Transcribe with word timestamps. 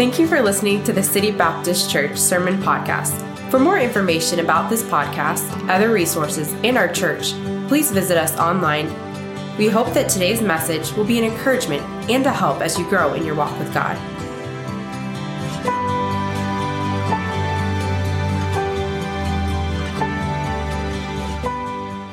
Thank 0.00 0.18
you 0.18 0.26
for 0.26 0.40
listening 0.40 0.82
to 0.84 0.94
the 0.94 1.02
City 1.02 1.30
Baptist 1.30 1.90
Church 1.90 2.16
Sermon 2.16 2.56
Podcast. 2.62 3.20
For 3.50 3.58
more 3.58 3.78
information 3.78 4.40
about 4.40 4.70
this 4.70 4.82
podcast, 4.82 5.68
other 5.68 5.92
resources, 5.92 6.54
and 6.64 6.78
our 6.78 6.88
church, 6.88 7.32
please 7.68 7.90
visit 7.90 8.16
us 8.16 8.34
online. 8.38 8.86
We 9.58 9.68
hope 9.68 9.92
that 9.92 10.08
today's 10.08 10.40
message 10.40 10.90
will 10.94 11.04
be 11.04 11.18
an 11.18 11.30
encouragement 11.30 11.82
and 12.10 12.24
a 12.24 12.32
help 12.32 12.62
as 12.62 12.78
you 12.78 12.88
grow 12.88 13.12
in 13.12 13.26
your 13.26 13.34
walk 13.34 13.58
with 13.58 13.74
God. 13.74 13.94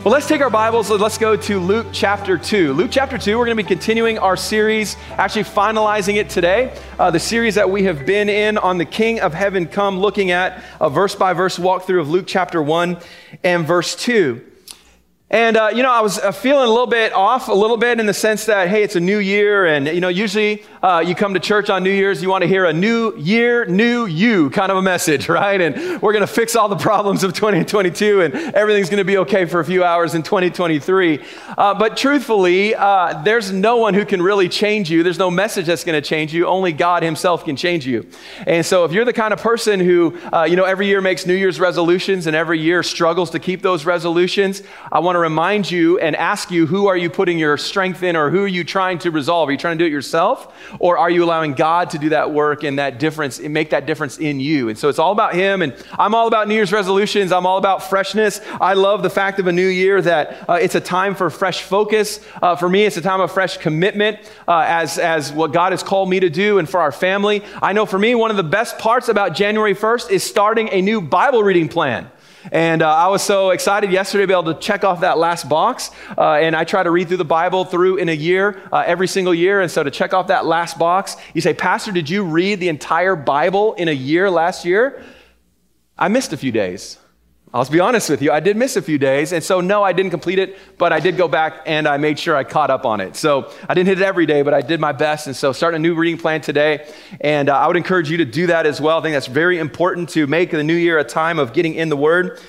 Well, 0.07 0.13
let's 0.13 0.29
take 0.29 0.39
our 0.39 0.49
Bibles 0.49 0.89
let's 0.89 1.17
go 1.17 1.35
to 1.35 1.59
Luke 1.59 1.87
chapter 1.91 2.37
2. 2.37 2.71
Luke 2.71 2.91
chapter 2.93 3.17
2, 3.17 3.37
we're 3.37 3.43
going 3.43 3.57
to 3.57 3.61
be 3.61 3.67
continuing 3.67 4.17
our 4.17 4.37
series, 4.37 4.95
actually 5.17 5.43
finalizing 5.43 6.15
it 6.15 6.29
today. 6.29 6.73
Uh, 6.97 7.11
the 7.11 7.19
series 7.19 7.55
that 7.55 7.69
we 7.69 7.83
have 7.83 8.05
been 8.05 8.29
in 8.29 8.57
on 8.57 8.77
the 8.77 8.85
King 8.85 9.19
of 9.19 9.33
Heaven 9.33 9.65
Come, 9.65 9.99
looking 9.99 10.31
at 10.31 10.63
a 10.79 10.89
verse 10.89 11.13
by 11.13 11.33
verse 11.33 11.59
walkthrough 11.59 11.99
of 11.99 12.09
Luke 12.09 12.23
chapter 12.25 12.63
1 12.63 12.99
and 13.43 13.67
verse 13.67 13.97
2. 13.97 14.41
And, 15.29 15.57
uh, 15.57 15.71
you 15.75 15.83
know, 15.83 15.91
I 15.91 15.99
was 15.99 16.17
uh, 16.19 16.31
feeling 16.31 16.67
a 16.67 16.69
little 16.69 16.87
bit 16.87 17.11
off, 17.11 17.49
a 17.49 17.53
little 17.53 17.75
bit 17.75 17.99
in 17.99 18.05
the 18.05 18.13
sense 18.13 18.45
that, 18.45 18.69
hey, 18.69 18.81
it's 18.81 18.95
a 18.95 19.01
new 19.01 19.17
year. 19.17 19.65
And, 19.65 19.85
you 19.85 19.99
know, 19.99 20.07
usually 20.07 20.63
uh, 20.81 21.03
you 21.05 21.15
come 21.15 21.33
to 21.33 21.39
church 21.41 21.69
on 21.69 21.83
New 21.83 21.91
Year's, 21.91 22.21
you 22.21 22.29
want 22.29 22.43
to 22.43 22.47
hear 22.47 22.63
a 22.63 22.71
new 22.71 23.13
year, 23.17 23.65
new 23.65 24.05
you 24.05 24.49
kind 24.51 24.71
of 24.71 24.77
a 24.77 24.81
message, 24.81 25.27
right? 25.29 25.59
And 25.59 26.01
we're 26.01 26.13
going 26.13 26.25
to 26.25 26.31
fix 26.31 26.55
all 26.55 26.69
the 26.69 26.77
problems 26.77 27.25
of 27.25 27.33
2022 27.33 28.21
and 28.21 28.35
everything's 28.55 28.89
going 28.89 28.99
to 28.99 29.03
be 29.03 29.17
okay 29.17 29.43
for 29.43 29.59
a 29.59 29.65
few 29.65 29.83
hours 29.83 30.15
in 30.15 30.23
2023. 30.23 31.21
Uh, 31.57 31.73
but 31.73 31.97
truthfully, 31.97 32.73
uh, 32.73 33.21
there's 33.23 33.51
no 33.51 33.75
one 33.75 33.95
who 33.95 34.05
can 34.05 34.21
really 34.21 34.47
change 34.47 34.89
you. 34.89 35.03
There's 35.03 35.19
no 35.19 35.29
message 35.29 35.65
that's 35.65 35.83
going 35.83 36.01
to 36.01 36.07
change 36.07 36.33
you. 36.33 36.47
Only 36.47 36.71
God 36.71 37.03
Himself 37.03 37.43
can 37.43 37.57
change 37.57 37.85
you. 37.85 38.07
And 38.45 38.65
so 38.65 38.85
if 38.85 38.93
you're 38.93 39.03
the 39.03 39.11
kind 39.11 39.33
of 39.33 39.41
person 39.41 39.81
who, 39.81 40.17
uh, 40.31 40.43
you 40.43 40.55
know, 40.55 40.63
every 40.63 40.87
year 40.87 41.01
makes 41.01 41.25
New 41.25 41.35
Year's 41.35 41.59
resolutions 41.59 42.27
and 42.27 42.35
every 42.35 42.61
year 42.61 42.81
struggles 42.81 43.31
to 43.31 43.39
keep 43.39 43.61
those 43.61 43.83
resolutions, 43.83 44.63
I 44.89 44.99
want 44.99 45.16
to 45.17 45.21
remind 45.21 45.69
you 45.69 45.99
and 45.99 46.15
ask 46.15 46.51
you 46.51 46.65
who 46.65 46.87
are 46.87 46.95
you 46.95 47.09
putting 47.09 47.37
your 47.37 47.57
strength 47.57 48.03
in 48.03 48.15
or 48.15 48.29
who 48.29 48.43
are 48.43 48.47
you 48.47 48.63
trying 48.63 48.99
to 48.99 49.11
resolve? 49.11 49.49
Are 49.49 49.51
you 49.51 49.57
trying 49.57 49.77
to 49.77 49.83
do 49.83 49.87
it 49.87 49.91
yourself 49.91 50.53
or 50.79 50.97
are 50.97 51.09
you 51.09 51.23
allowing 51.23 51.53
God 51.53 51.89
to 51.91 51.97
do 51.97 52.09
that 52.09 52.31
work 52.31 52.63
and 52.63 52.79
that 52.79 52.99
difference 52.99 53.39
and 53.39 53.53
make 53.53 53.71
that 53.71 53.85
difference 53.85 54.17
in 54.17 54.39
you? 54.39 54.69
And 54.69 54.77
so 54.77 54.89
it's 54.89 54.99
all 54.99 55.11
about 55.11 55.33
Him. 55.33 55.61
And 55.61 55.75
I'm 55.97 56.15
all 56.15 56.27
about 56.27 56.47
New 56.47 56.55
Year's 56.55 56.71
resolutions. 56.71 57.31
I'm 57.31 57.45
all 57.45 57.57
about 57.57 57.83
freshness. 57.89 58.41
I 58.61 58.73
love 58.73 59.03
the 59.03 59.09
fact 59.09 59.39
of 59.39 59.47
a 59.47 59.51
new 59.51 59.67
year 59.67 60.01
that 60.01 60.49
uh, 60.49 60.53
it's 60.53 60.75
a 60.75 60.81
time 60.81 61.15
for 61.15 61.29
fresh 61.29 61.63
focus. 61.63 62.19
Uh, 62.41 62.55
for 62.55 62.69
me, 62.69 62.85
it's 62.85 62.97
a 62.97 63.01
time 63.01 63.19
of 63.19 63.31
fresh 63.31 63.57
commitment 63.57 64.19
uh, 64.47 64.65
as, 64.67 64.97
as 64.97 65.31
what 65.31 65.53
God 65.53 65.71
has 65.73 65.83
called 65.83 66.09
me 66.09 66.19
to 66.19 66.29
do 66.29 66.59
and 66.59 66.69
for 66.69 66.79
our 66.79 66.91
family. 66.91 67.43
I 67.61 67.73
know 67.73 67.85
for 67.85 67.99
me, 67.99 68.15
one 68.15 68.31
of 68.31 68.37
the 68.37 68.43
best 68.43 68.77
parts 68.77 69.09
about 69.09 69.35
January 69.35 69.75
1st 69.75 70.11
is 70.11 70.23
starting 70.23 70.69
a 70.71 70.81
new 70.81 71.01
Bible 71.01 71.43
reading 71.43 71.67
plan. 71.67 72.09
And 72.51 72.81
uh, 72.81 72.93
I 72.93 73.07
was 73.07 73.21
so 73.21 73.51
excited 73.51 73.91
yesterday 73.91 74.23
to 74.23 74.27
be 74.27 74.33
able 74.33 74.53
to 74.53 74.59
check 74.59 74.83
off 74.83 75.01
that 75.01 75.17
last 75.17 75.49
box. 75.49 75.91
Uh, 76.17 76.33
and 76.33 76.55
I 76.55 76.63
try 76.63 76.83
to 76.83 76.91
read 76.91 77.07
through 77.07 77.17
the 77.17 77.25
Bible 77.25 77.65
through 77.65 77.97
in 77.97 78.09
a 78.09 78.15
year, 78.15 78.61
uh, 78.71 78.83
every 78.85 79.07
single 79.07 79.33
year. 79.33 79.61
And 79.61 79.69
so 79.69 79.83
to 79.83 79.91
check 79.91 80.13
off 80.13 80.27
that 80.27 80.45
last 80.45 80.77
box, 80.77 81.17
you 81.33 81.41
say, 81.41 81.53
Pastor, 81.53 81.91
did 81.91 82.09
you 82.09 82.23
read 82.23 82.59
the 82.59 82.69
entire 82.69 83.15
Bible 83.15 83.73
in 83.73 83.87
a 83.87 83.93
year 83.93 84.29
last 84.29 84.65
year? 84.65 85.03
I 85.97 86.07
missed 86.07 86.33
a 86.33 86.37
few 86.37 86.51
days. 86.51 86.97
I'll 87.53 87.63
be 87.63 87.79
honest 87.79 88.09
with 88.09 88.21
you, 88.21 88.31
I 88.31 88.41
did 88.41 88.57
miss 88.57 88.75
a 88.75 88.81
few 88.81 88.97
days. 88.97 89.31
And 89.31 89.41
so, 89.41 89.61
no, 89.61 89.81
I 89.81 89.93
didn't 89.93 90.11
complete 90.11 90.37
it, 90.37 90.57
but 90.77 90.91
I 90.91 90.99
did 90.99 91.15
go 91.15 91.29
back 91.29 91.61
and 91.65 91.87
I 91.87 91.95
made 91.95 92.19
sure 92.19 92.35
I 92.35 92.43
caught 92.43 92.69
up 92.69 92.85
on 92.85 92.99
it. 92.99 93.15
So, 93.15 93.53
I 93.69 93.73
didn't 93.73 93.87
hit 93.87 94.01
it 94.01 94.03
every 94.03 94.25
day, 94.25 94.41
but 94.41 94.53
I 94.53 94.61
did 94.61 94.81
my 94.81 94.91
best. 94.91 95.27
And 95.27 95.35
so, 95.35 95.53
starting 95.53 95.77
a 95.77 95.81
new 95.81 95.95
reading 95.95 96.17
plan 96.17 96.41
today. 96.41 96.91
And 97.21 97.47
uh, 97.47 97.57
I 97.57 97.67
would 97.67 97.77
encourage 97.77 98.11
you 98.11 98.17
to 98.17 98.25
do 98.25 98.47
that 98.47 98.65
as 98.65 98.81
well. 98.81 98.99
I 98.99 99.01
think 99.01 99.15
that's 99.15 99.27
very 99.27 99.59
important 99.59 100.09
to 100.09 100.27
make 100.27 100.51
the 100.51 100.63
new 100.63 100.75
year 100.75 100.99
a 100.99 101.05
time 101.05 101.39
of 101.39 101.53
getting 101.53 101.73
in 101.75 101.87
the 101.87 101.97
Word. 101.97 102.41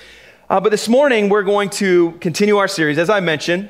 Uh, 0.49 0.59
but 0.59 0.69
this 0.69 0.89
morning, 0.89 1.29
we're 1.29 1.43
going 1.43 1.69
to 1.69 2.11
continue 2.19 2.57
our 2.57 2.67
series, 2.67 2.97
as 2.97 3.09
I 3.09 3.21
mentioned. 3.21 3.69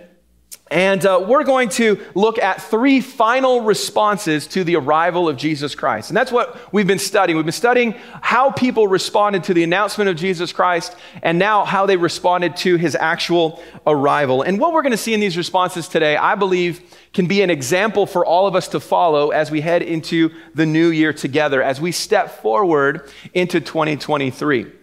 And 0.72 1.04
uh, 1.04 1.26
we're 1.28 1.44
going 1.44 1.70
to 1.70 2.00
look 2.14 2.38
at 2.38 2.62
three 2.62 3.02
final 3.02 3.62
responses 3.62 4.46
to 4.48 4.64
the 4.64 4.76
arrival 4.76 5.28
of 5.28 5.36
Jesus 5.36 5.74
Christ. 5.74 6.12
And 6.12 6.18
that's 6.18 6.32
what 6.32 6.72
we've 6.72 6.86
been 6.86 7.00
studying. 7.00 7.38
We've 7.38 7.46
been 7.46 7.52
studying 7.52 7.96
how 8.22 8.52
people 8.52 8.88
responded 8.88 9.44
to 9.46 9.54
the 9.54 9.64
announcement 9.64 10.10
of 10.10 10.16
Jesus 10.16 10.54
Christ 10.54 10.96
and 11.24 11.40
now 11.40 11.66
how 11.66 11.88
they 11.88 11.98
responded 11.98 12.56
to 12.58 12.76
his 12.76 12.96
actual 12.96 13.64
arrival. 13.88 14.44
And 14.44 14.60
what 14.60 14.74
we're 14.74 14.84
going 14.84 14.92
to 14.92 14.98
see 14.98 15.14
in 15.14 15.20
these 15.20 15.38
responses 15.38 15.88
today, 15.88 16.16
I 16.16 16.36
believe, 16.36 16.82
can 17.14 17.26
be 17.26 17.42
an 17.42 17.50
example 17.50 18.06
for 18.06 18.24
all 18.24 18.46
of 18.46 18.56
us 18.56 18.68
to 18.70 18.80
follow 18.80 19.32
as 19.32 19.50
we 19.50 19.62
head 19.62 19.82
into 19.82 20.30
the 20.54 20.68
new 20.68 20.90
year 20.90 21.14
together, 21.14 21.64
as 21.64 21.82
we 21.82 21.92
step 21.92 22.42
forward 22.42 23.10
into 23.34 23.60
2023. 23.60 24.79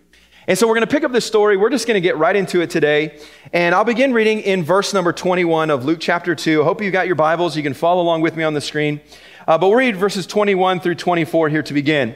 And 0.48 0.56
so 0.56 0.68
we're 0.68 0.74
going 0.74 0.86
to 0.86 0.92
pick 0.92 1.02
up 1.02 1.10
this 1.10 1.26
story. 1.26 1.56
We're 1.56 1.70
just 1.70 1.88
going 1.88 1.96
to 1.96 2.00
get 2.00 2.18
right 2.18 2.36
into 2.36 2.60
it 2.60 2.70
today. 2.70 3.18
And 3.52 3.74
I'll 3.74 3.84
begin 3.84 4.12
reading 4.12 4.40
in 4.40 4.62
verse 4.62 4.94
number 4.94 5.12
21 5.12 5.70
of 5.70 5.84
Luke 5.84 5.98
chapter 6.00 6.36
2. 6.36 6.62
I 6.62 6.64
hope 6.64 6.80
you 6.80 6.92
got 6.92 7.06
your 7.06 7.16
Bibles. 7.16 7.56
You 7.56 7.64
can 7.64 7.74
follow 7.74 8.00
along 8.00 8.20
with 8.20 8.36
me 8.36 8.44
on 8.44 8.54
the 8.54 8.60
screen. 8.60 9.00
Uh, 9.48 9.58
but 9.58 9.68
we'll 9.68 9.76
read 9.76 9.96
verses 9.96 10.24
21 10.24 10.78
through 10.78 10.94
24 10.94 11.48
here 11.48 11.64
to 11.64 11.74
begin. 11.74 12.14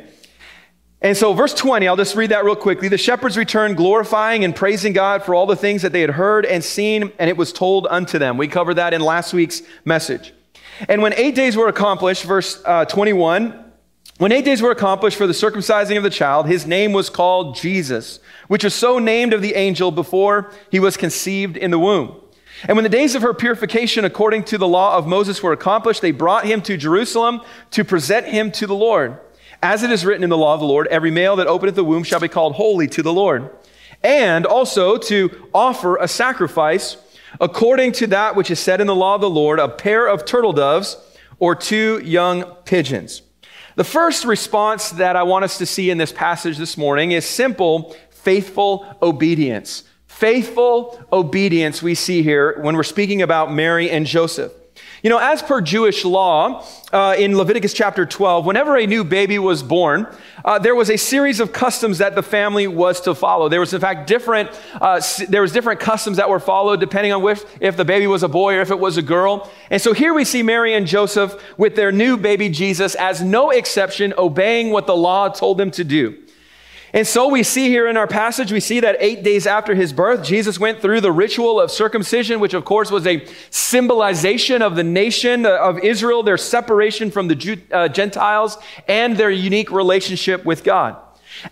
And 1.03 1.17
so, 1.17 1.33
verse 1.33 1.55
20, 1.55 1.89
I'll 1.89 1.97
just 1.97 2.15
read 2.15 2.31
that 2.31 2.45
real 2.45 2.55
quickly. 2.55 2.87
The 2.87 2.99
shepherds 2.99 3.37
returned, 3.37 3.77
glorifying 3.77 4.45
and 4.45 4.55
praising 4.55 4.93
God 4.93 5.25
for 5.25 5.35
all 5.35 5.47
the 5.47 5.57
things 5.57 5.83
that 5.83 5.93
they 5.93 6.03
had 6.03 6.11
heard 6.11 6.47
and 6.47 6.63
seen, 6.63 7.11
and 7.19 7.31
it 7.31 7.37
was 7.37 7.53
told 7.53 7.89
unto 7.91 8.19
them. 8.19 8.37
We 8.37 8.47
covered 8.47 8.75
that 8.75 8.95
in 8.95 9.01
last 9.01 9.33
week's 9.33 9.63
message. 9.85 10.35
And 10.89 11.03
when 11.03 11.15
eight 11.15 11.35
days 11.35 11.57
were 11.57 11.69
accomplished, 11.69 12.25
verse 12.25 12.63
uh, 12.65 12.85
21, 12.85 13.70
when 14.21 14.33
eight 14.33 14.45
days 14.45 14.61
were 14.61 14.71
accomplished 14.71 15.17
for 15.17 15.27
the 15.27 15.33
circumcising 15.33 15.97
of 15.97 16.03
the 16.03 16.11
child, 16.11 16.47
his 16.47 16.67
name 16.67 16.93
was 16.93 17.09
called 17.09 17.57
Jesus, 17.57 18.21
which 18.49 18.65
was 18.65 18.75
so 18.75 18.99
named 18.99 19.33
of 19.33 19.41
the 19.41 19.55
angel 19.55 19.91
before 19.91 20.53
he 20.71 20.79
was 20.79 20.99
conceived 20.99 21.57
in 21.57 21.71
the 21.71 21.79
womb. 21.79 22.21
And 22.69 22.77
when 22.77 22.83
the 22.83 22.91
days 22.91 23.15
of 23.15 23.23
her 23.23 23.33
purification 23.33 24.05
according 24.05 24.45
to 24.45 24.59
the 24.59 24.69
law 24.69 24.99
of 24.99 25.07
Moses 25.07 25.43
were 25.43 25.55
accomplished, 25.55 26.03
they 26.03 26.11
brought 26.11 26.45
him 26.45 26.61
to 26.63 26.77
Jerusalem 26.77 27.41
to 27.71 27.83
present 27.83 28.27
him 28.27 28.53
to 28.53 28.67
the 28.67 28.75
Lord. 28.75 29.19
As 29.63 29.83
it 29.83 29.91
is 29.91 30.05
written 30.05 30.23
in 30.23 30.29
the 30.29 30.37
law 30.37 30.53
of 30.53 30.61
the 30.61 30.67
Lord, 30.67 30.87
every 30.89 31.11
male 31.11 31.37
that 31.37 31.47
openeth 31.47 31.75
the 31.75 31.83
womb 31.83 32.03
shall 32.03 32.21
be 32.21 32.29
called 32.29 32.57
holy 32.57 32.89
to 32.89 33.03
the 33.03 33.15
Lord. 33.15 33.49
And 34.05 34.45
also 34.45 34.99
to 34.99 35.49
offer 35.55 35.97
a 35.97 36.07
sacrifice 36.07 36.99
according 37.41 37.93
to 37.93 38.07
that 38.09 38.37
which 38.37 38.51
is 38.51 38.61
said 38.61 38.83
in 38.83 38.87
the 38.87 38.95
law 38.95 39.15
of 39.15 39.23
the 39.23 39.31
Lord, 39.31 39.59
a 39.59 39.69
pair 39.71 40.07
of 40.07 40.27
turtle 40.27 40.53
doves 40.53 40.99
or 41.39 41.55
two 41.55 42.03
young 42.05 42.45
pigeons. 42.67 43.23
The 43.81 43.85
first 43.85 44.27
response 44.27 44.91
that 44.91 45.17
I 45.17 45.23
want 45.23 45.47
us 45.47 45.57
to 45.57 45.65
see 45.65 45.89
in 45.89 45.97
this 45.97 46.13
passage 46.13 46.59
this 46.59 46.77
morning 46.77 47.13
is 47.13 47.25
simple, 47.25 47.97
faithful 48.11 48.85
obedience. 49.01 49.85
Faithful 50.07 51.03
obedience 51.11 51.83
we 51.83 51.95
see 51.95 52.23
here 52.23 52.61
when 52.61 52.77
we're 52.77 52.83
speaking 52.83 53.23
about 53.23 53.51
Mary 53.51 53.91
and 53.91 54.05
Joseph. 54.05 54.53
You 55.03 55.09
know, 55.09 55.19
as 55.19 55.41
per 55.41 55.63
Jewish 55.63 56.05
law, 56.05 56.67
uh, 56.93 57.15
in 57.19 57.35
Leviticus 57.35 57.73
chapter 57.73 58.05
12, 58.05 58.45
whenever 58.45 58.77
a 58.77 58.87
new 58.87 59.03
baby 59.03 59.39
was 59.39 59.63
born, 59.63 60.07
uh, 60.45 60.59
there 60.59 60.75
was 60.75 60.91
a 60.91 60.99
series 60.99 61.41
of 61.41 61.55
customs 61.55 61.99
that 61.99 62.15
the 62.15 62.23
family 62.23 62.67
was 62.67 63.01
to 63.03 63.15
follow. 63.15 63.49
There 63.49 63.61
was, 63.61 63.73
in 63.73 63.81
fact, 63.81 64.07
different, 64.07 64.51
uh, 64.79 65.01
there 65.29 65.41
was 65.41 65.53
different 65.53 65.81
customs 65.81 66.19
that 66.19 66.29
were 66.29 66.39
followed 66.39 66.81
depending 66.81 67.13
on 67.13 67.23
which, 67.23 67.41
if 67.61 67.79
the 67.79 67.85
baby 67.85 68.07
was 68.07 68.23
a 68.23 68.29
boy 68.29 68.57
or 68.57 68.61
if 68.61 68.71
it 68.71 68.79
was 68.79 68.99
a 68.99 69.03
girl. 69.03 69.51
And 69.71 69.81
so 69.81 69.95
here 69.95 70.13
we 70.13 70.27
see 70.27 70.43
Mary 70.43 70.75
and 70.75 70.87
Joseph 70.87 71.43
with 71.57 71.77
their 71.77 71.93
new 71.93 72.19
baby 72.19 72.51
Jesus 72.51 72.95
as 72.95 73.23
no 73.23 73.51
exception, 73.51 74.13
obeying 74.19 74.71
what 74.71 74.87
the 74.87 74.97
law 74.97 75.31
told 75.31 75.57
them 75.57 75.71
to 75.71 75.85
do. 75.85 76.19
And 76.93 77.07
so 77.07 77.29
we 77.29 77.45
see 77.45 77.69
here 77.69 77.87
in 77.89 77.97
our 77.97 78.09
passage, 78.09 78.51
we 78.51 78.59
see 78.59 78.81
that 78.81 78.97
eight 78.99 79.23
days 79.23 79.47
after 79.47 79.75
his 79.75 79.93
birth, 79.93 80.25
Jesus 80.25 80.59
went 80.59 80.81
through 80.81 81.01
the 81.01 81.13
ritual 81.13 81.61
of 81.61 81.71
circumcision, 81.71 82.41
which 82.41 82.55
of 82.55 82.65
course 82.65 82.91
was 82.91 83.07
a 83.07 83.25
symbolization 83.51 84.61
of 84.61 84.75
the 84.75 84.83
nation 84.83 85.47
of 85.47 85.79
Israel, 85.79 86.25
their 86.25 86.37
separation 86.37 87.11
from 87.13 87.29
the 87.29 87.61
uh, 87.71 87.89
Gentiles, 87.89 88.59
and 88.89 89.17
their 89.17 89.31
unique 89.31 89.71
relationship 89.71 90.45
with 90.45 90.65
God. 90.65 90.97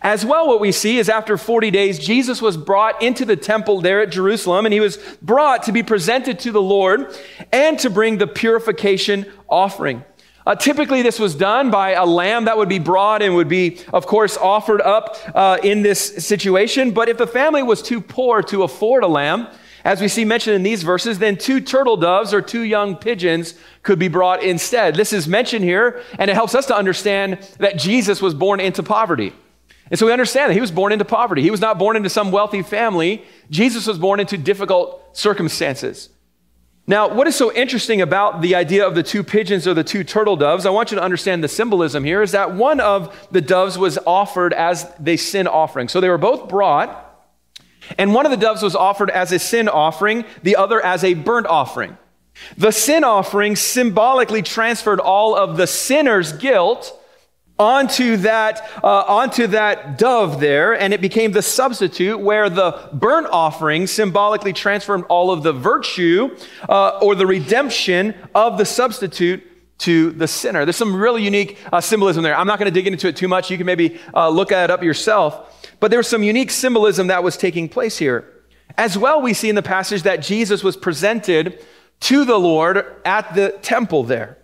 As 0.02 0.24
well, 0.24 0.48
what 0.48 0.60
we 0.60 0.72
see 0.72 0.98
is 0.98 1.08
after 1.08 1.38
40 1.38 1.70
days, 1.70 1.98
Jesus 1.98 2.42
was 2.42 2.56
brought 2.56 3.00
into 3.00 3.24
the 3.24 3.36
temple 3.36 3.80
there 3.80 4.02
at 4.02 4.10
Jerusalem, 4.10 4.66
and 4.66 4.72
he 4.72 4.80
was 4.80 4.96
brought 5.22 5.62
to 5.64 5.72
be 5.72 5.84
presented 5.84 6.40
to 6.40 6.52
the 6.52 6.60
Lord 6.60 7.16
and 7.52 7.78
to 7.78 7.88
bring 7.88 8.18
the 8.18 8.26
purification 8.26 9.24
offering. 9.48 10.04
Uh, 10.48 10.54
typically, 10.54 11.02
this 11.02 11.20
was 11.20 11.34
done 11.34 11.70
by 11.70 11.90
a 11.90 12.06
lamb 12.06 12.46
that 12.46 12.56
would 12.56 12.70
be 12.70 12.78
brought 12.78 13.20
and 13.20 13.34
would 13.34 13.50
be, 13.50 13.78
of 13.92 14.06
course, 14.06 14.38
offered 14.38 14.80
up 14.80 15.18
uh, 15.34 15.58
in 15.62 15.82
this 15.82 16.00
situation. 16.26 16.90
But 16.90 17.10
if 17.10 17.18
the 17.18 17.26
family 17.26 17.62
was 17.62 17.82
too 17.82 18.00
poor 18.00 18.40
to 18.44 18.62
afford 18.62 19.04
a 19.04 19.06
lamb, 19.08 19.48
as 19.84 20.00
we 20.00 20.08
see 20.08 20.24
mentioned 20.24 20.56
in 20.56 20.62
these 20.62 20.82
verses, 20.82 21.18
then 21.18 21.36
two 21.36 21.60
turtle 21.60 21.98
doves 21.98 22.32
or 22.32 22.40
two 22.40 22.62
young 22.62 22.96
pigeons 22.96 23.56
could 23.82 23.98
be 23.98 24.08
brought 24.08 24.42
instead. 24.42 24.94
This 24.94 25.12
is 25.12 25.28
mentioned 25.28 25.66
here, 25.66 26.02
and 26.18 26.30
it 26.30 26.34
helps 26.34 26.54
us 26.54 26.64
to 26.68 26.74
understand 26.74 27.46
that 27.58 27.76
Jesus 27.76 28.22
was 28.22 28.32
born 28.32 28.58
into 28.58 28.82
poverty. 28.82 29.34
And 29.90 29.98
so 29.98 30.06
we 30.06 30.12
understand 30.12 30.48
that 30.48 30.54
he 30.54 30.62
was 30.62 30.70
born 30.70 30.92
into 30.92 31.04
poverty. 31.04 31.42
He 31.42 31.50
was 31.50 31.60
not 31.60 31.78
born 31.78 31.94
into 31.94 32.08
some 32.08 32.30
wealthy 32.30 32.62
family. 32.62 33.22
Jesus 33.50 33.86
was 33.86 33.98
born 33.98 34.18
into 34.18 34.38
difficult 34.38 35.14
circumstances. 35.14 36.08
Now, 36.88 37.06
what 37.06 37.26
is 37.26 37.36
so 37.36 37.52
interesting 37.52 38.00
about 38.00 38.40
the 38.40 38.54
idea 38.54 38.86
of 38.86 38.94
the 38.94 39.02
two 39.02 39.22
pigeons 39.22 39.66
or 39.66 39.74
the 39.74 39.84
two 39.84 40.02
turtle 40.02 40.36
doves, 40.36 40.64
I 40.64 40.70
want 40.70 40.90
you 40.90 40.96
to 40.96 41.02
understand 41.02 41.44
the 41.44 41.48
symbolism 41.48 42.02
here, 42.02 42.22
is 42.22 42.32
that 42.32 42.54
one 42.54 42.80
of 42.80 43.28
the 43.30 43.42
doves 43.42 43.76
was 43.76 43.98
offered 44.06 44.54
as 44.54 44.90
the 44.98 45.18
sin 45.18 45.46
offering. 45.46 45.88
So 45.88 46.00
they 46.00 46.08
were 46.08 46.16
both 46.16 46.48
brought, 46.48 47.04
and 47.98 48.14
one 48.14 48.24
of 48.24 48.30
the 48.30 48.38
doves 48.38 48.62
was 48.62 48.74
offered 48.74 49.10
as 49.10 49.32
a 49.32 49.38
sin 49.38 49.68
offering, 49.68 50.24
the 50.42 50.56
other 50.56 50.82
as 50.82 51.04
a 51.04 51.12
burnt 51.12 51.46
offering. 51.46 51.98
The 52.56 52.70
sin 52.70 53.04
offering 53.04 53.54
symbolically 53.54 54.40
transferred 54.40 54.98
all 54.98 55.36
of 55.36 55.58
the 55.58 55.66
sinner's 55.66 56.32
guilt 56.32 56.98
onto 57.58 58.16
that, 58.18 58.70
uh, 58.84 59.04
onto 59.08 59.48
that 59.48 59.98
dove 59.98 60.40
there, 60.40 60.78
and 60.78 60.94
it 60.94 61.00
became 61.00 61.32
the 61.32 61.42
substitute 61.42 62.18
where 62.18 62.48
the 62.48 62.88
burnt 62.92 63.26
offering 63.30 63.86
symbolically 63.86 64.52
transferred 64.52 65.02
all 65.08 65.30
of 65.30 65.42
the 65.42 65.52
virtue 65.52 66.36
uh, 66.68 66.98
or 67.02 67.14
the 67.14 67.26
redemption 67.26 68.14
of 68.34 68.58
the 68.58 68.64
substitute 68.64 69.44
to 69.78 70.10
the 70.12 70.28
sinner. 70.28 70.64
There's 70.64 70.76
some 70.76 70.94
really 70.94 71.22
unique 71.22 71.58
uh, 71.72 71.80
symbolism 71.80 72.22
there. 72.22 72.36
I'm 72.36 72.46
not 72.46 72.58
going 72.58 72.72
to 72.72 72.74
dig 72.74 72.86
into 72.86 73.08
it 73.08 73.16
too 73.16 73.28
much. 73.28 73.50
You 73.50 73.56
can 73.56 73.66
maybe 73.66 74.00
uh, 74.14 74.28
look 74.28 74.52
at 74.52 74.64
it 74.64 74.70
up 74.70 74.82
yourself. 74.82 75.68
But 75.80 75.90
there 75.90 75.98
was 75.98 76.08
some 76.08 76.22
unique 76.22 76.50
symbolism 76.50 77.08
that 77.08 77.22
was 77.22 77.36
taking 77.36 77.68
place 77.68 77.98
here. 77.98 78.32
As 78.76 78.98
well, 78.98 79.22
we 79.22 79.34
see 79.34 79.48
in 79.48 79.54
the 79.54 79.62
passage 79.62 80.02
that 80.02 80.16
Jesus 80.16 80.62
was 80.62 80.76
presented 80.76 81.64
to 82.00 82.24
the 82.24 82.38
Lord 82.38 82.84
at 83.04 83.34
the 83.34 83.58
temple 83.62 84.04
there. 84.04 84.37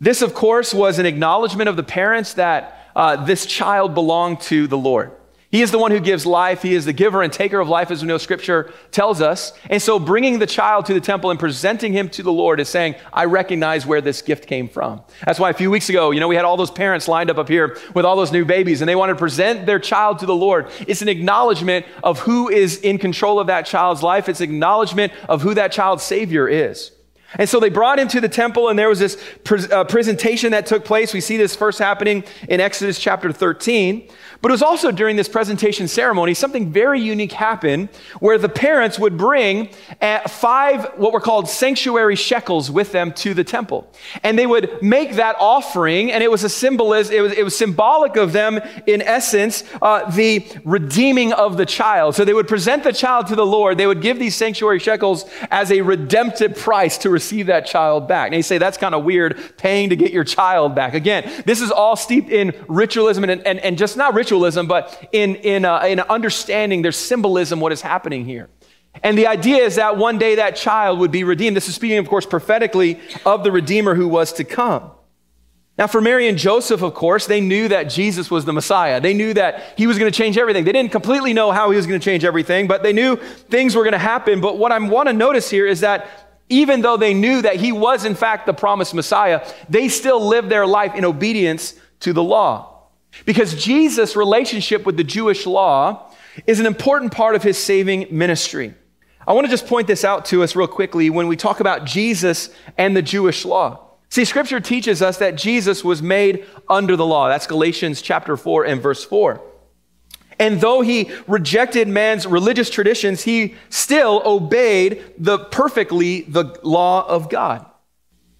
This, 0.00 0.22
of 0.22 0.34
course, 0.34 0.74
was 0.74 0.98
an 0.98 1.06
acknowledgement 1.06 1.68
of 1.68 1.76
the 1.76 1.82
parents 1.82 2.34
that 2.34 2.90
uh, 2.94 3.24
this 3.24 3.46
child 3.46 3.94
belonged 3.94 4.40
to 4.42 4.66
the 4.66 4.78
Lord. 4.78 5.12
He 5.50 5.62
is 5.62 5.70
the 5.70 5.78
one 5.78 5.92
who 5.92 6.00
gives 6.00 6.26
life. 6.26 6.60
He 6.60 6.74
is 6.74 6.84
the 6.84 6.92
giver 6.92 7.22
and 7.22 7.32
taker 7.32 7.60
of 7.60 7.68
life, 7.68 7.90
as 7.90 8.02
we 8.02 8.08
know 8.08 8.18
scripture 8.18 8.72
tells 8.90 9.22
us. 9.22 9.52
And 9.70 9.80
so 9.80 9.98
bringing 9.98 10.38
the 10.38 10.46
child 10.46 10.86
to 10.86 10.94
the 10.94 11.00
temple 11.00 11.30
and 11.30 11.38
presenting 11.38 11.92
him 11.92 12.10
to 12.10 12.22
the 12.22 12.32
Lord 12.32 12.58
is 12.58 12.68
saying, 12.68 12.96
I 13.12 13.26
recognize 13.26 13.86
where 13.86 14.00
this 14.00 14.22
gift 14.22 14.46
came 14.46 14.68
from. 14.68 15.02
That's 15.24 15.38
why 15.38 15.50
a 15.50 15.54
few 15.54 15.70
weeks 15.70 15.88
ago, 15.88 16.10
you 16.10 16.20
know, 16.20 16.28
we 16.28 16.34
had 16.34 16.44
all 16.44 16.56
those 16.56 16.70
parents 16.70 17.06
lined 17.06 17.30
up 17.30 17.38
up 17.38 17.48
here 17.48 17.78
with 17.94 18.04
all 18.04 18.16
those 18.16 18.32
new 18.32 18.44
babies 18.44 18.82
and 18.82 18.88
they 18.88 18.96
wanted 18.96 19.14
to 19.14 19.18
present 19.18 19.66
their 19.66 19.78
child 19.78 20.18
to 20.18 20.26
the 20.26 20.34
Lord. 20.34 20.68
It's 20.86 21.00
an 21.00 21.08
acknowledgement 21.08 21.86
of 22.02 22.18
who 22.18 22.50
is 22.50 22.78
in 22.80 22.98
control 22.98 23.38
of 23.38 23.46
that 23.46 23.66
child's 23.66 24.02
life. 24.02 24.28
It's 24.28 24.40
acknowledgement 24.40 25.12
of 25.28 25.42
who 25.42 25.54
that 25.54 25.70
child's 25.70 26.02
savior 26.02 26.48
is. 26.48 26.90
And 27.34 27.48
so 27.48 27.60
they 27.60 27.70
brought 27.70 27.98
him 27.98 28.08
to 28.08 28.20
the 28.20 28.28
temple, 28.28 28.68
and 28.68 28.78
there 28.78 28.88
was 28.88 28.98
this 28.98 29.22
pre- 29.44 29.68
uh, 29.68 29.84
presentation 29.84 30.52
that 30.52 30.66
took 30.66 30.84
place. 30.84 31.12
We 31.12 31.20
see 31.20 31.36
this 31.36 31.56
first 31.56 31.78
happening 31.78 32.24
in 32.48 32.60
Exodus 32.60 32.98
chapter 32.98 33.32
13. 33.32 34.08
But 34.42 34.50
it 34.50 34.52
was 34.52 34.62
also 34.62 34.90
during 34.90 35.16
this 35.16 35.28
presentation 35.28 35.88
ceremony, 35.88 36.34
something 36.34 36.70
very 36.70 37.00
unique 37.00 37.32
happened 37.32 37.88
where 38.20 38.38
the 38.38 38.48
parents 38.48 38.98
would 38.98 39.16
bring 39.16 39.70
uh, 40.00 40.20
five, 40.28 40.84
what 40.96 41.12
were 41.12 41.20
called 41.20 41.48
sanctuary 41.48 42.16
shekels 42.16 42.70
with 42.70 42.92
them 42.92 43.12
to 43.14 43.34
the 43.34 43.44
temple. 43.44 43.90
And 44.22 44.38
they 44.38 44.46
would 44.46 44.82
make 44.82 45.14
that 45.14 45.36
offering, 45.40 46.12
and 46.12 46.22
it 46.22 46.30
was 46.30 46.44
a 46.44 46.48
symbolism, 46.48 47.14
it 47.14 47.20
was, 47.20 47.32
it 47.32 47.44
was 47.44 47.56
symbolic 47.56 48.16
of 48.16 48.32
them, 48.32 48.60
in 48.86 49.02
essence, 49.02 49.64
uh, 49.80 50.08
the 50.10 50.46
redeeming 50.64 51.32
of 51.32 51.56
the 51.56 51.66
child. 51.66 52.14
So 52.14 52.24
they 52.24 52.34
would 52.34 52.48
present 52.48 52.84
the 52.84 52.92
child 52.92 53.28
to 53.28 53.36
the 53.36 53.46
Lord. 53.46 53.78
They 53.78 53.86
would 53.86 54.02
give 54.02 54.18
these 54.18 54.34
sanctuary 54.34 54.78
shekels 54.78 55.24
as 55.50 55.72
a 55.72 55.80
redemptive 55.80 56.56
price 56.56 56.98
to 56.98 57.10
receive 57.18 57.46
that 57.46 57.64
child 57.66 58.06
back. 58.06 58.30
Now 58.30 58.36
you 58.36 58.42
say, 58.42 58.58
that's 58.58 58.78
kind 58.78 58.94
of 58.94 59.04
weird, 59.04 59.32
paying 59.56 59.90
to 59.90 59.96
get 59.96 60.12
your 60.12 60.24
child 60.24 60.74
back. 60.74 60.92
Again, 60.92 61.22
this 61.46 61.60
is 61.60 61.70
all 61.70 61.96
steeped 61.96 62.30
in 62.30 62.52
ritualism 62.68 63.24
and, 63.24 63.46
and, 63.46 63.58
and 63.60 63.78
just 63.78 63.96
not 63.96 64.12
ritualism 64.12 64.66
but 64.66 65.08
in, 65.12 65.36
in, 65.36 65.64
uh, 65.64 65.80
in 65.92 66.00
understanding 66.00 66.82
there's 66.82 66.96
symbolism 67.12 67.60
what 67.60 67.72
is 67.72 67.80
happening 67.80 68.24
here. 68.24 68.48
And 69.02 69.16
the 69.16 69.26
idea 69.26 69.64
is 69.64 69.76
that 69.76 69.96
one 69.96 70.18
day 70.18 70.36
that 70.36 70.56
child 70.56 70.98
would 70.98 71.10
be 71.10 71.24
redeemed. 71.24 71.56
This 71.56 71.68
is 71.68 71.74
speaking, 71.74 71.98
of 71.98 72.08
course, 72.08 72.26
prophetically 72.26 73.00
of 73.24 73.44
the 73.44 73.52
Redeemer 73.52 73.94
who 73.94 74.08
was 74.08 74.32
to 74.34 74.44
come. 74.44 74.90
Now, 75.78 75.86
for 75.86 76.00
Mary 76.00 76.26
and 76.26 76.38
Joseph, 76.38 76.80
of 76.80 76.94
course, 76.94 77.26
they 77.26 77.42
knew 77.42 77.68
that 77.68 77.84
Jesus 77.84 78.30
was 78.30 78.46
the 78.46 78.52
Messiah. 78.52 78.98
They 78.98 79.12
knew 79.12 79.34
that 79.34 79.74
he 79.76 79.86
was 79.86 79.98
going 79.98 80.10
to 80.10 80.16
change 80.16 80.38
everything. 80.38 80.64
They 80.64 80.72
didn't 80.72 80.90
completely 80.90 81.34
know 81.34 81.52
how 81.52 81.70
he 81.70 81.76
was 81.76 81.86
going 81.86 82.00
to 82.00 82.04
change 82.04 82.24
everything, 82.24 82.66
but 82.66 82.82
they 82.82 82.94
knew 82.94 83.16
things 83.16 83.74
were 83.76 83.82
going 83.82 83.92
to 83.92 83.98
happen. 83.98 84.40
But 84.40 84.56
what 84.56 84.72
I 84.72 84.78
want 84.78 85.08
to 85.08 85.12
notice 85.12 85.50
here 85.50 85.66
is 85.66 85.80
that 85.80 86.25
even 86.48 86.80
though 86.80 86.96
they 86.96 87.14
knew 87.14 87.42
that 87.42 87.56
he 87.56 87.72
was, 87.72 88.04
in 88.04 88.14
fact, 88.14 88.46
the 88.46 88.54
promised 88.54 88.94
Messiah, 88.94 89.46
they 89.68 89.88
still 89.88 90.24
lived 90.24 90.48
their 90.48 90.66
life 90.66 90.94
in 90.94 91.04
obedience 91.04 91.74
to 92.00 92.12
the 92.12 92.22
law. 92.22 92.82
Because 93.24 93.54
Jesus' 93.54 94.14
relationship 94.14 94.84
with 94.84 94.96
the 94.96 95.04
Jewish 95.04 95.46
law 95.46 96.12
is 96.46 96.60
an 96.60 96.66
important 96.66 97.12
part 97.12 97.34
of 97.34 97.42
his 97.42 97.56
saving 97.56 98.06
ministry. 98.10 98.74
I 99.26 99.32
want 99.32 99.46
to 99.46 99.50
just 99.50 99.66
point 99.66 99.86
this 99.86 100.04
out 100.04 100.26
to 100.26 100.42
us 100.42 100.54
real 100.54 100.68
quickly 100.68 101.10
when 101.10 101.26
we 101.26 101.36
talk 101.36 101.60
about 101.60 101.84
Jesus 101.84 102.50
and 102.78 102.96
the 102.96 103.02
Jewish 103.02 103.44
law. 103.44 103.86
See, 104.08 104.24
scripture 104.24 104.60
teaches 104.60 105.02
us 105.02 105.18
that 105.18 105.36
Jesus 105.36 105.82
was 105.82 106.00
made 106.00 106.46
under 106.68 106.94
the 106.94 107.06
law. 107.06 107.28
That's 107.28 107.46
Galatians 107.46 108.02
chapter 108.02 108.36
4 108.36 108.64
and 108.64 108.80
verse 108.80 109.04
4. 109.04 109.42
And 110.38 110.60
though 110.60 110.82
he 110.82 111.10
rejected 111.26 111.88
man's 111.88 112.26
religious 112.26 112.68
traditions, 112.68 113.22
he 113.22 113.54
still 113.70 114.22
obeyed 114.24 115.02
the 115.18 115.38
perfectly 115.38 116.22
the 116.22 116.58
law 116.62 117.06
of 117.08 117.30
God. 117.30 117.64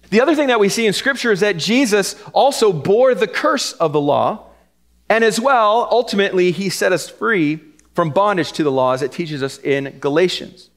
The 0.09 0.21
other 0.21 0.35
thing 0.35 0.47
that 0.47 0.59
we 0.59 0.69
see 0.69 0.85
in 0.85 0.93
scripture 0.93 1.31
is 1.31 1.39
that 1.39 1.57
Jesus 1.57 2.15
also 2.33 2.71
bore 2.71 3.15
the 3.15 3.27
curse 3.27 3.73
of 3.73 3.93
the 3.93 4.01
law 4.01 4.47
and 5.09 5.23
as 5.23 5.39
well, 5.39 5.87
ultimately, 5.89 6.51
he 6.51 6.69
set 6.69 6.91
us 6.91 7.09
free 7.09 7.59
from 7.93 8.11
bondage 8.11 8.51
to 8.53 8.63
the 8.63 8.71
laws 8.71 9.01
it 9.01 9.11
teaches 9.11 9.41
us 9.41 9.57
in 9.59 9.97
Galatians. 9.99 10.69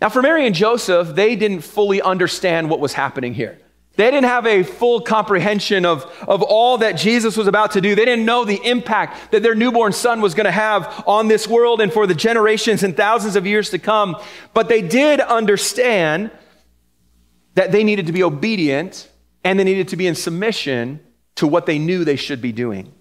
Now, 0.00 0.08
for 0.08 0.22
Mary 0.22 0.46
and 0.46 0.54
Joseph, 0.54 1.14
they 1.14 1.34
didn't 1.34 1.62
fully 1.62 2.00
understand 2.00 2.70
what 2.70 2.80
was 2.80 2.92
happening 2.92 3.34
here. 3.34 3.58
They 3.98 4.12
didn't 4.12 4.26
have 4.26 4.46
a 4.46 4.62
full 4.62 5.00
comprehension 5.00 5.84
of, 5.84 6.04
of 6.28 6.40
all 6.40 6.78
that 6.78 6.92
Jesus 6.92 7.36
was 7.36 7.48
about 7.48 7.72
to 7.72 7.80
do. 7.80 7.96
They 7.96 8.04
didn't 8.04 8.24
know 8.24 8.44
the 8.44 8.60
impact 8.64 9.32
that 9.32 9.42
their 9.42 9.56
newborn 9.56 9.92
son 9.92 10.20
was 10.20 10.34
going 10.34 10.44
to 10.44 10.52
have 10.52 11.02
on 11.04 11.26
this 11.26 11.48
world 11.48 11.80
and 11.80 11.92
for 11.92 12.06
the 12.06 12.14
generations 12.14 12.84
and 12.84 12.96
thousands 12.96 13.34
of 13.34 13.44
years 13.44 13.70
to 13.70 13.78
come. 13.80 14.14
But 14.54 14.68
they 14.68 14.82
did 14.82 15.18
understand 15.18 16.30
that 17.54 17.72
they 17.72 17.82
needed 17.82 18.06
to 18.06 18.12
be 18.12 18.22
obedient 18.22 19.10
and 19.42 19.58
they 19.58 19.64
needed 19.64 19.88
to 19.88 19.96
be 19.96 20.06
in 20.06 20.14
submission 20.14 21.00
to 21.34 21.48
what 21.48 21.66
they 21.66 21.80
knew 21.80 22.04
they 22.04 22.14
should 22.14 22.40
be 22.40 22.52
doing. 22.52 22.94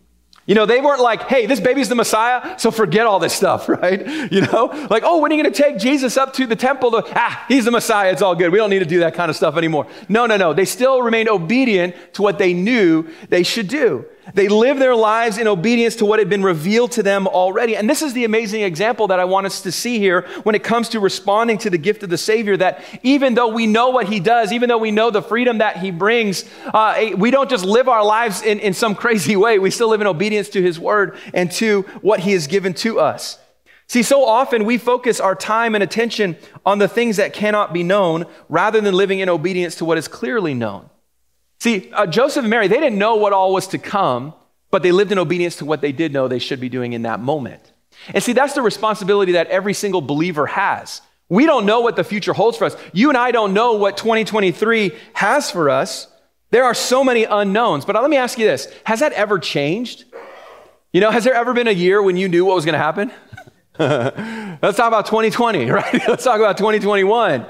You 0.47 0.55
know, 0.55 0.65
they 0.65 0.79
weren't 0.79 1.01
like, 1.01 1.23
hey, 1.23 1.45
this 1.45 1.59
baby's 1.59 1.89
the 1.89 1.95
Messiah, 1.95 2.57
so 2.57 2.71
forget 2.71 3.05
all 3.05 3.19
this 3.19 3.33
stuff, 3.33 3.67
right? 3.69 4.31
You 4.31 4.41
know, 4.41 4.87
like, 4.89 5.03
oh, 5.05 5.19
when 5.19 5.31
are 5.31 5.35
you 5.35 5.43
going 5.43 5.53
to 5.53 5.63
take 5.63 5.77
Jesus 5.77 6.17
up 6.17 6.33
to 6.33 6.47
the 6.47 6.55
temple? 6.55 6.89
To, 6.91 7.03
ah, 7.15 7.45
he's 7.49 7.65
the 7.65 7.71
Messiah, 7.71 8.11
it's 8.11 8.21
all 8.21 8.33
good. 8.33 8.51
We 8.51 8.57
don't 8.57 8.69
need 8.69 8.79
to 8.79 8.85
do 8.85 8.99
that 9.01 9.13
kind 9.13 9.29
of 9.29 9.35
stuff 9.35 9.57
anymore. 9.57 9.87
No, 10.07 10.25
no, 10.25 10.37
no. 10.37 10.53
They 10.53 10.65
still 10.65 11.01
remained 11.01 11.29
obedient 11.29 11.95
to 12.13 12.21
what 12.21 12.37
they 12.37 12.53
knew 12.53 13.07
they 13.29 13.43
should 13.43 13.67
do. 13.67 14.05
They 14.33 14.47
live 14.47 14.79
their 14.79 14.95
lives 14.95 15.37
in 15.37 15.47
obedience 15.47 15.95
to 15.97 16.05
what 16.05 16.19
had 16.19 16.29
been 16.29 16.43
revealed 16.43 16.91
to 16.93 17.03
them 17.03 17.27
already. 17.27 17.75
And 17.75 17.89
this 17.89 18.01
is 18.01 18.13
the 18.13 18.25
amazing 18.25 18.61
example 18.61 19.07
that 19.07 19.19
I 19.19 19.25
want 19.25 19.45
us 19.45 19.61
to 19.61 19.71
see 19.71 19.99
here 19.99 20.27
when 20.43 20.55
it 20.55 20.63
comes 20.63 20.89
to 20.89 20.99
responding 20.99 21.57
to 21.59 21.69
the 21.69 21.77
gift 21.77 22.03
of 22.03 22.09
the 22.09 22.17
Savior. 22.17 22.57
That 22.57 22.83
even 23.03 23.35
though 23.35 23.47
we 23.47 23.67
know 23.67 23.89
what 23.89 24.07
He 24.07 24.19
does, 24.19 24.51
even 24.51 24.69
though 24.69 24.77
we 24.77 24.91
know 24.91 25.11
the 25.11 25.21
freedom 25.21 25.59
that 25.59 25.77
He 25.77 25.91
brings, 25.91 26.45
uh, 26.73 27.11
we 27.15 27.31
don't 27.31 27.49
just 27.49 27.65
live 27.65 27.87
our 27.87 28.03
lives 28.03 28.41
in, 28.41 28.59
in 28.59 28.73
some 28.73 28.95
crazy 28.95 29.35
way. 29.35 29.59
We 29.59 29.71
still 29.71 29.89
live 29.89 30.01
in 30.01 30.07
obedience 30.07 30.49
to 30.49 30.61
His 30.61 30.79
Word 30.79 31.17
and 31.33 31.51
to 31.53 31.83
what 32.01 32.19
He 32.19 32.33
has 32.33 32.47
given 32.47 32.73
to 32.75 32.99
us. 32.99 33.39
See, 33.89 34.03
so 34.03 34.25
often 34.25 34.65
we 34.65 34.77
focus 34.77 35.21
our 35.21 35.33
time 35.35 35.73
and 35.73 35.81
attention 35.81 36.35
on 36.65 36.79
the 36.79 36.89
things 36.89 37.15
that 37.17 37.31
cannot 37.31 37.71
be 37.71 37.83
known 37.83 38.25
rather 38.49 38.81
than 38.81 38.93
living 38.93 39.19
in 39.19 39.29
obedience 39.29 39.75
to 39.75 39.85
what 39.85 39.97
is 39.97 40.09
clearly 40.09 40.53
known. 40.53 40.89
See, 41.59 41.91
uh, 41.91 42.05
Joseph 42.05 42.43
and 42.43 42.49
Mary, 42.49 42.67
they 42.67 42.79
didn't 42.79 42.99
know 42.99 43.15
what 43.15 43.33
all 43.33 43.53
was 43.53 43.67
to 43.67 43.77
come, 43.77 44.33
but 44.69 44.83
they 44.83 44.91
lived 44.91 45.11
in 45.11 45.17
obedience 45.17 45.57
to 45.57 45.65
what 45.65 45.81
they 45.81 45.91
did 45.91 46.13
know 46.13 46.27
they 46.27 46.39
should 46.39 46.59
be 46.59 46.69
doing 46.69 46.93
in 46.93 47.03
that 47.03 47.19
moment. 47.19 47.71
And 48.13 48.23
see, 48.23 48.33
that's 48.33 48.53
the 48.53 48.61
responsibility 48.61 49.33
that 49.33 49.47
every 49.47 49.73
single 49.73 50.01
believer 50.01 50.45
has. 50.45 51.01
We 51.29 51.45
don't 51.45 51.65
know 51.65 51.81
what 51.81 51.95
the 51.95 52.03
future 52.03 52.33
holds 52.33 52.57
for 52.57 52.65
us. 52.65 52.77
You 52.93 53.09
and 53.09 53.17
I 53.17 53.31
don't 53.31 53.53
know 53.53 53.73
what 53.73 53.97
2023 53.97 54.91
has 55.13 55.51
for 55.51 55.69
us. 55.69 56.07
There 56.51 56.63
are 56.63 56.73
so 56.73 57.03
many 57.03 57.25
unknowns. 57.25 57.85
But 57.85 57.95
let 57.95 58.09
me 58.09 58.17
ask 58.17 58.37
you 58.37 58.45
this 58.45 58.67
Has 58.85 59.01
that 59.01 59.13
ever 59.13 59.39
changed? 59.39 60.05
You 60.93 61.01
know, 61.01 61.11
has 61.11 61.25
there 61.25 61.33
ever 61.33 61.53
been 61.53 61.67
a 61.67 61.71
year 61.71 62.01
when 62.01 62.15
you 62.15 62.29
knew 62.29 62.45
what 62.45 62.55
was 62.55 62.65
going 62.65 62.73
to 62.73 62.79
happen? 62.79 63.11
Let's 63.79 64.77
talk 64.77 64.87
about 64.87 65.05
2020, 65.05 65.65
right? 65.69 66.07
Let's 66.07 66.23
talk 66.23 66.39
about 66.39 66.57
2021. 66.57 67.45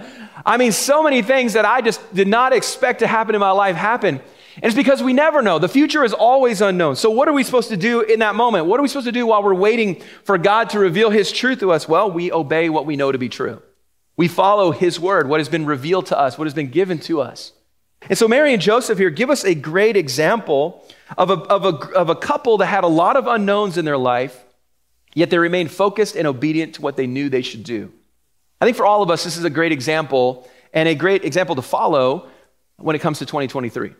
I 0.48 0.56
mean, 0.56 0.72
so 0.72 1.04
many 1.04 1.22
things 1.22 1.54
that 1.54 1.66
I 1.66 1.82
just 1.82 2.02
did 2.16 2.28
not 2.28 2.54
expect 2.54 3.00
to 3.00 3.08
happen 3.08 3.36
in 3.36 3.42
my 3.42 3.52
life 3.52 3.76
happen. 3.76 4.22
And 4.56 4.66
it's 4.66 4.76
because 4.76 5.04
we 5.04 5.12
never 5.12 5.42
know. 5.42 5.60
The 5.60 5.68
future 5.68 6.06
is 6.06 6.14
always 6.14 6.62
unknown. 6.62 6.96
So, 6.96 7.12
what 7.12 7.28
are 7.28 7.34
we 7.34 7.44
supposed 7.44 7.68
to 7.70 7.78
do 7.78 8.00
in 8.02 8.20
that 8.20 8.34
moment? 8.34 8.66
What 8.66 8.80
are 8.80 8.82
we 8.82 8.88
supposed 8.88 9.08
to 9.08 9.12
do 9.12 9.28
while 9.28 9.44
we're 9.44 9.54
waiting 9.54 10.02
for 10.24 10.38
God 10.38 10.70
to 10.70 10.80
reveal 10.80 11.10
His 11.10 11.34
truth 11.34 11.60
to 11.60 11.72
us? 11.74 11.88
Well, 11.88 12.10
we 12.10 12.32
obey 12.32 12.70
what 12.70 12.86
we 12.86 12.96
know 12.96 13.12
to 13.12 13.18
be 13.18 13.28
true. 13.28 13.62
We 14.16 14.30
follow 14.30 14.72
His 14.72 15.00
word, 15.00 15.28
what 15.28 15.42
has 15.42 15.50
been 15.50 15.66
revealed 15.66 16.08
to 16.08 16.18
us, 16.18 16.38
what 16.38 16.46
has 16.46 16.54
been 16.54 16.72
given 16.72 16.98
to 17.00 17.22
us. 17.22 17.52
And 18.10 18.18
so, 18.18 18.30
Mary 18.30 18.54
and 18.54 18.62
Joseph 18.62 18.98
here 18.98 19.10
give 19.10 19.30
us 19.30 19.44
a 19.44 19.54
great 19.54 19.98
example 19.98 20.86
of 21.18 21.30
a, 21.30 21.34
of 21.34 21.66
a, 21.66 21.94
of 21.94 22.10
a 22.10 22.16
couple 22.16 22.58
that 22.60 22.68
had 22.68 22.86
a 22.86 22.88
lot 22.88 23.18
of 23.18 23.28
unknowns 23.28 23.78
in 23.78 23.84
their 23.84 23.98
life, 23.98 24.46
yet 25.14 25.30
they 25.30 25.38
remained 25.38 25.72
focused 25.72 26.16
and 26.16 26.26
obedient 26.26 26.76
to 26.76 26.82
what 26.82 26.96
they 26.96 27.06
knew 27.06 27.28
they 27.28 27.42
should 27.42 27.66
do. 27.66 27.92
I 28.60 28.66
think 28.66 28.78
for 28.78 28.86
all 28.86 29.04
of 29.04 29.12
us, 29.12 29.24
this 29.24 29.38
is 29.38 29.44
a 29.44 29.50
great 29.50 29.72
example 29.72 30.50
and 30.74 30.90
a 30.90 30.96
great 30.96 31.24
example 31.26 31.56
to 31.56 31.62
follow 31.62 32.30
when 32.78 32.96
it 32.96 33.00
comes 33.00 33.20
to 33.20 33.26
2023. 33.26 33.94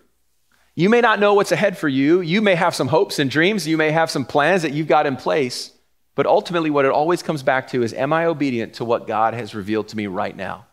You 0.76 0.90
may 0.90 1.02
not 1.02 1.20
know 1.20 1.34
what's 1.34 1.52
ahead 1.52 1.78
for 1.78 1.88
you. 1.88 2.22
You 2.22 2.42
may 2.42 2.56
have 2.56 2.76
some 2.76 2.88
hopes 2.88 3.18
and 3.18 3.32
dreams. 3.32 3.68
You 3.68 3.78
may 3.78 3.92
have 3.92 4.12
some 4.12 4.26
plans 4.26 4.62
that 4.62 4.74
you've 4.74 4.88
got 4.88 5.08
in 5.08 5.16
place. 5.16 5.72
But 6.14 6.28
ultimately, 6.28 6.70
what 6.70 6.86
it 6.86 6.92
always 6.92 7.24
comes 7.24 7.44
back 7.44 7.68
to 7.70 7.84
is 7.84 7.94
Am 7.94 8.14
I 8.14 8.26
obedient 8.26 8.76
to 8.76 8.86
what 8.86 9.08
God 9.08 9.34
has 9.34 9.56
revealed 9.56 9.88
to 9.90 9.98
me 9.98 10.08
right 10.08 10.36
now? 10.36 10.66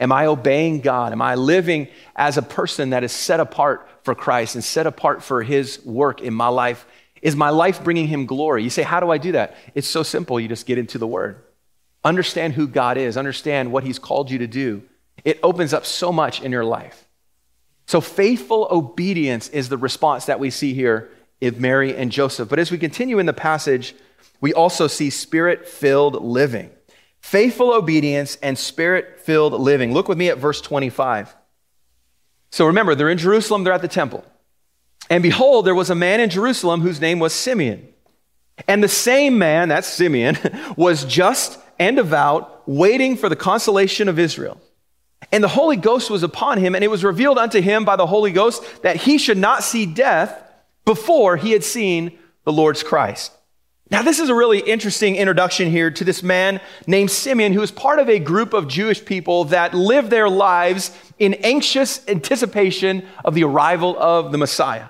Am 0.00 0.12
I 0.12 0.26
obeying 0.26 0.80
God? 0.80 1.12
Am 1.12 1.22
I 1.22 1.34
living 1.34 1.88
as 2.16 2.36
a 2.36 2.42
person 2.42 2.90
that 2.90 3.04
is 3.04 3.12
set 3.12 3.38
apart 3.40 3.88
for 4.02 4.14
Christ 4.14 4.54
and 4.54 4.64
set 4.64 4.86
apart 4.86 5.22
for 5.22 5.42
His 5.42 5.82
work 5.84 6.20
in 6.20 6.34
my 6.34 6.48
life? 6.48 6.86
Is 7.22 7.36
my 7.36 7.50
life 7.50 7.84
bringing 7.84 8.06
Him 8.06 8.26
glory? 8.26 8.62
You 8.62 8.70
say, 8.70 8.82
How 8.82 9.00
do 9.00 9.10
I 9.10 9.18
do 9.18 9.32
that? 9.32 9.56
It's 9.74 9.86
so 9.86 10.02
simple. 10.02 10.40
You 10.40 10.48
just 10.48 10.66
get 10.66 10.78
into 10.78 10.98
the 10.98 11.06
Word. 11.06 11.42
Understand 12.04 12.52
who 12.52 12.66
God 12.66 12.98
is, 12.98 13.16
understand 13.16 13.72
what 13.72 13.84
He's 13.84 13.98
called 13.98 14.30
you 14.30 14.38
to 14.38 14.46
do. 14.46 14.82
It 15.24 15.40
opens 15.42 15.72
up 15.72 15.86
so 15.86 16.12
much 16.12 16.42
in 16.42 16.52
your 16.52 16.64
life. 16.64 17.06
So, 17.86 18.00
faithful 18.00 18.68
obedience 18.70 19.48
is 19.48 19.68
the 19.68 19.78
response 19.78 20.26
that 20.26 20.40
we 20.40 20.50
see 20.50 20.74
here 20.74 21.10
in 21.40 21.60
Mary 21.60 21.96
and 21.96 22.10
Joseph. 22.12 22.48
But 22.48 22.58
as 22.58 22.70
we 22.70 22.78
continue 22.78 23.18
in 23.18 23.26
the 23.26 23.32
passage, 23.32 23.94
we 24.40 24.52
also 24.52 24.86
see 24.86 25.10
spirit 25.10 25.68
filled 25.68 26.22
living. 26.22 26.70
Faithful 27.20 27.72
obedience 27.72 28.36
and 28.42 28.58
spirit 28.58 29.20
filled 29.20 29.54
living. 29.54 29.94
Look 29.94 30.08
with 30.08 30.18
me 30.18 30.28
at 30.28 30.38
verse 30.38 30.60
25. 30.60 31.34
So 32.50 32.66
remember, 32.66 32.94
they're 32.94 33.08
in 33.08 33.18
Jerusalem, 33.18 33.64
they're 33.64 33.72
at 33.72 33.82
the 33.82 33.88
temple. 33.88 34.24
And 35.10 35.22
behold, 35.22 35.66
there 35.66 35.74
was 35.74 35.90
a 35.90 35.94
man 35.94 36.20
in 36.20 36.30
Jerusalem 36.30 36.80
whose 36.82 37.00
name 37.00 37.18
was 37.18 37.32
Simeon. 37.32 37.88
And 38.68 38.82
the 38.82 38.88
same 38.88 39.38
man, 39.38 39.68
that's 39.68 39.88
Simeon, 39.88 40.38
was 40.76 41.04
just 41.04 41.58
and 41.78 41.96
devout, 41.96 42.62
waiting 42.66 43.16
for 43.16 43.28
the 43.28 43.36
consolation 43.36 44.08
of 44.08 44.18
Israel. 44.18 44.60
And 45.32 45.42
the 45.42 45.48
Holy 45.48 45.76
Ghost 45.76 46.10
was 46.10 46.22
upon 46.22 46.58
him, 46.58 46.74
and 46.74 46.84
it 46.84 46.90
was 46.90 47.04
revealed 47.04 47.38
unto 47.38 47.60
him 47.60 47.84
by 47.84 47.96
the 47.96 48.06
Holy 48.06 48.32
Ghost 48.32 48.82
that 48.82 48.96
he 48.96 49.18
should 49.18 49.38
not 49.38 49.62
see 49.62 49.86
death 49.86 50.40
before 50.84 51.36
he 51.36 51.52
had 51.52 51.64
seen 51.64 52.18
the 52.44 52.52
Lord's 52.52 52.82
Christ. 52.82 53.32
Now, 53.90 54.02
this 54.02 54.18
is 54.18 54.28
a 54.28 54.34
really 54.34 54.60
interesting 54.60 55.16
introduction 55.16 55.70
here 55.70 55.90
to 55.90 56.04
this 56.04 56.22
man 56.22 56.60
named 56.86 57.10
Simeon, 57.10 57.52
who 57.52 57.62
is 57.62 57.70
part 57.70 57.98
of 57.98 58.08
a 58.08 58.18
group 58.18 58.54
of 58.54 58.66
Jewish 58.66 59.04
people 59.04 59.44
that 59.44 59.74
live 59.74 60.10
their 60.10 60.28
lives 60.28 60.96
in 61.18 61.34
anxious 61.34 62.06
anticipation 62.08 63.06
of 63.24 63.34
the 63.34 63.44
arrival 63.44 63.96
of 63.98 64.32
the 64.32 64.38
Messiah. 64.38 64.86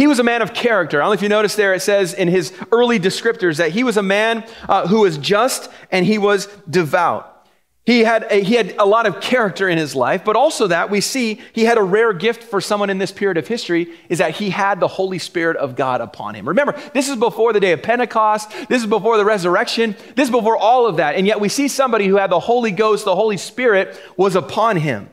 He 0.00 0.06
was 0.06 0.18
a 0.18 0.24
man 0.24 0.40
of 0.40 0.54
character. 0.54 0.96
I 0.96 1.04
don't 1.04 1.10
know 1.10 1.12
if 1.12 1.20
you 1.20 1.28
notice 1.28 1.56
there, 1.56 1.74
it 1.74 1.82
says 1.82 2.14
in 2.14 2.26
his 2.26 2.54
early 2.72 2.98
descriptors 2.98 3.58
that 3.58 3.72
he 3.72 3.84
was 3.84 3.98
a 3.98 4.02
man 4.02 4.48
uh, 4.66 4.88
who 4.88 5.00
was 5.00 5.18
just 5.18 5.70
and 5.90 6.06
he 6.06 6.16
was 6.16 6.46
devout. 6.70 7.46
He 7.84 8.00
had, 8.00 8.26
a, 8.30 8.42
he 8.42 8.54
had 8.54 8.76
a 8.78 8.86
lot 8.86 9.04
of 9.04 9.20
character 9.20 9.68
in 9.68 9.76
his 9.76 9.94
life, 9.94 10.24
but 10.24 10.36
also 10.36 10.68
that 10.68 10.88
we 10.88 11.02
see 11.02 11.42
he 11.52 11.66
had 11.66 11.76
a 11.76 11.82
rare 11.82 12.14
gift 12.14 12.44
for 12.44 12.62
someone 12.62 12.88
in 12.88 12.96
this 12.96 13.12
period 13.12 13.36
of 13.36 13.46
history 13.46 13.92
is 14.08 14.20
that 14.20 14.36
he 14.36 14.48
had 14.48 14.80
the 14.80 14.88
Holy 14.88 15.18
Spirit 15.18 15.58
of 15.58 15.76
God 15.76 16.00
upon 16.00 16.34
him. 16.34 16.48
Remember, 16.48 16.80
this 16.94 17.10
is 17.10 17.16
before 17.16 17.52
the 17.52 17.60
day 17.60 17.72
of 17.72 17.82
Pentecost. 17.82 18.50
This 18.70 18.80
is 18.80 18.88
before 18.88 19.18
the 19.18 19.24
resurrection. 19.26 19.94
This 20.16 20.28
is 20.28 20.30
before 20.30 20.56
all 20.56 20.86
of 20.86 20.96
that. 20.96 21.16
And 21.16 21.26
yet 21.26 21.40
we 21.40 21.50
see 21.50 21.68
somebody 21.68 22.06
who 22.06 22.16
had 22.16 22.30
the 22.30 22.40
Holy 22.40 22.70
Ghost, 22.70 23.04
the 23.04 23.14
Holy 23.14 23.36
Spirit 23.36 24.00
was 24.16 24.34
upon 24.34 24.78
him. 24.78 25.10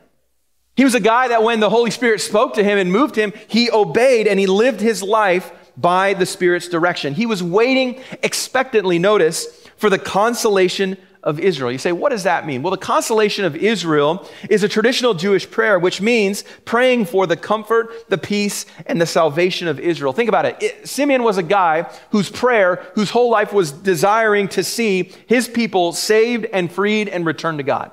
He 0.78 0.84
was 0.84 0.94
a 0.94 1.00
guy 1.00 1.26
that 1.26 1.42
when 1.42 1.58
the 1.58 1.70
Holy 1.70 1.90
Spirit 1.90 2.20
spoke 2.20 2.54
to 2.54 2.62
him 2.62 2.78
and 2.78 2.92
moved 2.92 3.16
him, 3.16 3.32
he 3.48 3.68
obeyed 3.68 4.28
and 4.28 4.38
he 4.38 4.46
lived 4.46 4.80
his 4.80 5.02
life 5.02 5.50
by 5.76 6.14
the 6.14 6.24
Spirit's 6.24 6.68
direction. 6.68 7.14
He 7.14 7.26
was 7.26 7.42
waiting 7.42 8.00
expectantly, 8.22 8.96
notice, 9.00 9.68
for 9.76 9.90
the 9.90 9.98
consolation 9.98 10.96
of 11.24 11.40
Israel. 11.40 11.72
You 11.72 11.78
say, 11.78 11.90
what 11.90 12.10
does 12.10 12.22
that 12.22 12.46
mean? 12.46 12.62
Well, 12.62 12.70
the 12.70 12.76
consolation 12.76 13.44
of 13.44 13.56
Israel 13.56 14.24
is 14.48 14.62
a 14.62 14.68
traditional 14.68 15.14
Jewish 15.14 15.50
prayer, 15.50 15.80
which 15.80 16.00
means 16.00 16.44
praying 16.64 17.06
for 17.06 17.26
the 17.26 17.36
comfort, 17.36 18.08
the 18.08 18.16
peace, 18.16 18.64
and 18.86 19.00
the 19.00 19.06
salvation 19.06 19.66
of 19.66 19.80
Israel. 19.80 20.12
Think 20.12 20.28
about 20.28 20.44
it. 20.44 20.62
it. 20.62 20.88
Simeon 20.88 21.24
was 21.24 21.38
a 21.38 21.42
guy 21.42 21.90
whose 22.10 22.30
prayer, 22.30 22.86
whose 22.94 23.10
whole 23.10 23.32
life 23.32 23.52
was 23.52 23.72
desiring 23.72 24.46
to 24.50 24.62
see 24.62 25.12
his 25.26 25.48
people 25.48 25.92
saved 25.92 26.46
and 26.52 26.70
freed 26.70 27.08
and 27.08 27.26
returned 27.26 27.58
to 27.58 27.64
God. 27.64 27.90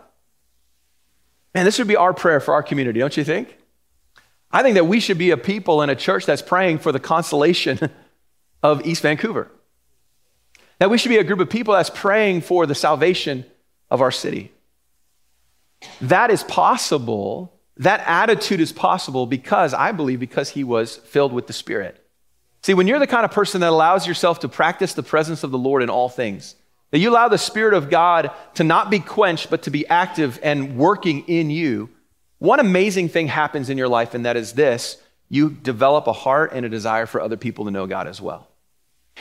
Man, 1.55 1.63
this 1.63 1.77
would 1.77 1.87
be 1.87 1.95
our 1.95 2.13
prayer 2.13 2.41
for 2.41 2.53
our 2.53 2.61
community, 2.61 2.99
don't 2.99 3.15
you 3.15 3.23
think? 3.23 3.57
I 4.51 4.61
think 4.61 4.75
that 4.75 4.87
we 4.87 4.99
should 4.99 5.17
be 5.17 5.31
a 5.31 5.37
people 5.37 5.81
in 5.81 5.89
a 5.89 5.95
church 5.95 6.25
that's 6.25 6.41
praying 6.41 6.79
for 6.79 6.91
the 6.91 6.99
consolation 6.99 7.79
of 8.63 8.85
East 8.85 9.01
Vancouver. 9.01 9.49
That 10.79 10.89
we 10.89 10.97
should 10.97 11.09
be 11.09 11.17
a 11.17 11.23
group 11.23 11.39
of 11.39 11.49
people 11.49 11.73
that's 11.73 11.89
praying 11.89 12.41
for 12.41 12.65
the 12.65 12.75
salvation 12.75 13.45
of 13.89 14.01
our 14.01 14.11
city. 14.11 14.51
That 16.01 16.29
is 16.29 16.43
possible. 16.43 17.53
That 17.77 18.03
attitude 18.05 18.59
is 18.59 18.73
possible 18.73 19.25
because, 19.25 19.73
I 19.73 19.93
believe, 19.93 20.19
because 20.19 20.49
he 20.49 20.65
was 20.65 20.97
filled 20.97 21.31
with 21.31 21.47
the 21.47 21.53
Spirit. 21.53 22.05
See, 22.63 22.73
when 22.73 22.87
you're 22.87 22.99
the 22.99 23.07
kind 23.07 23.23
of 23.23 23.31
person 23.31 23.61
that 23.61 23.69
allows 23.69 24.05
yourself 24.05 24.39
to 24.39 24.49
practice 24.49 24.93
the 24.93 25.03
presence 25.03 25.43
of 25.43 25.51
the 25.51 25.57
Lord 25.57 25.83
in 25.83 25.89
all 25.89 26.09
things, 26.09 26.55
that 26.95 26.99
you 26.99 27.09
allow 27.09 27.27
the 27.27 27.37
Spirit 27.37 27.73
of 27.73 27.89
God 27.89 28.31
to 28.53 28.63
not 28.63 28.89
be 28.89 28.99
quenched, 28.99 29.49
but 29.49 29.63
to 29.63 29.69
be 29.69 29.85
active 29.85 30.39
and 30.41 30.77
working 30.77 31.27
in 31.27 31.49
you, 31.49 31.89
one 32.37 32.61
amazing 32.61 33.09
thing 33.09 33.27
happens 33.27 33.69
in 33.69 33.77
your 33.77 33.89
life, 33.89 34.13
and 34.13 34.25
that 34.25 34.37
is 34.37 34.53
this 34.53 34.95
you 35.27 35.49
develop 35.49 36.07
a 36.07 36.13
heart 36.13 36.53
and 36.53 36.65
a 36.65 36.69
desire 36.69 37.05
for 37.05 37.19
other 37.19 37.35
people 37.35 37.65
to 37.65 37.71
know 37.71 37.85
God 37.85 38.07
as 38.07 38.21
well. 38.21 38.47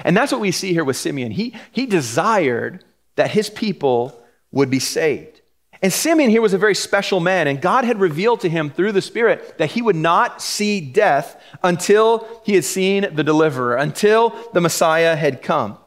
And 0.04 0.16
that's 0.16 0.30
what 0.30 0.40
we 0.40 0.52
see 0.52 0.72
here 0.72 0.84
with 0.84 0.96
Simeon. 0.96 1.32
He, 1.32 1.56
he 1.72 1.86
desired 1.86 2.84
that 3.16 3.32
his 3.32 3.50
people 3.50 4.22
would 4.52 4.70
be 4.70 4.78
saved. 4.78 5.40
And 5.82 5.92
Simeon 5.92 6.30
here 6.30 6.42
was 6.42 6.54
a 6.54 6.58
very 6.58 6.76
special 6.76 7.18
man, 7.18 7.48
and 7.48 7.60
God 7.60 7.84
had 7.84 7.98
revealed 7.98 8.38
to 8.42 8.48
him 8.48 8.70
through 8.70 8.92
the 8.92 9.02
Spirit 9.02 9.58
that 9.58 9.72
he 9.72 9.82
would 9.82 9.96
not 9.96 10.40
see 10.40 10.80
death 10.80 11.42
until 11.64 12.40
he 12.44 12.54
had 12.54 12.64
seen 12.64 13.12
the 13.16 13.24
deliverer, 13.24 13.74
until 13.74 14.30
the 14.52 14.60
Messiah 14.60 15.16
had 15.16 15.42
come. 15.42 15.78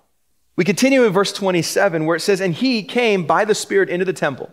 We 0.58 0.66
continue 0.66 1.06
in 1.06 1.14
verse 1.14 1.32
27 1.32 2.06
where 2.06 2.16
it 2.16 2.22
says, 2.22 2.42
And 2.42 2.54
he 2.54 2.84
came 2.84 3.26
by 3.26 3.46
the 3.46 3.56
Spirit 3.56 3.90
into 3.90 4.06
the 4.06 4.14
temple. 4.14 4.52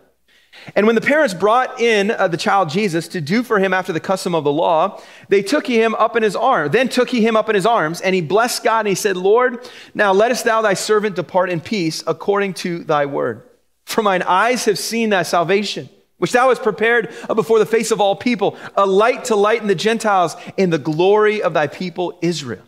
And 0.75 0.85
when 0.85 0.95
the 0.95 1.01
parents 1.01 1.33
brought 1.33 1.81
in 1.81 2.11
uh, 2.11 2.27
the 2.27 2.37
child 2.37 2.69
Jesus 2.69 3.07
to 3.09 3.19
do 3.19 3.43
for 3.43 3.59
him 3.59 3.73
after 3.73 3.91
the 3.91 3.99
custom 3.99 4.33
of 4.33 4.43
the 4.43 4.51
law, 4.51 5.01
they 5.27 5.41
took 5.41 5.67
him 5.67 5.93
up 5.95 6.15
in 6.15 6.23
his 6.23 6.35
arms. 6.35 6.71
Then 6.71 6.87
took 6.87 7.09
he 7.09 7.25
him 7.25 7.35
up 7.35 7.49
in 7.49 7.55
his 7.55 7.65
arms, 7.65 7.99
and 8.01 8.15
he 8.15 8.21
blessed 8.21 8.63
God, 8.63 8.79
and 8.79 8.87
he 8.87 8.95
said, 8.95 9.17
Lord, 9.17 9.69
now 9.93 10.13
lettest 10.13 10.45
thou 10.45 10.61
thy 10.61 10.73
servant 10.73 11.15
depart 11.15 11.49
in 11.49 11.59
peace 11.59 12.03
according 12.07 12.53
to 12.55 12.83
thy 12.83 13.05
word. 13.05 13.43
For 13.85 14.01
mine 14.01 14.21
eyes 14.23 14.65
have 14.65 14.79
seen 14.79 15.09
thy 15.09 15.23
salvation, 15.23 15.89
which 16.17 16.31
thou 16.31 16.49
hast 16.49 16.63
prepared 16.63 17.13
before 17.27 17.59
the 17.59 17.65
face 17.65 17.91
of 17.91 17.99
all 17.99 18.15
people, 18.15 18.57
a 18.75 18.85
light 18.85 19.25
to 19.25 19.35
lighten 19.35 19.67
the 19.67 19.75
Gentiles 19.75 20.35
in 20.55 20.69
the 20.69 20.79
glory 20.79 21.41
of 21.41 21.53
thy 21.53 21.67
people 21.67 22.17
Israel. 22.21 22.63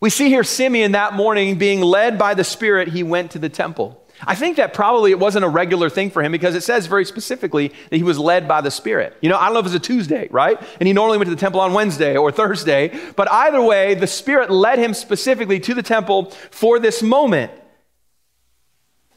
We 0.00 0.10
see 0.10 0.28
here 0.28 0.44
Simeon 0.44 0.92
that 0.92 1.14
morning 1.14 1.56
being 1.56 1.80
led 1.80 2.18
by 2.18 2.34
the 2.34 2.44
Spirit, 2.44 2.88
he 2.88 3.02
went 3.02 3.30
to 3.30 3.38
the 3.38 3.48
temple. 3.48 4.02
I 4.24 4.34
think 4.34 4.56
that 4.56 4.72
probably 4.72 5.10
it 5.10 5.18
wasn't 5.18 5.44
a 5.44 5.48
regular 5.48 5.90
thing 5.90 6.10
for 6.10 6.22
him 6.22 6.32
because 6.32 6.54
it 6.54 6.62
says 6.62 6.86
very 6.86 7.04
specifically 7.04 7.68
that 7.90 7.96
he 7.96 8.02
was 8.02 8.18
led 8.18 8.48
by 8.48 8.60
the 8.60 8.70
Spirit. 8.70 9.16
You 9.20 9.28
know, 9.28 9.36
I 9.36 9.46
don't 9.46 9.54
know 9.54 9.60
if 9.60 9.66
it's 9.66 9.74
a 9.74 9.80
Tuesday, 9.80 10.28
right? 10.30 10.60
And 10.80 10.86
he 10.86 10.92
normally 10.92 11.18
went 11.18 11.28
to 11.28 11.34
the 11.34 11.40
temple 11.40 11.60
on 11.60 11.74
Wednesday 11.74 12.16
or 12.16 12.32
Thursday, 12.32 12.98
but 13.14 13.30
either 13.30 13.60
way, 13.60 13.94
the 13.94 14.06
Spirit 14.06 14.50
led 14.50 14.78
him 14.78 14.94
specifically 14.94 15.60
to 15.60 15.74
the 15.74 15.82
temple 15.82 16.30
for 16.50 16.78
this 16.78 17.02
moment. 17.02 17.52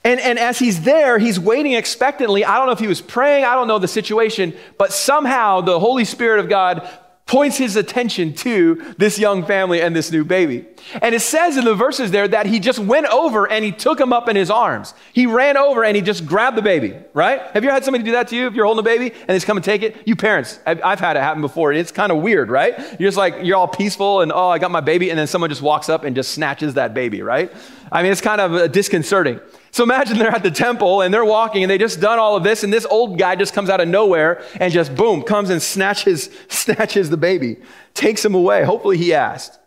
And, 0.04 0.20
and 0.20 0.40
as 0.40 0.60
he's 0.60 0.82
there, 0.82 1.18
he's 1.18 1.40
waiting 1.40 1.74
expectantly. 1.74 2.46
I 2.46 2.58
don't 2.58 2.68
know 2.68 2.72
if 2.72 2.80
he 2.80 2.88
was 2.88 3.02
praying, 3.02 3.46
I 3.46 3.56
don't 3.56 3.68
know 3.68 3.80
the 3.80 3.88
situation, 3.88 4.56
but 4.78 4.94
somehow 4.94 5.62
the 5.62 5.80
Holy 5.80 6.06
Spirit 6.06 6.40
of 6.40 6.50
God 6.50 6.90
points 7.30 7.58
his 7.58 7.76
attention 7.76 8.34
to 8.34 8.96
this 8.98 9.20
young 9.20 9.46
family 9.46 9.80
and 9.84 9.96
this 9.96 10.12
new 10.12 10.26
baby. 10.26 10.66
And 11.00 11.14
it 11.14 11.20
says 11.20 11.58
in 11.58 11.66
the 11.66 11.76
verses 11.76 12.10
there 12.10 12.28
that 12.28 12.48
he 12.48 12.60
just 12.60 12.80
went 12.80 13.06
over 13.06 13.48
and 13.48 13.64
he 13.64 13.72
took 13.72 14.02
him 14.02 14.12
up 14.12 14.28
in 14.28 14.36
his 14.36 14.50
arms. 14.50 14.96
He 15.14 15.28
ran 15.28 15.56
over 15.56 15.84
and 15.84 15.96
he 15.96 16.02
just 16.02 16.26
grabbed 16.26 16.58
the 16.58 16.64
baby, 16.64 16.96
right? 17.14 17.40
Have 17.40 17.64
you 17.64 17.70
ever 17.70 17.76
had 17.76 17.86
somebody 17.86 18.04
do 18.04 18.14
that 18.14 18.30
to 18.30 18.36
you 18.36 18.48
if 18.48 18.56
you're 18.56 18.66
holding 18.66 18.80
a 18.80 18.84
baby 18.84 19.12
and 19.12 19.28
they 19.28 19.36
just 19.36 19.46
come 19.46 19.58
and 19.58 19.64
take 19.64 19.84
it? 19.84 20.08
You 20.08 20.16
parents, 20.16 20.60
I've, 20.66 20.84
I've 20.84 21.00
had 21.00 21.18
it 21.18 21.20
happen 21.20 21.42
before. 21.42 21.72
It's 21.72 21.92
kind 21.92 22.12
of 22.12 22.18
weird, 22.24 22.50
right? 22.50 22.76
You're 23.00 23.10
just 23.10 23.18
like, 23.18 23.36
you're 23.44 23.58
all 23.58 23.68
peaceful 23.68 24.22
and, 24.22 24.32
oh, 24.32 24.50
I 24.50 24.58
got 24.58 24.72
my 24.72 24.82
baby. 24.82 25.12
And 25.12 25.20
then 25.20 25.28
someone 25.28 25.52
just 25.52 25.62
walks 25.62 25.88
up 25.88 26.06
and 26.06 26.16
just 26.16 26.32
snatches 26.32 26.74
that 26.74 26.96
baby, 26.96 27.22
right? 27.22 27.54
I 27.92 28.02
mean, 28.02 28.12
it's 28.12 28.22
kind 28.22 28.42
of 28.42 28.72
disconcerting. 28.72 29.40
So 29.72 29.84
imagine 29.84 30.18
they're 30.18 30.32
at 30.32 30.44
the 30.44 30.52
temple 30.52 31.02
and 31.02 31.14
they're 31.14 31.26
walking 31.26 31.64
and 31.64 31.70
they 31.70 31.78
just 31.78 32.02
done 32.02 32.20
all 32.20 32.36
of 32.36 32.44
this 32.44 32.64
and 32.64 32.74
this 32.74 32.86
old 32.86 33.20
guy 33.20 33.36
just 33.36 33.54
comes 33.54 33.70
out 33.70 33.80
of 33.80 33.88
nowhere 33.88 34.44
and 34.60 34.74
just 34.74 34.96
boom, 34.96 35.22
comes 35.22 35.50
and 35.50 35.62
snatches, 35.62 36.30
snatches 36.50 37.10
the 37.10 37.18
baby, 37.18 37.58
takes 37.94 38.24
him 38.26 38.34
away. 38.34 38.64
Hopefully 38.64 38.98
he 38.98 39.14
asked. 39.14 39.60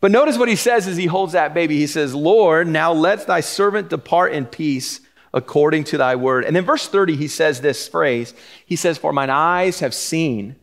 But 0.00 0.10
notice 0.10 0.38
what 0.38 0.48
he 0.48 0.56
says 0.56 0.86
as 0.86 0.96
he 0.96 1.06
holds 1.06 1.32
that 1.34 1.52
baby. 1.52 1.76
He 1.76 1.86
says, 1.86 2.14
Lord, 2.14 2.66
now 2.66 2.92
let 2.92 3.26
thy 3.26 3.40
servant 3.40 3.90
depart 3.90 4.32
in 4.32 4.46
peace 4.46 5.00
according 5.32 5.84
to 5.84 5.98
thy 5.98 6.16
word. 6.16 6.44
And 6.44 6.56
then 6.56 6.64
verse 6.64 6.88
30, 6.88 7.16
he 7.16 7.28
says 7.28 7.60
this 7.60 7.86
phrase. 7.86 8.34
He 8.64 8.76
says, 8.76 8.98
For 8.98 9.12
mine 9.12 9.30
eyes 9.30 9.80
have 9.80 9.94
seen 9.94 10.56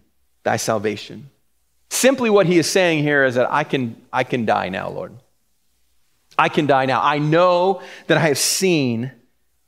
thy 0.44 0.58
salvation. 0.58 1.30
Simply 1.90 2.30
what 2.30 2.48
he 2.48 2.58
is 2.58 2.70
saying 2.70 3.04
here 3.04 3.24
is 3.26 3.36
that 3.36 3.52
I 3.52 3.64
can, 3.64 4.02
I 4.12 4.24
can 4.24 4.46
die 4.46 4.70
now, 4.70 4.90
Lord. 4.90 5.14
I 6.38 6.50
can 6.50 6.68
die 6.68 6.86
now. 6.86 7.02
I 7.02 7.18
know 7.20 7.82
that 8.08 8.18
I 8.18 8.22
have 8.22 8.38
seen 8.38 9.12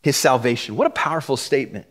his 0.02 0.16
salvation. 0.16 0.76
What 0.76 0.88
a 0.88 0.92
powerful 0.92 1.38
statement. 1.38 1.88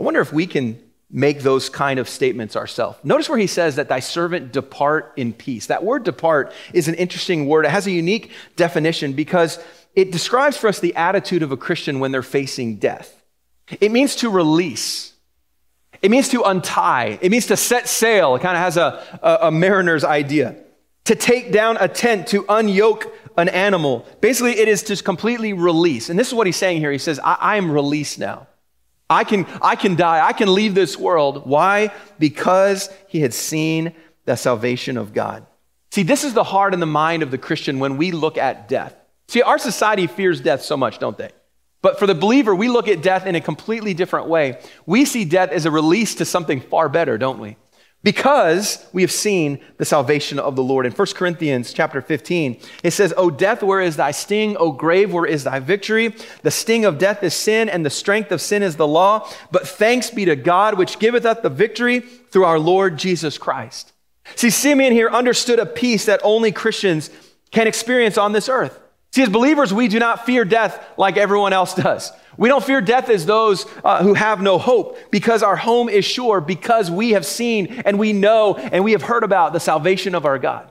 I 0.00 0.02
wonder 0.02 0.20
if 0.20 0.32
we 0.32 0.46
can 0.46 0.80
make 1.10 1.40
those 1.40 1.68
kind 1.68 1.98
of 1.98 2.08
statements 2.08 2.56
ourselves. 2.56 2.98
Notice 3.04 3.28
where 3.28 3.38
he 3.38 3.46
says 3.46 3.76
that 3.76 3.88
thy 3.88 4.00
servant 4.00 4.50
depart 4.50 5.12
in 5.16 5.34
peace. 5.34 5.66
That 5.66 5.84
word 5.84 6.04
depart 6.04 6.52
is 6.72 6.88
an 6.88 6.94
interesting 6.94 7.46
word. 7.46 7.66
It 7.66 7.70
has 7.70 7.86
a 7.86 7.90
unique 7.90 8.32
definition 8.56 9.12
because 9.12 9.62
it 9.94 10.10
describes 10.10 10.56
for 10.56 10.68
us 10.68 10.80
the 10.80 10.96
attitude 10.96 11.42
of 11.42 11.52
a 11.52 11.56
Christian 11.56 12.00
when 12.00 12.12
they're 12.12 12.22
facing 12.22 12.76
death. 12.76 13.22
It 13.80 13.92
means 13.92 14.16
to 14.16 14.30
release. 14.30 15.12
It 16.00 16.10
means 16.10 16.30
to 16.30 16.42
untie. 16.42 17.18
It 17.20 17.30
means 17.30 17.46
to 17.46 17.56
set 17.56 17.88
sail. 17.88 18.34
It 18.34 18.42
kind 18.42 18.56
of 18.56 18.62
has 18.62 18.78
a, 18.78 19.20
a, 19.22 19.48
a 19.48 19.50
mariner's 19.50 20.04
idea. 20.04 20.56
To 21.06 21.14
take 21.14 21.52
down 21.52 21.76
a 21.80 21.88
tent, 21.88 22.28
to 22.28 22.44
unyoke 22.44 23.10
an 23.36 23.48
animal. 23.48 24.06
Basically, 24.20 24.58
it 24.58 24.68
is 24.68 24.82
to 24.84 24.96
completely 25.02 25.52
release. 25.52 26.10
And 26.10 26.18
this 26.18 26.28
is 26.28 26.34
what 26.34 26.46
he's 26.46 26.56
saying 26.56 26.80
here. 26.80 26.92
He 26.92 26.98
says, 26.98 27.18
I, 27.22 27.56
am 27.56 27.70
released 27.70 28.18
now. 28.18 28.46
I 29.10 29.24
can, 29.24 29.46
I 29.60 29.76
can 29.76 29.96
die. 29.96 30.26
I 30.26 30.32
can 30.32 30.52
leave 30.54 30.74
this 30.74 30.96
world. 30.96 31.46
Why? 31.46 31.92
Because 32.18 32.88
he 33.08 33.20
had 33.20 33.34
seen 33.34 33.94
the 34.24 34.36
salvation 34.36 34.96
of 34.96 35.12
God. 35.12 35.46
See, 35.90 36.02
this 36.02 36.24
is 36.24 36.34
the 36.34 36.44
heart 36.44 36.72
and 36.72 36.80
the 36.80 36.86
mind 36.86 37.22
of 37.22 37.30
the 37.30 37.38
Christian 37.38 37.78
when 37.78 37.96
we 37.96 38.12
look 38.12 38.38
at 38.38 38.68
death. 38.68 38.94
See, 39.28 39.42
our 39.42 39.58
society 39.58 40.06
fears 40.06 40.40
death 40.40 40.62
so 40.62 40.76
much, 40.76 40.98
don't 40.98 41.18
they? 41.18 41.30
But 41.82 41.98
for 41.98 42.06
the 42.06 42.14
believer, 42.14 42.54
we 42.54 42.68
look 42.68 42.88
at 42.88 43.02
death 43.02 43.26
in 43.26 43.34
a 43.34 43.40
completely 43.40 43.92
different 43.92 44.28
way. 44.28 44.60
We 44.86 45.04
see 45.04 45.24
death 45.24 45.50
as 45.50 45.66
a 45.66 45.70
release 45.70 46.14
to 46.16 46.24
something 46.24 46.60
far 46.60 46.88
better, 46.88 47.18
don't 47.18 47.40
we? 47.40 47.56
Because 48.02 48.84
we 48.92 49.02
have 49.02 49.12
seen 49.12 49.60
the 49.76 49.84
salvation 49.84 50.38
of 50.38 50.56
the 50.56 50.62
Lord. 50.62 50.86
In 50.86 50.92
1 50.92 51.06
Corinthians 51.14 51.72
chapter 51.72 52.00
15, 52.00 52.58
it 52.82 52.90
says, 52.90 53.14
O 53.16 53.30
death, 53.30 53.62
where 53.62 53.80
is 53.80 53.96
thy 53.96 54.10
sting? 54.10 54.56
O 54.56 54.72
grave, 54.72 55.12
where 55.12 55.26
is 55.26 55.44
thy 55.44 55.60
victory? 55.60 56.14
The 56.42 56.50
sting 56.50 56.84
of 56.84 56.98
death 56.98 57.22
is 57.22 57.34
sin, 57.34 57.68
and 57.68 57.86
the 57.86 57.90
strength 57.90 58.32
of 58.32 58.40
sin 58.40 58.62
is 58.62 58.76
the 58.76 58.88
law. 58.88 59.28
But 59.50 59.68
thanks 59.68 60.10
be 60.10 60.24
to 60.24 60.36
God, 60.36 60.76
which 60.76 60.98
giveth 60.98 61.24
us 61.24 61.38
the 61.42 61.50
victory 61.50 62.00
through 62.00 62.44
our 62.44 62.58
Lord 62.58 62.98
Jesus 62.98 63.38
Christ. 63.38 63.92
See, 64.34 64.50
Simeon 64.50 64.92
here 64.92 65.08
understood 65.08 65.58
a 65.58 65.66
peace 65.66 66.06
that 66.06 66.20
only 66.24 66.52
Christians 66.52 67.10
can 67.50 67.66
experience 67.66 68.18
on 68.18 68.32
this 68.32 68.48
earth. 68.48 68.78
See, 69.12 69.22
as 69.22 69.28
believers, 69.28 69.74
we 69.74 69.88
do 69.88 69.98
not 69.98 70.24
fear 70.24 70.44
death 70.44 70.84
like 70.96 71.16
everyone 71.16 71.52
else 71.52 71.74
does. 71.74 72.10
We 72.36 72.48
don't 72.48 72.64
fear 72.64 72.80
death 72.80 73.08
as 73.08 73.26
those 73.26 73.66
uh, 73.84 74.02
who 74.02 74.14
have 74.14 74.40
no 74.40 74.58
hope 74.58 74.98
because 75.10 75.42
our 75.42 75.56
home 75.56 75.88
is 75.88 76.04
sure, 76.04 76.40
because 76.40 76.90
we 76.90 77.10
have 77.10 77.26
seen 77.26 77.82
and 77.84 77.98
we 77.98 78.12
know 78.12 78.54
and 78.54 78.84
we 78.84 78.92
have 78.92 79.02
heard 79.02 79.24
about 79.24 79.52
the 79.52 79.60
salvation 79.60 80.14
of 80.14 80.24
our 80.24 80.38
God. 80.38 80.70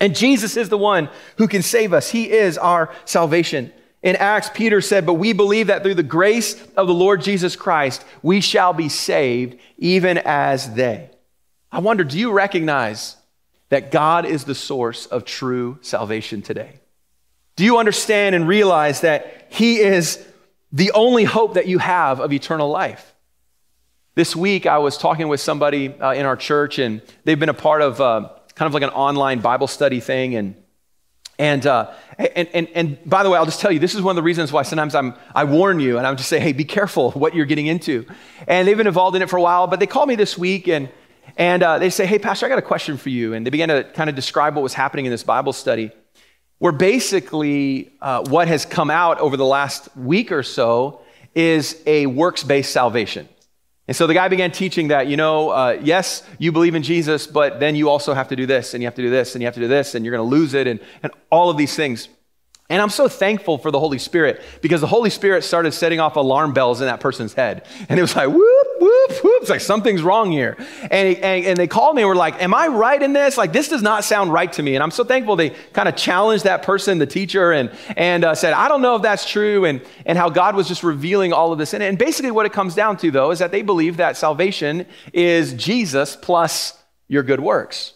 And 0.00 0.14
Jesus 0.14 0.56
is 0.56 0.68
the 0.68 0.78
one 0.78 1.08
who 1.38 1.48
can 1.48 1.62
save 1.62 1.92
us. 1.92 2.10
He 2.10 2.30
is 2.30 2.58
our 2.58 2.92
salvation. 3.04 3.72
In 4.02 4.16
Acts, 4.16 4.50
Peter 4.52 4.80
said, 4.80 5.06
But 5.06 5.14
we 5.14 5.32
believe 5.32 5.68
that 5.68 5.82
through 5.82 5.94
the 5.94 6.02
grace 6.02 6.62
of 6.76 6.86
the 6.86 6.94
Lord 6.94 7.22
Jesus 7.22 7.56
Christ, 7.56 8.04
we 8.22 8.40
shall 8.40 8.72
be 8.72 8.88
saved, 8.88 9.58
even 9.78 10.18
as 10.18 10.74
they. 10.74 11.10
I 11.72 11.78
wonder, 11.78 12.04
do 12.04 12.18
you 12.18 12.30
recognize 12.30 13.16
that 13.70 13.90
God 13.90 14.26
is 14.26 14.44
the 14.44 14.54
source 14.54 15.06
of 15.06 15.24
true 15.24 15.78
salvation 15.80 16.42
today? 16.42 16.80
Do 17.56 17.64
you 17.64 17.78
understand 17.78 18.34
and 18.34 18.46
realize 18.46 19.00
that 19.00 19.46
He 19.48 19.78
is 19.78 20.24
the 20.74 20.90
only 20.90 21.22
hope 21.22 21.54
that 21.54 21.68
you 21.68 21.78
have 21.78 22.18
of 22.18 22.32
eternal 22.32 22.68
life. 22.68 23.14
This 24.16 24.34
week, 24.34 24.66
I 24.66 24.78
was 24.78 24.98
talking 24.98 25.28
with 25.28 25.40
somebody 25.40 25.88
uh, 25.88 26.14
in 26.14 26.26
our 26.26 26.36
church, 26.36 26.80
and 26.80 27.00
they've 27.22 27.38
been 27.38 27.48
a 27.48 27.54
part 27.54 27.80
of 27.80 28.00
uh, 28.00 28.28
kind 28.56 28.66
of 28.66 28.74
like 28.74 28.82
an 28.82 28.90
online 28.90 29.38
Bible 29.38 29.68
study 29.68 30.00
thing. 30.00 30.34
And, 30.34 30.56
and, 31.38 31.64
uh, 31.64 31.92
and, 32.18 32.48
and, 32.52 32.68
and 32.74 32.98
by 33.06 33.22
the 33.22 33.30
way, 33.30 33.38
I'll 33.38 33.44
just 33.44 33.60
tell 33.60 33.70
you, 33.70 33.78
this 33.78 33.94
is 33.94 34.02
one 34.02 34.12
of 34.12 34.16
the 34.16 34.24
reasons 34.24 34.50
why 34.50 34.62
sometimes 34.62 34.96
I'm, 34.96 35.14
I 35.32 35.44
warn 35.44 35.78
you, 35.78 35.96
and 35.96 36.08
I'm 36.08 36.16
just 36.16 36.28
say, 36.28 36.40
hey, 36.40 36.52
be 36.52 36.64
careful 36.64 37.12
what 37.12 37.36
you're 37.36 37.46
getting 37.46 37.68
into. 37.68 38.04
And 38.48 38.66
they've 38.66 38.76
been 38.76 38.88
involved 38.88 39.14
in 39.14 39.22
it 39.22 39.30
for 39.30 39.36
a 39.36 39.42
while, 39.42 39.68
but 39.68 39.78
they 39.78 39.86
called 39.86 40.08
me 40.08 40.16
this 40.16 40.36
week, 40.36 40.66
and, 40.66 40.88
and 41.36 41.62
uh, 41.62 41.78
they 41.78 41.90
say, 41.90 42.04
hey, 42.04 42.18
Pastor, 42.18 42.46
I 42.46 42.48
got 42.48 42.58
a 42.58 42.62
question 42.62 42.96
for 42.96 43.10
you. 43.10 43.32
And 43.32 43.46
they 43.46 43.50
began 43.50 43.68
to 43.68 43.84
kind 43.84 44.10
of 44.10 44.16
describe 44.16 44.56
what 44.56 44.62
was 44.62 44.74
happening 44.74 45.06
in 45.06 45.12
this 45.12 45.22
Bible 45.22 45.52
study 45.52 45.92
where 46.58 46.72
basically 46.72 47.92
uh, 48.00 48.24
what 48.28 48.48
has 48.48 48.64
come 48.64 48.90
out 48.90 49.18
over 49.20 49.36
the 49.36 49.44
last 49.44 49.94
week 49.96 50.32
or 50.32 50.42
so 50.42 51.00
is 51.34 51.82
a 51.86 52.06
works 52.06 52.44
based 52.44 52.72
salvation. 52.72 53.28
And 53.86 53.96
so 53.96 54.06
the 54.06 54.14
guy 54.14 54.28
began 54.28 54.50
teaching 54.50 54.88
that, 54.88 55.08
you 55.08 55.16
know, 55.18 55.50
uh, 55.50 55.78
yes, 55.82 56.22
you 56.38 56.52
believe 56.52 56.74
in 56.74 56.82
Jesus, 56.82 57.26
but 57.26 57.60
then 57.60 57.76
you 57.76 57.90
also 57.90 58.14
have 58.14 58.28
to 58.28 58.36
do 58.36 58.46
this, 58.46 58.72
and 58.72 58.82
you 58.82 58.86
have 58.86 58.94
to 58.94 59.02
do 59.02 59.10
this, 59.10 59.34
and 59.34 59.42
you 59.42 59.46
have 59.46 59.54
to 59.54 59.60
do 59.60 59.68
this, 59.68 59.94
and 59.94 60.04
you're 60.04 60.16
going 60.16 60.26
to 60.26 60.36
lose 60.36 60.54
it, 60.54 60.66
and, 60.66 60.80
and 61.02 61.12
all 61.30 61.50
of 61.50 61.58
these 61.58 61.76
things. 61.76 62.08
And 62.70 62.80
I'm 62.80 62.88
so 62.88 63.08
thankful 63.08 63.58
for 63.58 63.70
the 63.70 63.78
Holy 63.78 63.98
Spirit 63.98 64.40
because 64.62 64.80
the 64.80 64.86
Holy 64.86 65.10
Spirit 65.10 65.44
started 65.44 65.72
setting 65.72 66.00
off 66.00 66.16
alarm 66.16 66.54
bells 66.54 66.80
in 66.80 66.86
that 66.86 66.98
person's 66.98 67.34
head. 67.34 67.66
And 67.90 67.98
it 67.98 68.02
was 68.02 68.16
like, 68.16 68.28
whoop, 68.28 68.66
whoop, 68.84 69.24
whoop. 69.24 69.42
It's 69.42 69.50
like 69.50 69.60
something's 69.60 70.02
wrong 70.02 70.30
here. 70.30 70.56
And, 70.82 71.16
and, 71.16 71.44
and 71.46 71.56
they 71.56 71.66
called 71.66 71.96
me 71.96 72.02
and 72.02 72.08
were 72.08 72.14
like, 72.14 72.40
Am 72.42 72.54
I 72.54 72.68
right 72.68 73.00
in 73.00 73.12
this? 73.12 73.36
Like, 73.36 73.52
this 73.52 73.68
does 73.68 73.82
not 73.82 74.04
sound 74.04 74.32
right 74.32 74.52
to 74.52 74.62
me. 74.62 74.74
And 74.74 74.82
I'm 74.82 74.90
so 74.90 75.04
thankful 75.04 75.36
they 75.36 75.50
kind 75.72 75.88
of 75.88 75.96
challenged 75.96 76.44
that 76.44 76.62
person, 76.62 76.98
the 76.98 77.06
teacher, 77.06 77.52
and, 77.52 77.70
and 77.96 78.24
uh, 78.24 78.34
said, 78.34 78.52
I 78.52 78.68
don't 78.68 78.82
know 78.82 78.96
if 78.96 79.02
that's 79.02 79.28
true, 79.28 79.64
and, 79.64 79.80
and 80.04 80.18
how 80.18 80.28
God 80.28 80.54
was 80.54 80.68
just 80.68 80.82
revealing 80.82 81.32
all 81.32 81.52
of 81.52 81.58
this. 81.58 81.74
And, 81.74 81.82
and 81.82 81.98
basically, 81.98 82.30
what 82.30 82.46
it 82.46 82.52
comes 82.52 82.74
down 82.74 82.96
to, 82.98 83.10
though, 83.10 83.30
is 83.30 83.38
that 83.38 83.50
they 83.50 83.62
believe 83.62 83.96
that 83.96 84.16
salvation 84.16 84.86
is 85.12 85.54
Jesus 85.54 86.16
plus 86.16 86.78
your 87.08 87.22
good 87.22 87.40
works. 87.40 87.94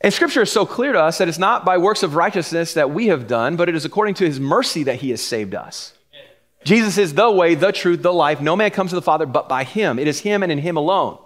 And 0.00 0.12
scripture 0.12 0.42
is 0.42 0.52
so 0.52 0.66
clear 0.66 0.92
to 0.92 1.00
us 1.00 1.18
that 1.18 1.28
it's 1.28 1.38
not 1.38 1.64
by 1.64 1.78
works 1.78 2.02
of 2.02 2.14
righteousness 2.14 2.74
that 2.74 2.90
we 2.90 3.06
have 3.06 3.26
done, 3.26 3.56
but 3.56 3.70
it 3.70 3.74
is 3.74 3.86
according 3.86 4.14
to 4.16 4.26
his 4.26 4.38
mercy 4.38 4.82
that 4.82 4.96
he 4.96 5.10
has 5.10 5.22
saved 5.22 5.54
us. 5.54 5.94
Jesus 6.64 6.98
is 6.98 7.14
the 7.14 7.30
way, 7.30 7.54
the 7.54 7.72
truth, 7.72 8.02
the 8.02 8.12
life. 8.12 8.40
No 8.40 8.56
man 8.56 8.70
comes 8.70 8.90
to 8.90 8.96
the 8.96 9.02
Father 9.02 9.26
but 9.26 9.48
by 9.48 9.64
him. 9.64 9.98
It 9.98 10.08
is 10.08 10.20
him 10.20 10.42
and 10.42 10.50
in 10.50 10.58
him 10.58 10.76
alone. 10.76 11.18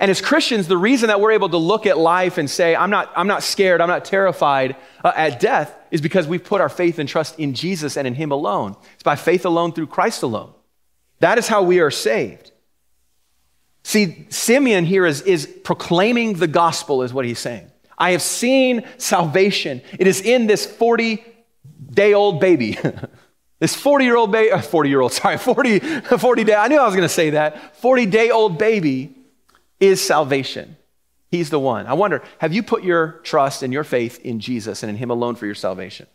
And 0.00 0.10
as 0.10 0.20
Christians, 0.20 0.68
the 0.68 0.76
reason 0.76 1.08
that 1.08 1.20
we're 1.20 1.32
able 1.32 1.50
to 1.50 1.58
look 1.58 1.86
at 1.86 1.98
life 1.98 2.38
and 2.38 2.48
say, 2.48 2.74
I'm 2.74 2.90
not, 2.90 3.12
I'm 3.14 3.26
not 3.26 3.42
scared, 3.42 3.80
I'm 3.80 3.88
not 3.88 4.04
terrified 4.04 4.76
uh, 5.04 5.12
at 5.14 5.38
death, 5.38 5.74
is 5.90 6.00
because 6.00 6.26
we've 6.26 6.42
put 6.42 6.60
our 6.60 6.70
faith 6.70 6.98
and 6.98 7.08
trust 7.08 7.38
in 7.38 7.52
Jesus 7.54 7.96
and 7.96 8.06
in 8.06 8.14
him 8.14 8.30
alone. 8.30 8.76
It's 8.94 9.02
by 9.02 9.16
faith 9.16 9.44
alone 9.44 9.72
through 9.72 9.88
Christ 9.88 10.22
alone. 10.22 10.54
That 11.18 11.38
is 11.38 11.46
how 11.46 11.62
we 11.62 11.80
are 11.80 11.90
saved. 11.90 12.52
See, 13.84 14.26
Simeon 14.30 14.84
here 14.84 15.04
is, 15.04 15.22
is 15.22 15.46
proclaiming 15.46 16.34
the 16.34 16.46
gospel, 16.46 17.02
is 17.02 17.12
what 17.12 17.24
he's 17.24 17.38
saying. 17.38 17.70
I 17.98 18.12
have 18.12 18.22
seen 18.22 18.86
salvation. 18.96 19.82
It 19.98 20.06
is 20.06 20.20
in 20.20 20.46
this 20.46 20.64
40 20.64 21.22
day 21.90 22.14
old 22.14 22.40
baby. 22.40 22.78
this 23.62 23.76
40 23.76 24.04
year 24.04 24.16
old 24.16 24.32
baby, 24.32 24.50
uh, 24.50 24.60
40 24.60 24.88
year 24.88 25.00
old, 25.00 25.12
sorry, 25.22 25.38
40, 25.38 25.78
40 25.78 26.44
day, 26.44 26.54
I 26.54 26.66
knew 26.66 26.80
I 26.80 26.84
was 26.84 26.96
going 26.96 27.06
to 27.06 27.08
say 27.08 27.30
that. 27.30 27.76
40 27.76 28.06
day 28.06 28.30
old 28.30 28.58
baby 28.58 29.14
is 29.78 30.02
salvation. 30.02 30.76
He's 31.30 31.48
the 31.48 31.60
one. 31.60 31.86
I 31.86 31.92
wonder, 31.92 32.22
have 32.38 32.52
you 32.52 32.64
put 32.64 32.82
your 32.82 33.20
trust 33.22 33.62
and 33.62 33.72
your 33.72 33.84
faith 33.84 34.18
in 34.24 34.40
Jesus 34.40 34.82
and 34.82 34.90
in 34.90 34.96
Him 34.96 35.10
alone 35.10 35.36
for 35.36 35.46
your 35.46 35.54
salvation? 35.54 36.08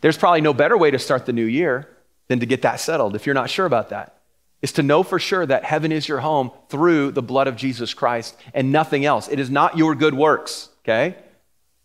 There's 0.00 0.16
probably 0.16 0.40
no 0.40 0.54
better 0.54 0.78
way 0.78 0.90
to 0.90 0.98
start 0.98 1.26
the 1.26 1.34
new 1.34 1.44
year 1.44 1.86
than 2.28 2.40
to 2.40 2.46
get 2.46 2.62
that 2.62 2.80
settled 2.80 3.14
if 3.14 3.26
you're 3.26 3.34
not 3.34 3.50
sure 3.50 3.66
about 3.66 3.90
that. 3.90 4.16
Is 4.62 4.72
to 4.72 4.82
know 4.82 5.02
for 5.02 5.18
sure 5.18 5.44
that 5.44 5.64
heaven 5.64 5.92
is 5.92 6.08
your 6.08 6.20
home 6.20 6.50
through 6.70 7.12
the 7.12 7.22
blood 7.22 7.46
of 7.46 7.56
Jesus 7.56 7.92
Christ 7.92 8.36
and 8.54 8.72
nothing 8.72 9.04
else. 9.04 9.28
It 9.28 9.38
is 9.38 9.50
not 9.50 9.76
your 9.76 9.94
good 9.94 10.14
works 10.14 10.70
okay? 10.90 11.16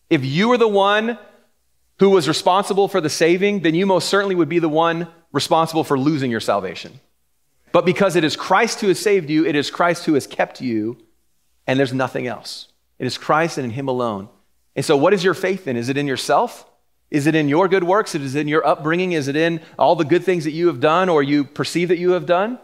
If 0.09 0.23
you 0.23 0.51
are 0.51 0.57
the 0.57 0.67
one 0.67 1.17
who 1.99 2.09
was 2.09 2.27
responsible 2.27 2.87
for 2.87 2.99
the 2.99 3.09
saving, 3.09 3.61
then 3.61 3.75
you 3.75 3.85
most 3.85 4.09
certainly 4.09 4.35
would 4.35 4.49
be 4.49 4.59
the 4.59 4.69
one 4.69 5.07
responsible 5.31 5.83
for 5.83 5.97
losing 5.97 6.31
your 6.31 6.39
salvation. 6.39 6.99
But 7.71 7.85
because 7.85 8.15
it 8.15 8.23
is 8.23 8.35
Christ 8.35 8.81
who 8.81 8.87
has 8.87 8.99
saved 8.99 9.29
you, 9.29 9.45
it 9.45 9.55
is 9.55 9.69
Christ 9.69 10.05
who 10.05 10.13
has 10.13 10.27
kept 10.27 10.61
you, 10.61 10.97
and 11.67 11.79
there's 11.79 11.93
nothing 11.93 12.27
else. 12.27 12.69
It 12.99 13.05
is 13.05 13.17
Christ 13.17 13.57
and 13.57 13.65
in 13.65 13.71
Him 13.71 13.87
alone. 13.87 14.29
And 14.75 14.85
so, 14.85 14.95
what 14.97 15.13
is 15.13 15.23
your 15.23 15.33
faith 15.33 15.67
in? 15.67 15.77
Is 15.77 15.89
it 15.89 15.97
in 15.97 16.07
yourself? 16.07 16.65
Is 17.11 17.27
it 17.27 17.35
in 17.35 17.47
your 17.47 17.67
good 17.67 17.83
works? 17.83 18.15
Is 18.15 18.35
it 18.35 18.41
in 18.41 18.47
your 18.47 18.65
upbringing? 18.65 19.11
Is 19.13 19.27
it 19.27 19.35
in 19.35 19.61
all 19.77 19.95
the 19.95 20.05
good 20.05 20.23
things 20.23 20.43
that 20.45 20.51
you 20.51 20.67
have 20.67 20.79
done 20.79 21.07
or 21.07 21.23
you 21.23 21.43
perceive 21.43 21.89
that 21.89 21.97
you 21.97 22.11
have 22.11 22.25
done? 22.25 22.59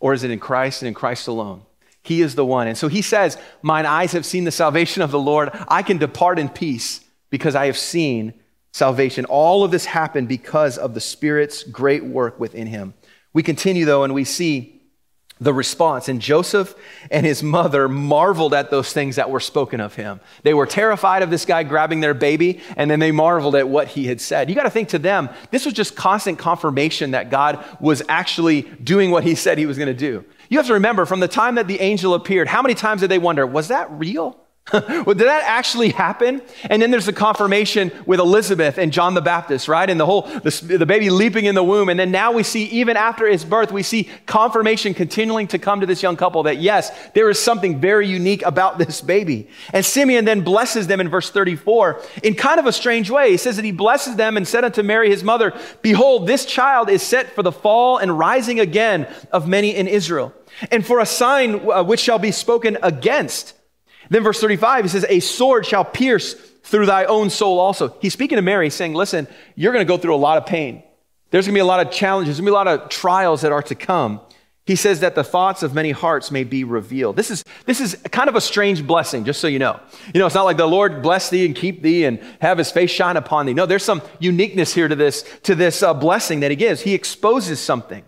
Or 0.00 0.14
is 0.14 0.24
it 0.24 0.30
in 0.30 0.40
Christ 0.40 0.82
and 0.82 0.88
in 0.88 0.94
Christ 0.94 1.28
alone? 1.28 1.62
He 2.02 2.22
is 2.22 2.34
the 2.34 2.44
one. 2.44 2.66
And 2.66 2.76
so 2.76 2.88
he 2.88 3.02
says, 3.02 3.38
Mine 3.60 3.86
eyes 3.86 4.12
have 4.12 4.26
seen 4.26 4.44
the 4.44 4.50
salvation 4.50 5.02
of 5.02 5.12
the 5.12 5.18
Lord. 5.18 5.50
I 5.68 5.82
can 5.82 5.98
depart 5.98 6.38
in 6.38 6.48
peace 6.48 7.04
because 7.32 7.54
I 7.54 7.66
have 7.66 7.78
seen 7.78 8.34
salvation. 8.72 9.24
All 9.24 9.64
of 9.64 9.70
this 9.70 9.86
happened 9.86 10.28
because 10.28 10.76
of 10.76 10.92
the 10.92 11.00
Spirit's 11.00 11.62
great 11.64 12.04
work 12.04 12.38
within 12.38 12.66
him. 12.66 12.92
We 13.32 13.42
continue, 13.42 13.86
though, 13.86 14.04
and 14.04 14.12
we 14.12 14.24
see 14.24 14.82
the 15.40 15.54
response. 15.54 16.10
And 16.10 16.20
Joseph 16.20 16.74
and 17.10 17.24
his 17.24 17.42
mother 17.42 17.88
marveled 17.88 18.52
at 18.52 18.70
those 18.70 18.92
things 18.92 19.16
that 19.16 19.30
were 19.30 19.40
spoken 19.40 19.80
of 19.80 19.94
him. 19.94 20.20
They 20.42 20.52
were 20.52 20.66
terrified 20.66 21.22
of 21.22 21.30
this 21.30 21.46
guy 21.46 21.62
grabbing 21.62 22.00
their 22.00 22.12
baby, 22.12 22.60
and 22.76 22.90
then 22.90 23.00
they 23.00 23.12
marveled 23.12 23.56
at 23.56 23.66
what 23.66 23.88
he 23.88 24.06
had 24.06 24.20
said. 24.20 24.50
You 24.50 24.54
got 24.54 24.64
to 24.64 24.70
think 24.70 24.90
to 24.90 24.98
them, 24.98 25.30
this 25.50 25.64
was 25.64 25.72
just 25.72 25.96
constant 25.96 26.38
confirmation 26.38 27.12
that 27.12 27.30
God 27.30 27.64
was 27.80 28.02
actually 28.10 28.62
doing 28.62 29.10
what 29.10 29.24
he 29.24 29.34
said 29.34 29.56
he 29.56 29.66
was 29.66 29.78
going 29.78 29.88
to 29.88 29.94
do. 29.94 30.22
You 30.50 30.58
have 30.58 30.66
to 30.66 30.74
remember 30.74 31.06
from 31.06 31.20
the 31.20 31.28
time 31.28 31.54
that 31.54 31.66
the 31.66 31.80
angel 31.80 32.12
appeared, 32.12 32.46
how 32.46 32.60
many 32.60 32.74
times 32.74 33.00
did 33.00 33.10
they 33.10 33.18
wonder, 33.18 33.46
was 33.46 33.68
that 33.68 33.90
real? 33.90 34.38
well, 35.04 35.14
did 35.14 35.26
that 35.26 35.42
actually 35.44 35.90
happen? 35.90 36.40
And 36.64 36.80
then 36.80 36.90
there's 36.90 37.06
the 37.06 37.12
confirmation 37.12 37.92
with 38.06 38.20
Elizabeth 38.20 38.78
and 38.78 38.90
John 38.90 39.12
the 39.12 39.20
Baptist, 39.20 39.68
right? 39.68 39.88
And 39.88 40.00
the 40.00 40.06
whole, 40.06 40.22
the, 40.22 40.76
the, 40.78 40.86
baby 40.86 41.10
leaping 41.10 41.44
in 41.44 41.54
the 41.54 41.62
womb. 41.62 41.90
And 41.90 42.00
then 42.00 42.10
now 42.10 42.32
we 42.32 42.42
see, 42.42 42.64
even 42.64 42.96
after 42.96 43.26
his 43.26 43.44
birth, 43.44 43.70
we 43.70 43.82
see 43.82 44.08
confirmation 44.24 44.94
continuing 44.94 45.46
to 45.48 45.58
come 45.58 45.80
to 45.80 45.86
this 45.86 46.02
young 46.02 46.16
couple 46.16 46.44
that 46.44 46.58
yes, 46.58 46.90
there 47.12 47.28
is 47.28 47.38
something 47.38 47.80
very 47.80 48.08
unique 48.08 48.42
about 48.46 48.78
this 48.78 49.02
baby. 49.02 49.48
And 49.74 49.84
Simeon 49.84 50.24
then 50.24 50.40
blesses 50.40 50.86
them 50.86 51.00
in 51.00 51.08
verse 51.08 51.30
34 51.30 52.00
in 52.22 52.34
kind 52.34 52.58
of 52.58 52.66
a 52.66 52.72
strange 52.72 53.10
way. 53.10 53.32
He 53.32 53.36
says 53.36 53.56
that 53.56 53.64
he 53.64 53.72
blesses 53.72 54.16
them 54.16 54.38
and 54.38 54.48
said 54.48 54.64
unto 54.64 54.82
Mary, 54.82 55.10
his 55.10 55.22
mother, 55.22 55.52
Behold, 55.82 56.26
this 56.26 56.46
child 56.46 56.88
is 56.88 57.02
set 57.02 57.34
for 57.34 57.42
the 57.42 57.52
fall 57.52 57.98
and 57.98 58.18
rising 58.18 58.58
again 58.58 59.06
of 59.32 59.46
many 59.46 59.74
in 59.74 59.86
Israel, 59.86 60.32
and 60.70 60.86
for 60.86 61.00
a 61.00 61.06
sign 61.06 61.68
uh, 61.70 61.82
which 61.82 62.00
shall 62.00 62.18
be 62.18 62.30
spoken 62.30 62.78
against 62.82 63.54
then, 64.12 64.22
verse 64.22 64.40
35, 64.40 64.84
he 64.84 64.88
says, 64.88 65.06
A 65.08 65.20
sword 65.20 65.64
shall 65.66 65.84
pierce 65.84 66.34
through 66.34 66.86
thy 66.86 67.04
own 67.04 67.30
soul 67.30 67.58
also. 67.58 67.96
He's 68.00 68.12
speaking 68.12 68.36
to 68.36 68.42
Mary, 68.42 68.70
saying, 68.70 68.94
Listen, 68.94 69.26
you're 69.54 69.72
going 69.72 69.84
to 69.84 69.88
go 69.88 69.98
through 69.98 70.14
a 70.14 70.16
lot 70.16 70.38
of 70.38 70.46
pain. 70.46 70.82
There's 71.30 71.46
going 71.46 71.54
to 71.54 71.56
be 71.56 71.60
a 71.60 71.64
lot 71.64 71.84
of 71.84 71.92
challenges, 71.92 72.36
there's 72.36 72.40
going 72.40 72.46
to 72.46 72.50
be 72.50 72.70
a 72.70 72.74
lot 72.74 72.84
of 72.84 72.88
trials 72.90 73.40
that 73.40 73.52
are 73.52 73.62
to 73.62 73.74
come. 73.74 74.20
He 74.64 74.76
says 74.76 75.00
that 75.00 75.16
the 75.16 75.24
thoughts 75.24 75.64
of 75.64 75.74
many 75.74 75.90
hearts 75.90 76.30
may 76.30 76.44
be 76.44 76.62
revealed. 76.62 77.16
This 77.16 77.32
is, 77.32 77.42
this 77.66 77.80
is 77.80 77.96
kind 78.12 78.28
of 78.28 78.36
a 78.36 78.40
strange 78.40 78.86
blessing, 78.86 79.24
just 79.24 79.40
so 79.40 79.48
you 79.48 79.58
know. 79.58 79.80
You 80.14 80.20
know, 80.20 80.26
it's 80.26 80.36
not 80.36 80.44
like 80.44 80.56
the 80.56 80.68
Lord 80.68 81.02
bless 81.02 81.30
thee 81.30 81.44
and 81.44 81.56
keep 81.56 81.82
thee 81.82 82.04
and 82.04 82.20
have 82.40 82.58
his 82.58 82.70
face 82.70 82.90
shine 82.90 83.16
upon 83.16 83.46
thee. 83.46 83.54
No, 83.54 83.66
there's 83.66 83.84
some 83.84 84.02
uniqueness 84.20 84.72
here 84.72 84.86
to 84.86 84.94
this, 84.94 85.24
to 85.44 85.56
this 85.56 85.82
uh, 85.82 85.94
blessing 85.94 86.40
that 86.40 86.52
he 86.52 86.56
gives. 86.56 86.82
He 86.82 86.94
exposes 86.94 87.58
something. 87.58 88.04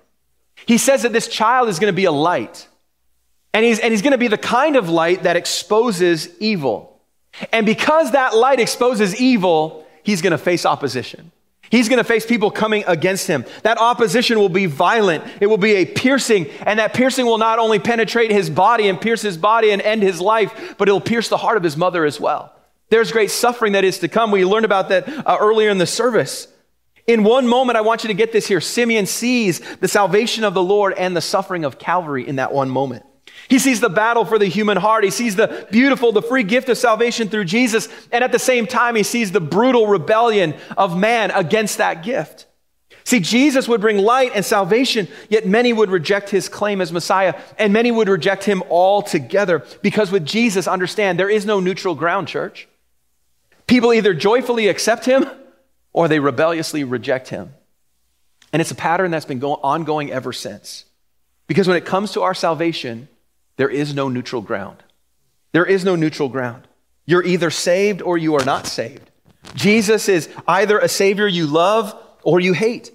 He 0.67 0.79
says 0.79 1.03
that 1.03 1.12
this 1.12 1.27
child 1.27 1.69
is 1.69 1.81
going 1.81 1.93
to 1.93 1.97
be 1.97 2.05
a 2.05 2.12
light. 2.12 2.69
And 3.55 3.64
he's, 3.64 3.79
and 3.79 3.93
he's 3.93 4.03
going 4.03 4.12
to 4.12 4.19
be 4.19 4.29
the 4.29 4.37
kind 4.37 4.75
of 4.75 4.90
light 4.90 5.23
that 5.23 5.37
exposes 5.37 6.29
evil. 6.40 7.01
And 7.53 7.64
because 7.64 8.11
that 8.11 8.35
light 8.37 8.59
exposes 8.59 9.19
evil, 9.19 9.87
he's 10.03 10.21
going 10.21 10.33
to 10.33 10.38
face 10.38 10.67
opposition. 10.67 11.31
He's 11.71 11.88
going 11.88 11.99
to 11.99 12.05
face 12.05 12.27
people 12.27 12.51
coming 12.51 12.85
against 12.87 13.27
him. 13.27 13.45
That 13.62 13.79
opposition 13.79 14.38
will 14.38 14.49
be 14.49 14.67
violent. 14.67 15.25
It 15.40 15.47
will 15.47 15.57
be 15.57 15.75
a 15.77 15.87
piercing, 15.87 16.51
and 16.67 16.79
that 16.79 16.95
piercing 16.95 17.27
will 17.27 17.38
not 17.38 17.59
only 17.59 17.79
penetrate 17.79 18.31
his 18.31 18.51
body 18.51 18.88
and 18.88 19.01
pierce 19.01 19.23
his 19.23 19.37
body 19.37 19.71
and 19.71 19.81
end 19.81 20.03
his 20.03 20.21
life, 20.21 20.75
but 20.77 20.88
it'll 20.88 21.01
pierce 21.01 21.29
the 21.29 21.37
heart 21.37 21.57
of 21.57 21.62
his 21.62 21.77
mother 21.77 22.05
as 22.05 22.21
well. 22.21 22.53
There's 22.90 23.12
great 23.12 23.31
suffering 23.31 23.73
that 23.73 23.85
is 23.85 24.01
to 24.01 24.09
come. 24.09 24.31
We 24.31 24.45
learned 24.45 24.67
about 24.67 24.90
that 24.90 25.09
uh, 25.27 25.38
earlier 25.40 25.71
in 25.71 25.79
the 25.79 25.87
service. 25.87 26.49
In 27.07 27.25
one 27.25 27.47
moment, 27.47 27.77
I 27.77 27.83
want 27.83 28.05
you 28.05 28.09
to 28.09 28.14
get 28.14 28.33
this 28.33 28.47
here. 28.47 28.61
Simeon 28.61 29.07
sees 29.07 29.61
the 29.77 29.88
salvation 29.88 30.45
of 30.45 30.55
the 30.55 30.62
Lord 30.62 30.93
and 30.95 31.17
the 31.17 31.21
suffering 31.21 31.64
of 31.64 31.79
Calvary 31.79 32.27
in 32.27 32.37
that 32.37 32.53
one 32.53 32.69
moment. 32.69 33.05
He 33.49 33.59
sees 33.59 33.81
the 33.81 33.90
battle 33.90 34.25
for 34.25 34.38
the 34.38 34.47
human 34.47 34.77
heart. 34.77 35.05
He 35.05 35.11
sees 35.11 35.37
the 35.37 35.66
beautiful, 35.70 36.12
the 36.12 36.23
free 36.23 36.44
gift 36.44 36.68
of 36.68 36.79
salvation 36.79 37.29
through 37.29 37.44
Jesus. 37.44 37.88
And 38.11 38.25
at 38.25 38.33
the 38.33 38.38
same 38.38 38.66
time, 38.66 38.97
he 38.97 39.03
sees 39.03 39.33
the 39.33 39.40
brutal 39.40 39.87
rebellion 39.87 40.55
of 40.77 40.97
man 40.97 41.31
against 41.31 41.79
that 41.79 42.03
gift. 42.03 42.47
See, 43.05 43.20
Jesus 43.20 43.68
would 43.68 43.83
bring 43.83 43.99
light 43.99 44.33
and 44.35 44.42
salvation, 44.44 45.09
yet 45.29 45.47
many 45.47 45.75
would 45.75 45.90
reject 45.90 46.31
his 46.31 46.49
claim 46.49 46.81
as 46.81 46.90
Messiah, 46.90 47.35
and 47.59 47.70
many 47.70 47.90
would 47.90 48.09
reject 48.09 48.44
him 48.44 48.62
altogether. 48.70 49.62
Because 49.83 50.11
with 50.11 50.25
Jesus, 50.25 50.66
understand, 50.66 51.18
there 51.18 51.29
is 51.29 51.44
no 51.44 51.61
neutral 51.61 51.94
ground, 51.94 52.29
church. 52.29 52.66
People 53.66 53.92
either 53.92 54.14
joyfully 54.14 54.68
accept 54.68 55.05
him 55.05 55.27
or 55.92 56.09
they 56.09 56.18
rebelliously 56.18 56.83
reject 56.83 57.29
him. 57.29 57.53
And 58.53 58.62
it's 58.62 58.70
a 58.70 58.75
pattern 58.75 59.11
that's 59.11 59.27
been 59.27 59.42
ongoing 59.42 60.11
ever 60.11 60.33
since. 60.33 60.87
Because 61.47 61.68
when 61.68 61.77
it 61.77 61.85
comes 61.85 62.12
to 62.12 62.23
our 62.23 62.35
salvation, 62.35 63.09
there 63.57 63.69
is 63.69 63.95
no 63.95 64.09
neutral 64.09 64.43
ground. 64.43 64.83
There 65.53 65.64
is 65.64 65.85
no 65.85 65.97
neutral 65.97 66.29
ground. 66.29 66.67
You're 67.07 67.25
either 67.25 67.51
saved 67.51 68.03
or 68.03 68.19
you 68.19 68.35
are 68.35 68.45
not 68.45 68.67
saved. 68.67 69.11
Jesus 69.55 70.09
is 70.09 70.29
either 70.49 70.79
a 70.79 70.88
Savior 70.88 71.27
you 71.27 71.47
love 71.47 71.95
or 72.23 72.40
you 72.40 72.53
hate. 72.55 72.90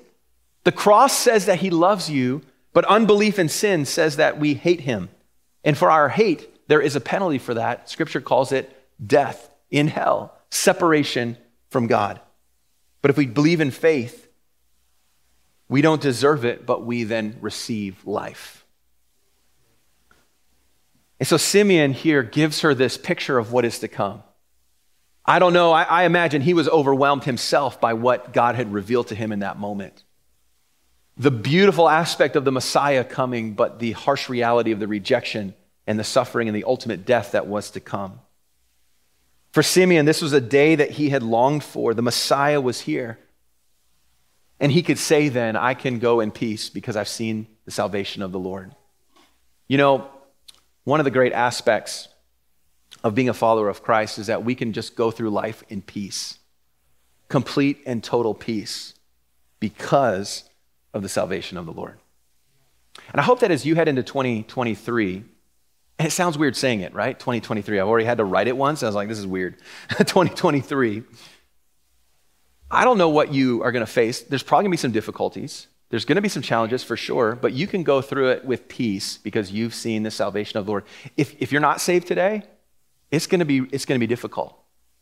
The 0.64 0.72
cross 0.72 1.18
says 1.18 1.46
that 1.46 1.60
He 1.60 1.70
loves 1.70 2.10
you, 2.10 2.42
but 2.74 2.86
unbelief 2.86 3.38
and 3.38 3.50
sin 3.50 3.86
says 3.86 4.18
that 4.18 4.40
we 4.40 4.56
hate 4.56 4.82
Him. 4.82 5.10
And 5.64 5.78
for 5.78 5.90
our 5.90 6.10
hate, 6.10 6.68
there 6.68 6.82
is 6.82 6.96
a 6.96 7.02
penalty 7.02 7.38
for 7.38 7.54
that. 7.54 7.90
Scripture 7.90 8.22
calls 8.22 8.52
it 8.52 8.76
death 9.06 9.50
in 9.70 9.88
hell, 9.88 10.36
separation 10.50 11.38
from 11.70 11.88
God. 11.88 12.20
But 13.02 13.12
if 13.12 13.18
we 13.18 13.26
believe 13.26 13.62
in 13.62 13.72
faith, 13.72 14.28
we 15.70 15.82
don't 15.82 16.02
deserve 16.02 16.46
it, 16.46 16.66
but 16.66 16.84
we 16.84 17.04
then 17.04 17.38
receive 17.42 18.06
life. 18.06 18.59
And 21.20 21.28
so 21.28 21.38
Simeon 21.38 21.94
here 21.94 22.24
gives 22.24 22.62
her 22.62 22.74
this 22.74 22.98
picture 22.98 23.38
of 23.38 23.52
what 23.52 23.66
is 23.66 23.80
to 23.80 23.88
come. 23.88 24.24
I 25.26 25.38
don't 25.38 25.54
know, 25.54 25.72
I, 25.72 25.84
I, 25.84 26.04
imagine 26.06 26.42
he 26.42 26.56
was 26.56 26.68
overwhelmed 26.68 27.24
himself 27.24 27.80
by 27.80 27.94
what 27.94 28.34
God 28.34 28.56
had 28.56 28.74
revealed 28.74 29.10
to 29.10 29.16
him 29.16 29.32
in 29.32 29.40
that 29.40 29.60
moment. 29.60 30.04
The 31.18 31.30
beautiful 31.30 31.88
aspect 31.88 32.36
of 32.36 32.46
the 32.46 32.52
Messiah 32.52 33.04
coming, 33.04 33.54
but 33.54 33.78
the 33.78 33.92
harsh 33.92 34.30
reality 34.30 34.72
of 34.72 34.80
the 34.80 34.88
rejection 34.88 35.54
and 35.86 36.00
the 36.00 36.04
suffering 36.04 36.48
and 36.48 36.56
the 36.56 36.64
ultimate 36.64 37.06
death 37.06 37.34
that 37.34 37.46
was 37.46 37.72
to 37.72 37.80
come. 37.80 38.22
For 39.52 39.62
Simeon, 39.62 40.06
this 40.06 40.22
was 40.22 40.34
a 40.34 40.42
day 40.42 40.76
that 40.76 40.92
he 40.92 41.10
had 41.10 41.22
longed 41.22 41.64
for. 41.64 41.94
The 41.94 42.02
Messiah 42.02 42.62
was 42.62 42.82
here. 42.82 43.20
And 44.60 44.72
he 44.72 44.82
could 44.82 44.98
say 44.98 45.30
then, 45.30 45.56
I 45.56 45.74
can 45.74 46.00
go 46.00 46.20
in 46.22 46.32
peace 46.32 46.70
because 46.70 46.96
I've 46.96 47.08
seen 47.08 47.48
the 47.66 47.72
salvation 47.72 48.22
of 48.22 48.32
the 48.32 48.40
Lord. 48.40 48.74
You 49.68 49.78
know, 49.78 50.10
one 50.90 51.00
of 51.00 51.04
the 51.04 51.12
great 51.12 51.34
aspects 51.34 52.08
of 53.04 53.16
being 53.16 53.30
a 53.30 53.34
follower 53.34 53.70
of 53.70 53.84
Christ 53.84 54.18
is 54.18 54.28
that 54.28 54.44
we 54.44 54.56
can 54.56 54.74
just 54.74 54.96
go 54.96 55.12
through 55.12 55.30
life 55.30 55.64
in 55.70 55.82
peace, 55.82 56.40
complete 57.30 57.82
and 57.86 58.04
total 58.04 58.34
peace, 58.34 58.96
because 59.60 60.50
of 60.94 61.04
the 61.04 61.10
salvation 61.10 61.58
of 61.58 61.66
the 61.66 61.72
Lord. 61.72 62.00
And 63.12 63.22
I 63.22 63.24
hope 63.24 63.40
that 63.42 63.52
as 63.52 63.66
you 63.66 63.76
head 63.76 63.88
into 63.88 64.04
2023, 64.04 65.24
and 66.00 66.08
it 66.08 66.12
sounds 66.12 66.38
weird 66.38 66.56
saying 66.56 66.82
it, 66.82 66.94
right? 66.94 67.18
2023. 67.18 67.80
I've 67.80 67.88
already 67.88 68.06
had 68.06 68.18
to 68.18 68.24
write 68.24 68.48
it 68.48 68.58
once. 68.58 68.82
I 68.84 68.86
was 68.86 68.96
like, 68.96 69.10
this 69.10 69.20
is 69.20 69.28
weird. 69.28 69.58
2023. 69.98 71.04
I 72.72 72.84
don't 72.84 72.98
know 72.98 73.10
what 73.10 73.34
you 73.34 73.64
are 73.64 73.72
going 73.72 73.86
to 73.86 73.92
face. 73.92 74.22
There's 74.22 74.44
probably 74.44 74.64
going 74.64 74.72
to 74.72 74.78
be 74.78 74.82
some 74.82 74.92
difficulties. 74.92 75.68
There's 75.90 76.06
going 76.06 76.18
to 76.18 76.22
be 76.22 76.30
some 76.30 76.44
challenges 76.44 76.84
for 76.84 76.96
sure, 76.96 77.36
but 77.36 77.54
you 77.54 77.66
can 77.66 77.84
go 77.84 78.02
through 78.02 78.30
it 78.30 78.46
with 78.46 78.68
peace 78.68 79.18
because 79.18 79.52
you've 79.52 79.74
seen 79.74 80.04
the 80.04 80.12
salvation 80.12 80.60
of 80.60 80.66
the 80.66 80.72
Lord. 80.72 80.84
If, 81.18 81.36
if 81.42 81.52
you're 81.52 81.62
not 81.62 81.82
saved 81.82 82.08
today, 82.08 82.44
it's 83.10 83.26
going, 83.26 83.40
to 83.40 83.46
be, 83.46 83.68
it's 83.72 83.86
going 83.86 84.00
to 84.00 84.04
be 84.04 84.08
difficult. 84.08 84.56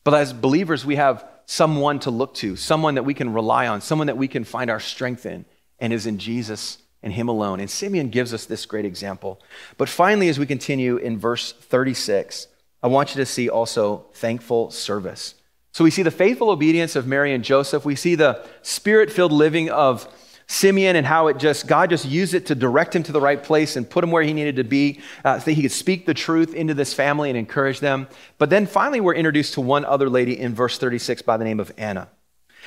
But 0.06 0.14
as 0.14 0.32
believers, 0.32 0.86
we 0.86 0.96
have 0.96 1.28
someone 1.46 2.00
to 2.00 2.12
look 2.12 2.34
to, 2.36 2.56
someone 2.56 2.96
that 2.96 3.04
we 3.04 3.14
can 3.14 3.34
rely 3.34 3.68
on, 3.68 3.82
someone 3.82 4.08
that 4.08 4.18
we 4.18 4.30
can 4.30 4.46
find 4.46 4.70
our 4.70 4.80
strength 4.80 5.26
in, 5.26 5.44
and 5.80 5.92
is 5.92 6.08
in 6.08 6.20
Jesus 6.20 6.78
and 7.04 7.12
Him 7.12 7.28
alone. 7.28 7.60
And 7.60 7.70
Simeon 7.70 8.10
gives 8.10 8.34
us 8.34 8.46
this 8.46 8.66
great 8.66 8.86
example. 8.86 9.42
But 9.78 9.90
finally, 9.90 10.30
as 10.30 10.40
we 10.40 10.46
continue 10.46 10.96
in 10.96 11.18
verse 11.18 11.52
36, 11.52 12.48
I 12.82 12.88
want 12.88 13.14
you 13.14 13.22
to 13.22 13.26
see 13.26 13.50
also 13.50 14.06
thankful 14.14 14.72
service. 14.72 15.36
So 15.74 15.84
we 15.84 15.92
see 15.92 16.04
the 16.04 16.12
faithful 16.12 16.50
obedience 16.50 16.96
of 16.96 17.06
Mary 17.06 17.34
and 17.34 17.44
Joseph. 17.44 17.86
We 17.86 17.96
see 17.96 18.16
the 18.16 18.46
spirit 18.62 19.12
filled 19.12 19.32
living 19.34 19.70
of 19.70 20.08
Simeon 20.48 20.96
and 20.96 21.06
how 21.06 21.28
it 21.28 21.38
just, 21.38 21.68
God 21.68 21.90
just 21.90 22.06
used 22.06 22.34
it 22.34 22.46
to 22.48 22.56
direct 22.56 22.96
him 22.96 23.04
to 23.04 23.12
the 23.12 23.20
right 23.20 23.42
place 23.42 23.76
and 23.76 23.90
put 23.90 24.04
him 24.04 24.12
where 24.12 24.24
he 24.24 24.32
needed 24.32 24.56
to 24.56 24.64
be 24.64 25.02
uh, 25.26 25.40
so 25.40 25.52
he 25.52 25.62
could 25.62 25.72
speak 25.72 26.06
the 26.06 26.14
truth 26.14 26.54
into 26.54 26.74
this 26.74 26.94
family 26.94 27.30
and 27.30 27.38
encourage 27.38 27.82
them. 27.82 28.08
But 28.38 28.50
then 28.50 28.66
finally, 28.66 29.02
we're 29.02 29.16
introduced 29.16 29.56
to 29.56 29.62
one 29.62 29.84
other 29.84 30.10
lady 30.10 30.40
in 30.40 30.56
verse 30.56 30.78
36 30.78 31.22
by 31.22 31.36
the 31.36 31.44
name 31.44 31.60
of 31.60 31.72
Anna. 31.78 32.08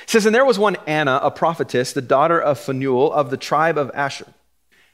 It 0.03 0.09
says, 0.09 0.27
And 0.27 0.35
there 0.35 0.45
was 0.45 0.59
one 0.59 0.77
Anna, 0.85 1.19
a 1.23 1.31
prophetess, 1.31 1.91
the 1.91 2.01
daughter 2.01 2.39
of 2.39 2.59
Phanuel 2.59 3.11
of 3.11 3.31
the 3.31 3.37
tribe 3.37 3.77
of 3.79 3.89
Asher. 3.95 4.27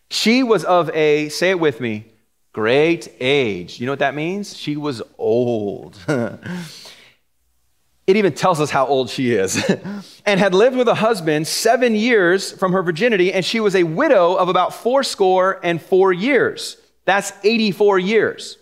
She 0.09 0.41
was 0.41 0.63
of 0.63 0.89
a, 0.91 1.27
say 1.27 1.49
it 1.49 1.59
with 1.59 1.81
me, 1.81 2.05
great 2.53 3.13
age. 3.19 3.81
You 3.81 3.85
know 3.85 3.91
what 3.91 3.99
that 3.99 4.15
means? 4.15 4.55
She 4.55 4.77
was 4.77 5.01
old. 5.17 5.97
It 8.07 8.15
even 8.15 8.33
tells 8.33 8.61
us 8.61 8.69
how 8.69 8.87
old 8.87 9.09
she 9.09 9.33
is. 9.33 9.61
and 10.25 10.39
had 10.39 10.53
lived 10.53 10.77
with 10.77 10.87
a 10.87 10.95
husband 10.95 11.45
seven 11.45 11.93
years 11.93 12.53
from 12.53 12.71
her 12.71 12.81
virginity, 12.81 13.33
and 13.33 13.43
she 13.43 13.59
was 13.59 13.75
a 13.75 13.83
widow 13.83 14.35
of 14.35 14.47
about 14.47 14.73
fourscore 14.73 15.59
and 15.61 15.81
four 15.81 16.13
years. 16.13 16.77
That's 17.03 17.33
84 17.43 17.99
years. 17.99 18.57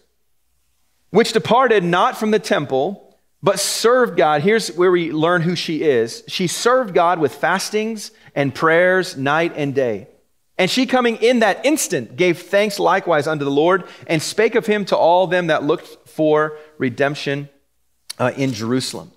Which 1.11 1.31
departed 1.31 1.83
not 1.83 2.17
from 2.17 2.31
the 2.31 2.39
temple, 2.39 3.17
but 3.43 3.59
served 3.59 4.17
God. 4.17 4.41
Here's 4.41 4.69
where 4.75 4.89
we 4.89 5.11
learn 5.11 5.43
who 5.43 5.55
she 5.55 5.83
is. 5.83 6.23
She 6.27 6.47
served 6.47 6.95
God 6.95 7.19
with 7.19 7.35
fastings 7.35 8.09
and 8.33 8.53
prayers 8.53 9.15
night 9.15 9.53
and 9.55 9.75
day. 9.75 10.07
And 10.57 10.71
she 10.71 10.87
coming 10.87 11.17
in 11.17 11.39
that 11.39 11.65
instant 11.65 12.15
gave 12.15 12.41
thanks 12.41 12.79
likewise 12.79 13.27
unto 13.27 13.45
the 13.45 13.51
Lord 13.51 13.83
and 14.07 14.21
spake 14.21 14.55
of 14.55 14.65
him 14.65 14.85
to 14.85 14.97
all 14.97 15.27
them 15.27 15.47
that 15.47 15.63
looked 15.63 16.09
for 16.09 16.57
redemption 16.79 17.49
uh, 18.17 18.31
in 18.35 18.53
Jerusalem. 18.53 19.11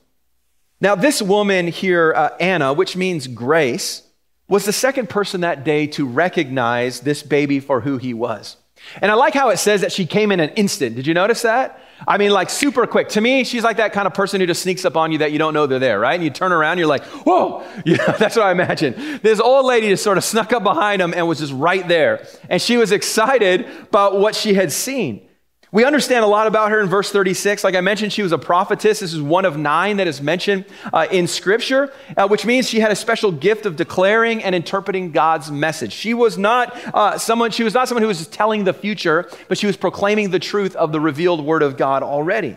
Now, 0.81 0.95
this 0.95 1.21
woman 1.21 1.67
here, 1.67 2.13
uh, 2.15 2.31
Anna, 2.39 2.73
which 2.73 2.97
means 2.97 3.27
grace, 3.27 4.03
was 4.49 4.65
the 4.65 4.73
second 4.73 5.09
person 5.09 5.43
that 5.43 5.65
day 5.65 5.87
to 5.89 6.07
recognize 6.07 7.01
this 7.01 7.23
baby 7.23 7.61
for 7.61 7.81
who 7.81 7.99
he 7.99 8.15
was. 8.15 8.57
And 9.03 9.11
I 9.11 9.15
like 9.15 9.35
how 9.35 9.51
it 9.51 9.59
says 9.59 9.81
that 9.81 9.93
she 9.93 10.07
came 10.07 10.31
in 10.33 10.41
an 10.41 10.51
instant. 10.51 10.97
Did 10.97 11.07
you 11.07 11.15
notice 11.15 11.43
that? 11.43 11.81
I 12.07 12.17
mean, 12.17 12.31
like 12.31 12.49
super 12.49 12.87
quick. 12.87 13.09
To 13.11 13.21
me, 13.21 13.43
she's 13.43 13.65
like 13.65 13.79
that 13.79 13.93
kind 13.93 14.07
of 14.07 14.15
person 14.15 14.41
who 14.41 14.47
just 14.47 14.63
sneaks 14.63 14.85
up 14.85 14.97
on 14.97 15.11
you 15.11 15.19
that 15.19 15.33
you 15.33 15.39
don't 15.39 15.53
know 15.53 15.67
they're 15.67 15.81
there, 15.81 15.99
right? 15.99 16.15
And 16.15 16.23
you 16.23 16.31
turn 16.31 16.53
around, 16.53 16.79
you're 16.79 16.87
like, 16.87 17.05
whoa. 17.05 17.65
Yeah, 17.85 18.13
that's 18.13 18.37
what 18.37 18.47
I 18.47 18.53
imagine. 18.53 19.21
This 19.23 19.41
old 19.41 19.67
lady 19.67 19.89
just 19.89 20.05
sort 20.05 20.19
of 20.19 20.25
snuck 20.25 20.53
up 20.53 20.63
behind 20.63 21.03
him 21.03 21.13
and 21.15 21.27
was 21.27 21.39
just 21.39 21.53
right 21.53 21.87
there. 21.87 22.27
And 22.49 22.61
she 22.61 22.77
was 22.77 22.93
excited 22.93 23.67
about 23.83 24.21
what 24.21 24.35
she 24.35 24.55
had 24.55 24.73
seen. 24.73 25.28
We 25.71 25.85
understand 25.85 26.25
a 26.25 26.29
lot 26.29 26.47
about 26.47 26.71
her 26.71 26.81
in 26.81 26.89
verse 26.89 27.13
36. 27.13 27.63
Like 27.63 27.75
I 27.75 27.83
mentioned, 27.83 28.11
she 28.11 28.23
was 28.23 28.33
a 28.33 28.39
prophetess. 28.39 29.01
This 29.01 29.13
is 29.13 29.21
one 29.21 29.45
of 29.45 29.59
nine 29.59 29.99
that 29.99 30.07
is 30.07 30.23
mentioned 30.23 30.65
uh, 30.95 31.07
in 31.11 31.27
Scripture, 31.27 31.93
uh, 32.17 32.27
which 32.27 32.47
means 32.47 32.67
she 32.67 32.81
had 32.81 32.91
a 32.91 32.97
special 32.97 33.31
gift 33.31 33.67
of 33.67 33.77
declaring 33.77 34.43
and 34.43 34.55
interpreting 34.55 35.13
God's 35.13 35.51
message. 35.51 35.93
She 35.93 36.15
was 36.15 36.39
not 36.39 36.75
uh, 36.95 37.19
someone. 37.19 37.51
She 37.51 37.65
was 37.65 37.75
not 37.75 37.87
someone 37.87 38.01
who 38.01 38.09
was 38.09 38.27
telling 38.29 38.65
the 38.65 38.73
future, 38.73 39.31
but 39.49 39.59
she 39.59 39.67
was 39.67 39.77
proclaiming 39.77 40.31
the 40.31 40.39
truth 40.39 40.75
of 40.75 40.91
the 40.91 41.01
revealed 41.01 41.45
Word 41.45 41.63
of 41.63 41.77
God 41.77 42.03
already. 42.03 42.57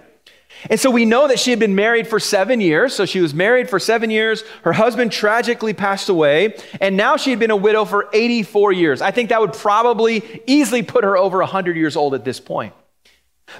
And 0.69 0.80
so 0.80 0.89
we 0.89 1.04
know 1.04 1.28
that 1.28 1.39
she 1.39 1.50
had 1.50 1.60
been 1.60 1.76
married 1.76 2.08
for 2.08 2.19
seven 2.19 2.62
years. 2.62 2.95
So 2.95 3.06
she 3.06 3.19
was 3.19 3.34
married 3.34 3.69
for 3.69 3.80
seven 3.80 4.10
years. 4.10 4.43
Her 4.63 4.74
husband 4.74 5.12
tragically 5.12 5.74
passed 5.74 6.08
away. 6.08 6.56
And 6.80 6.95
now 6.95 7.17
she 7.17 7.30
had 7.30 7.39
been 7.39 7.52
a 7.52 7.58
widow 7.58 7.84
for 7.84 8.10
84 8.13 8.71
years. 8.71 9.02
I 9.02 9.12
think 9.12 9.30
that 9.30 9.41
would 9.41 9.54
probably 9.54 10.41
easily 10.47 10.84
put 10.84 11.04
her 11.04 11.17
over 11.17 11.39
100 11.39 11.76
years 11.76 11.97
old 11.97 12.13
at 12.13 12.24
this 12.24 12.39
point. 12.39 12.74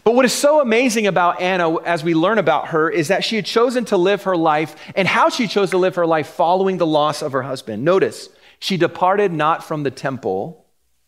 But 0.04 0.16
what 0.16 0.26
is 0.26 0.34
so 0.34 0.62
amazing 0.62 1.08
about 1.08 1.42
Anna 1.42 1.80
as 1.82 2.04
we 2.04 2.14
learn 2.14 2.38
about 2.38 2.70
her 2.70 2.90
is 2.90 3.10
that 3.10 3.24
she 3.24 3.36
had 3.36 3.46
chosen 3.46 3.86
to 3.86 3.98
live 3.98 4.24
her 4.24 4.38
life 4.38 4.76
and 4.96 5.08
how 5.08 5.30
she 5.30 5.48
chose 5.48 5.72
to 5.72 5.78
live 5.78 5.96
her 5.96 6.08
life 6.08 6.28
following 6.28 6.78
the 6.78 6.88
loss 6.88 7.22
of 7.22 7.32
her 7.32 7.44
husband. 7.44 7.84
Notice, 7.84 8.30
she 8.60 8.78
departed 8.78 9.32
not 9.32 9.64
from 9.64 9.84
the 9.84 9.92
temple, 9.92 10.62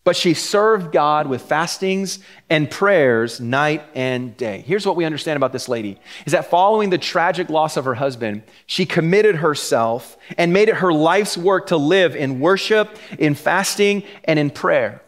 but 0.04 0.16
she 0.16 0.34
served 0.34 0.92
God 0.92 1.26
with 1.26 1.40
fastings 1.40 2.18
and 2.50 2.70
prayers 2.70 3.40
night 3.40 3.82
and 3.94 4.36
day. 4.36 4.62
Here's 4.66 4.86
what 4.86 4.96
we 4.96 5.06
understand 5.06 5.38
about 5.38 5.52
this 5.52 5.68
lady 5.68 5.98
is 6.26 6.32
that 6.32 6.50
following 6.50 6.90
the 6.90 6.98
tragic 6.98 7.48
loss 7.48 7.78
of 7.78 7.86
her 7.86 7.94
husband, 7.94 8.42
she 8.66 8.84
committed 8.84 9.36
herself 9.36 10.18
and 10.36 10.52
made 10.52 10.68
it 10.68 10.76
her 10.76 10.92
life's 10.92 11.38
work 11.38 11.68
to 11.68 11.78
live 11.78 12.14
in 12.14 12.38
worship, 12.38 12.98
in 13.18 13.34
fasting, 13.34 14.02
and 14.24 14.38
in 14.38 14.50
prayer. 14.50 15.00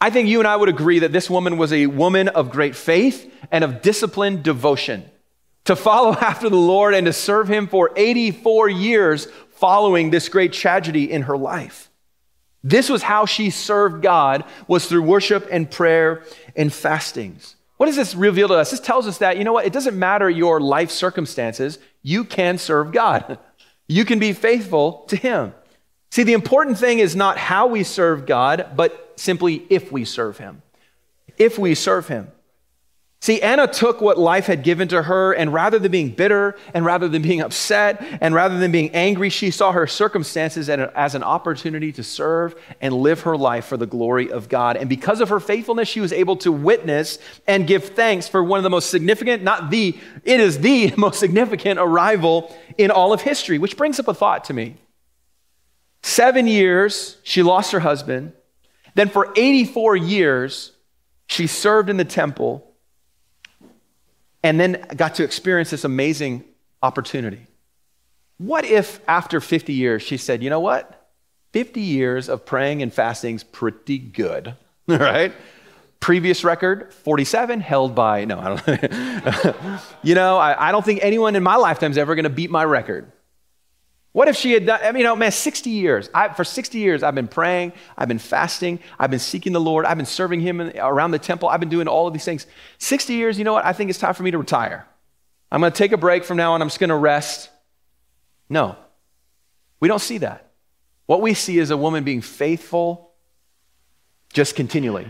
I 0.00 0.10
think 0.10 0.28
you 0.28 0.38
and 0.38 0.46
I 0.46 0.56
would 0.56 0.68
agree 0.68 1.00
that 1.00 1.12
this 1.12 1.28
woman 1.28 1.58
was 1.58 1.72
a 1.72 1.86
woman 1.86 2.28
of 2.28 2.50
great 2.50 2.76
faith 2.76 3.30
and 3.50 3.64
of 3.64 3.82
disciplined 3.82 4.42
devotion. 4.42 5.04
To 5.64 5.76
follow 5.76 6.12
after 6.20 6.48
the 6.48 6.56
Lord 6.56 6.94
and 6.94 7.06
to 7.06 7.12
serve 7.12 7.48
him 7.48 7.66
for 7.66 7.90
84 7.96 8.68
years 8.68 9.26
following 9.50 10.10
this 10.10 10.28
great 10.28 10.52
tragedy 10.52 11.10
in 11.10 11.22
her 11.22 11.36
life. 11.36 11.90
This 12.62 12.88
was 12.88 13.02
how 13.02 13.26
she 13.26 13.50
served 13.50 14.02
God 14.02 14.44
was 14.66 14.86
through 14.86 15.02
worship 15.02 15.48
and 15.50 15.70
prayer 15.70 16.24
and 16.56 16.72
fastings. 16.72 17.56
What 17.76 17.86
does 17.86 17.96
this 17.96 18.14
reveal 18.14 18.48
to 18.48 18.54
us? 18.54 18.72
This 18.72 18.80
tells 18.80 19.06
us 19.06 19.18
that, 19.18 19.38
you 19.38 19.44
know 19.44 19.52
what, 19.52 19.66
it 19.66 19.72
doesn't 19.72 19.98
matter 19.98 20.28
your 20.28 20.60
life 20.60 20.90
circumstances, 20.90 21.78
you 22.02 22.24
can 22.24 22.58
serve 22.58 22.92
God. 22.92 23.38
You 23.90 24.04
can 24.04 24.18
be 24.18 24.34
faithful 24.34 25.06
to 25.08 25.16
him. 25.16 25.54
See, 26.10 26.22
the 26.22 26.34
important 26.34 26.76
thing 26.76 26.98
is 26.98 27.16
not 27.16 27.38
how 27.38 27.68
we 27.68 27.84
serve 27.84 28.26
God, 28.26 28.72
but 28.76 29.07
simply 29.18 29.66
if 29.68 29.92
we 29.92 30.04
serve 30.04 30.38
Him. 30.38 30.62
If 31.36 31.58
we 31.58 31.74
serve 31.74 32.08
Him. 32.08 32.28
See, 33.20 33.42
Anna 33.42 33.66
took 33.66 34.00
what 34.00 34.16
life 34.16 34.46
had 34.46 34.62
given 34.62 34.86
to 34.88 35.02
her, 35.02 35.32
and 35.32 35.52
rather 35.52 35.80
than 35.80 35.90
being 35.90 36.10
bitter, 36.10 36.56
and 36.72 36.84
rather 36.84 37.08
than 37.08 37.20
being 37.20 37.40
upset, 37.40 38.00
and 38.20 38.32
rather 38.32 38.56
than 38.60 38.70
being 38.70 38.90
angry, 38.94 39.28
she 39.28 39.50
saw 39.50 39.72
her 39.72 39.88
circumstances 39.88 40.68
as 40.68 41.14
an 41.16 41.24
opportunity 41.24 41.90
to 41.92 42.04
serve 42.04 42.54
and 42.80 42.94
live 42.94 43.22
her 43.22 43.36
life 43.36 43.64
for 43.64 43.76
the 43.76 43.86
glory 43.86 44.30
of 44.30 44.48
God. 44.48 44.76
And 44.76 44.88
because 44.88 45.20
of 45.20 45.30
her 45.30 45.40
faithfulness, 45.40 45.88
she 45.88 46.00
was 46.00 46.12
able 46.12 46.36
to 46.36 46.52
witness 46.52 47.18
and 47.48 47.66
give 47.66 47.86
thanks 47.86 48.28
for 48.28 48.42
one 48.42 48.58
of 48.58 48.62
the 48.62 48.70
most 48.70 48.88
significant, 48.88 49.42
not 49.42 49.70
the, 49.70 49.98
it 50.22 50.38
is 50.38 50.60
the 50.60 50.94
most 50.96 51.18
significant 51.18 51.80
arrival 51.80 52.56
in 52.78 52.92
all 52.92 53.12
of 53.12 53.22
history, 53.22 53.58
which 53.58 53.76
brings 53.76 53.98
up 53.98 54.06
a 54.06 54.14
thought 54.14 54.44
to 54.44 54.54
me. 54.54 54.76
Seven 56.04 56.46
years, 56.46 57.16
she 57.24 57.42
lost 57.42 57.72
her 57.72 57.80
husband. 57.80 58.32
Then, 58.98 59.10
for 59.10 59.32
84 59.36 59.94
years, 59.94 60.72
she 61.28 61.46
served 61.46 61.88
in 61.88 61.98
the 61.98 62.04
temple 62.04 62.68
and 64.42 64.58
then 64.58 64.84
got 64.96 65.14
to 65.14 65.22
experience 65.22 65.70
this 65.70 65.84
amazing 65.84 66.42
opportunity. 66.82 67.46
What 68.38 68.64
if, 68.64 68.98
after 69.06 69.40
50 69.40 69.72
years, 69.72 70.02
she 70.02 70.16
said, 70.16 70.42
You 70.42 70.50
know 70.50 70.58
what? 70.58 71.10
50 71.52 71.80
years 71.80 72.28
of 72.28 72.44
praying 72.44 72.82
and 72.82 72.92
fasting's 72.92 73.44
pretty 73.44 73.98
good, 73.98 74.56
right? 74.88 75.32
Previous 76.00 76.42
record, 76.42 76.92
47, 76.92 77.60
held 77.60 77.94
by, 77.94 78.24
no, 78.24 78.40
I 78.40 78.56
don't 78.56 79.80
you 80.02 80.16
know, 80.16 80.38
I, 80.38 80.70
I 80.70 80.72
don't 80.72 80.84
think 80.84 81.04
anyone 81.04 81.36
in 81.36 81.44
my 81.44 81.54
lifetime 81.54 81.92
is 81.92 81.98
ever 81.98 82.16
going 82.16 82.24
to 82.24 82.30
beat 82.30 82.50
my 82.50 82.64
record. 82.64 83.12
What 84.12 84.28
if 84.28 84.36
she 84.36 84.52
had 84.52 84.66
done, 84.66 84.80
I 84.82 84.90
mean, 84.92 85.00
you 85.00 85.04
know, 85.04 85.14
man, 85.14 85.30
60 85.30 85.70
years. 85.70 86.08
I, 86.14 86.28
for 86.28 86.44
60 86.44 86.78
years, 86.78 87.02
I've 87.02 87.14
been 87.14 87.28
praying, 87.28 87.72
I've 87.96 88.08
been 88.08 88.18
fasting, 88.18 88.80
I've 88.98 89.10
been 89.10 89.20
seeking 89.20 89.52
the 89.52 89.60
Lord, 89.60 89.84
I've 89.84 89.96
been 89.96 90.06
serving 90.06 90.40
Him 90.40 90.60
in, 90.60 90.78
around 90.78 91.10
the 91.10 91.18
temple, 91.18 91.48
I've 91.48 91.60
been 91.60 91.68
doing 91.68 91.88
all 91.88 92.06
of 92.06 92.12
these 92.12 92.24
things. 92.24 92.46
60 92.78 93.12
years, 93.12 93.38
you 93.38 93.44
know 93.44 93.52
what? 93.52 93.64
I 93.64 93.72
think 93.72 93.90
it's 93.90 93.98
time 93.98 94.14
for 94.14 94.22
me 94.22 94.30
to 94.30 94.38
retire. 94.38 94.86
I'm 95.52 95.60
going 95.60 95.72
to 95.72 95.76
take 95.76 95.92
a 95.92 95.96
break 95.96 96.24
from 96.24 96.36
now 96.36 96.54
on, 96.54 96.62
I'm 96.62 96.68
just 96.68 96.80
going 96.80 96.88
to 96.88 96.96
rest. 96.96 97.50
No, 98.48 98.76
we 99.78 99.88
don't 99.88 100.00
see 100.00 100.18
that. 100.18 100.50
What 101.06 101.20
we 101.20 101.34
see 101.34 101.58
is 101.58 101.70
a 101.70 101.76
woman 101.76 102.04
being 102.04 102.20
faithful 102.22 103.12
just 104.32 104.56
continually. 104.56 105.06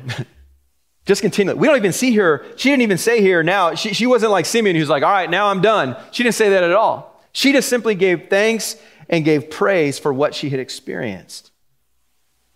just 1.06 1.22
continually. 1.22 1.58
We 1.58 1.66
don't 1.66 1.76
even 1.76 1.92
see 1.92 2.14
her, 2.16 2.44
she 2.56 2.68
didn't 2.68 2.82
even 2.82 2.98
say 2.98 3.20
here 3.20 3.42
now, 3.42 3.74
she, 3.74 3.94
she 3.94 4.06
wasn't 4.06 4.32
like 4.32 4.44
Simeon 4.44 4.76
who's 4.76 4.88
like, 4.88 5.02
all 5.02 5.10
right, 5.10 5.30
now 5.30 5.48
I'm 5.48 5.60
done. 5.60 5.96
She 6.10 6.22
didn't 6.24 6.34
say 6.34 6.50
that 6.50 6.62
at 6.62 6.72
all. 6.72 7.17
She 7.38 7.52
just 7.52 7.68
simply 7.68 7.94
gave 7.94 8.26
thanks 8.28 8.74
and 9.08 9.24
gave 9.24 9.48
praise 9.48 9.96
for 9.96 10.12
what 10.12 10.34
she 10.34 10.50
had 10.50 10.58
experienced. 10.58 11.52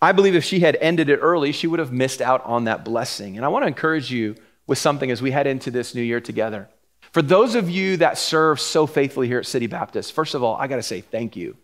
I 0.01 0.11
believe 0.11 0.35
if 0.35 0.43
she 0.43 0.59
had 0.59 0.75
ended 0.81 1.07
it 1.07 1.19
early, 1.21 1.53
she 1.53 1.67
would 1.67 1.79
have 1.79 1.93
missed 1.93 2.21
out 2.21 2.43
on 2.43 2.65
that 2.65 2.83
blessing. 2.83 3.37
And 3.37 3.45
I 3.45 3.47
want 3.47 3.63
to 3.63 3.67
encourage 3.67 4.11
you 4.11 4.35
with 4.67 4.77
something 4.77 5.09
as 5.09 5.21
we 5.21 5.31
head 5.31 5.47
into 5.47 5.71
this 5.71 5.95
new 5.95 6.01
year 6.01 6.19
together. 6.19 6.67
For 7.13 7.21
those 7.21 7.55
of 7.55 7.69
you 7.69 7.95
that 7.95 8.17
serve 8.17 8.59
so 8.59 8.85
faithfully 8.85 9.27
here 9.29 9.39
at 9.39 9.45
City 9.45 9.67
Baptist, 9.67 10.11
first 10.11 10.35
of 10.35 10.43
all, 10.43 10.57
I 10.57 10.67
got 10.67 10.75
to 10.75 10.83
say 10.83 10.99
thank 10.99 11.37
you. 11.37 11.55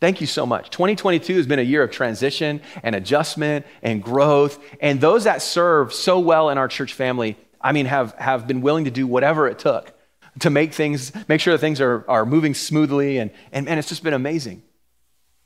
Thank 0.00 0.20
you 0.20 0.28
so 0.28 0.46
much. 0.46 0.70
2022 0.70 1.34
has 1.34 1.48
been 1.48 1.58
a 1.58 1.62
year 1.62 1.82
of 1.82 1.90
transition 1.90 2.60
and 2.84 2.94
adjustment 2.94 3.66
and 3.82 4.00
growth. 4.00 4.56
And 4.80 5.00
those 5.00 5.24
that 5.24 5.42
serve 5.42 5.92
so 5.92 6.20
well 6.20 6.48
in 6.50 6.58
our 6.58 6.68
church 6.68 6.92
family, 6.92 7.36
I 7.60 7.72
mean, 7.72 7.86
have, 7.86 8.12
have 8.12 8.46
been 8.46 8.60
willing 8.60 8.84
to 8.84 8.92
do 8.92 9.04
whatever 9.04 9.48
it 9.48 9.58
took 9.58 9.97
to 10.40 10.50
make 10.50 10.72
things, 10.72 11.12
make 11.28 11.40
sure 11.40 11.52
that 11.52 11.58
things 11.58 11.80
are, 11.80 12.04
are 12.08 12.26
moving 12.26 12.54
smoothly. 12.54 13.18
And, 13.18 13.30
and, 13.52 13.68
and 13.68 13.78
it's 13.78 13.88
just 13.88 14.02
been 14.02 14.14
amazing. 14.14 14.62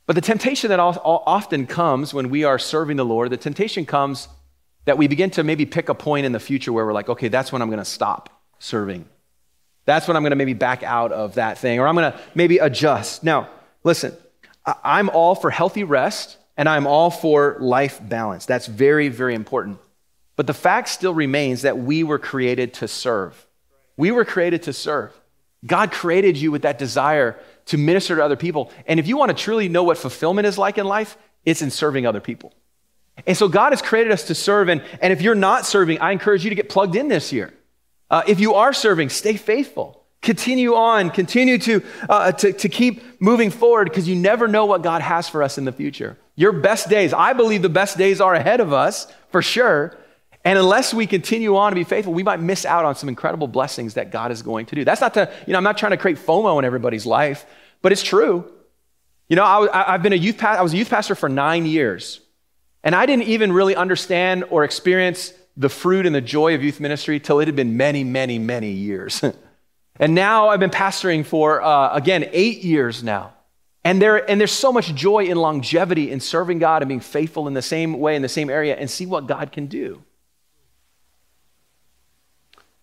But 0.06 0.14
the 0.14 0.22
temptation 0.22 0.70
that 0.70 0.80
often 0.80 1.66
comes 1.66 2.12
when 2.12 2.28
we 2.28 2.44
are 2.44 2.58
serving 2.58 2.96
the 2.96 3.04
Lord, 3.04 3.30
the 3.30 3.36
temptation 3.36 3.86
comes 3.86 4.28
that 4.84 4.98
we 4.98 5.06
begin 5.06 5.30
to 5.30 5.44
maybe 5.44 5.64
pick 5.64 5.88
a 5.88 5.94
point 5.94 6.26
in 6.26 6.32
the 6.32 6.40
future 6.40 6.72
where 6.72 6.84
we're 6.84 6.92
like, 6.92 7.08
okay, 7.08 7.28
that's 7.28 7.52
when 7.52 7.62
I'm 7.62 7.68
going 7.68 7.78
to 7.78 7.84
stop 7.84 8.28
serving. 8.58 9.08
That's 9.84 10.08
when 10.08 10.16
I'm 10.16 10.22
going 10.22 10.30
to 10.30 10.36
maybe 10.36 10.54
back 10.54 10.82
out 10.82 11.12
of 11.12 11.34
that 11.34 11.58
thing, 11.58 11.78
or 11.78 11.86
I'm 11.86 11.94
going 11.94 12.12
to 12.12 12.20
maybe 12.34 12.58
adjust. 12.58 13.22
Now, 13.22 13.48
listen, 13.84 14.16
I'm 14.84 15.08
all 15.10 15.34
for 15.34 15.50
healthy 15.50 15.84
rest 15.84 16.36
and 16.56 16.68
I'm 16.68 16.86
all 16.86 17.10
for 17.10 17.56
life 17.60 18.00
balance. 18.02 18.46
That's 18.46 18.66
very, 18.66 19.08
very 19.08 19.34
important. 19.34 19.78
But 20.36 20.46
the 20.46 20.54
fact 20.54 20.88
still 20.88 21.14
remains 21.14 21.62
that 21.62 21.78
we 21.78 22.04
were 22.04 22.18
created 22.18 22.74
to 22.74 22.88
serve. 22.88 23.46
We 23.96 24.10
were 24.10 24.24
created 24.24 24.64
to 24.64 24.72
serve. 24.72 25.12
God 25.64 25.92
created 25.92 26.36
you 26.36 26.50
with 26.50 26.62
that 26.62 26.78
desire 26.78 27.38
to 27.66 27.78
minister 27.78 28.16
to 28.16 28.24
other 28.24 28.36
people. 28.36 28.70
And 28.86 28.98
if 28.98 29.06
you 29.06 29.16
want 29.16 29.30
to 29.30 29.36
truly 29.36 29.68
know 29.68 29.84
what 29.84 29.98
fulfillment 29.98 30.46
is 30.46 30.58
like 30.58 30.78
in 30.78 30.86
life, 30.86 31.16
it's 31.44 31.62
in 31.62 31.70
serving 31.70 32.06
other 32.06 32.20
people. 32.20 32.52
And 33.26 33.36
so 33.36 33.46
God 33.48 33.72
has 33.72 33.82
created 33.82 34.12
us 34.12 34.24
to 34.24 34.34
serve. 34.34 34.68
And, 34.68 34.82
and 35.00 35.12
if 35.12 35.22
you're 35.22 35.34
not 35.34 35.66
serving, 35.66 36.00
I 36.00 36.12
encourage 36.12 36.44
you 36.44 36.50
to 36.50 36.56
get 36.56 36.68
plugged 36.68 36.96
in 36.96 37.08
this 37.08 37.32
year. 37.32 37.52
Uh, 38.10 38.22
if 38.26 38.40
you 38.40 38.54
are 38.54 38.72
serving, 38.72 39.10
stay 39.10 39.36
faithful. 39.36 40.02
Continue 40.22 40.74
on, 40.74 41.10
continue 41.10 41.58
to, 41.58 41.82
uh, 42.08 42.32
to, 42.32 42.52
to 42.52 42.68
keep 42.68 43.20
moving 43.20 43.50
forward 43.50 43.88
because 43.88 44.08
you 44.08 44.14
never 44.14 44.46
know 44.46 44.66
what 44.66 44.82
God 44.82 45.02
has 45.02 45.28
for 45.28 45.42
us 45.42 45.58
in 45.58 45.64
the 45.64 45.72
future. 45.72 46.16
Your 46.36 46.52
best 46.52 46.88
days, 46.88 47.12
I 47.12 47.32
believe 47.32 47.62
the 47.62 47.68
best 47.68 47.98
days 47.98 48.20
are 48.20 48.34
ahead 48.34 48.60
of 48.60 48.72
us 48.72 49.12
for 49.30 49.42
sure. 49.42 49.96
And 50.44 50.58
unless 50.58 50.92
we 50.92 51.06
continue 51.06 51.56
on 51.56 51.70
to 51.70 51.76
be 51.76 51.84
faithful, 51.84 52.12
we 52.12 52.24
might 52.24 52.40
miss 52.40 52.64
out 52.64 52.84
on 52.84 52.96
some 52.96 53.08
incredible 53.08 53.46
blessings 53.46 53.94
that 53.94 54.10
God 54.10 54.32
is 54.32 54.42
going 54.42 54.66
to 54.66 54.74
do. 54.74 54.84
That's 54.84 55.00
not 55.00 55.14
to, 55.14 55.32
you 55.46 55.52
know, 55.52 55.58
I'm 55.58 55.64
not 55.64 55.78
trying 55.78 55.92
to 55.92 55.96
create 55.96 56.18
FOMO 56.18 56.58
in 56.58 56.64
everybody's 56.64 57.06
life, 57.06 57.46
but 57.80 57.92
it's 57.92 58.02
true. 58.02 58.50
You 59.28 59.36
know, 59.36 59.44
I, 59.44 59.92
have 59.92 60.02
been 60.02 60.12
a 60.12 60.16
youth 60.16 60.38
pastor, 60.38 60.58
I 60.58 60.62
was 60.62 60.74
a 60.74 60.76
youth 60.76 60.90
pastor 60.90 61.14
for 61.14 61.28
nine 61.28 61.64
years, 61.64 62.20
and 62.82 62.94
I 62.94 63.06
didn't 63.06 63.28
even 63.28 63.52
really 63.52 63.76
understand 63.76 64.44
or 64.50 64.64
experience 64.64 65.32
the 65.56 65.68
fruit 65.68 66.06
and 66.06 66.14
the 66.14 66.20
joy 66.20 66.54
of 66.54 66.62
youth 66.64 66.80
ministry 66.80 67.20
till 67.20 67.38
it 67.38 67.46
had 67.46 67.56
been 67.56 67.76
many, 67.76 68.02
many, 68.02 68.38
many 68.38 68.70
years. 68.70 69.22
and 69.96 70.14
now 70.14 70.48
I've 70.48 70.60
been 70.60 70.70
pastoring 70.70 71.24
for, 71.24 71.62
uh, 71.62 71.94
again, 71.94 72.28
eight 72.32 72.62
years 72.64 73.02
now. 73.02 73.32
And, 73.84 74.02
there, 74.02 74.28
and 74.30 74.40
there's 74.40 74.52
so 74.52 74.72
much 74.72 74.94
joy 74.94 75.24
in 75.24 75.36
longevity 75.36 76.10
in 76.10 76.20
serving 76.20 76.58
God 76.58 76.82
and 76.82 76.88
being 76.88 77.00
faithful 77.00 77.48
in 77.48 77.54
the 77.54 77.62
same 77.62 77.98
way, 77.98 78.16
in 78.16 78.22
the 78.22 78.28
same 78.28 78.50
area, 78.50 78.76
and 78.76 78.90
see 78.90 79.06
what 79.06 79.26
God 79.26 79.52
can 79.52 79.66
do. 79.66 80.02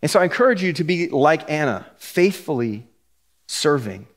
And 0.01 0.09
so 0.09 0.19
I 0.19 0.23
encourage 0.23 0.63
you 0.63 0.73
to 0.73 0.83
be 0.83 1.09
like 1.09 1.49
Anna, 1.49 1.85
faithfully 1.97 2.87
serving. 3.47 4.07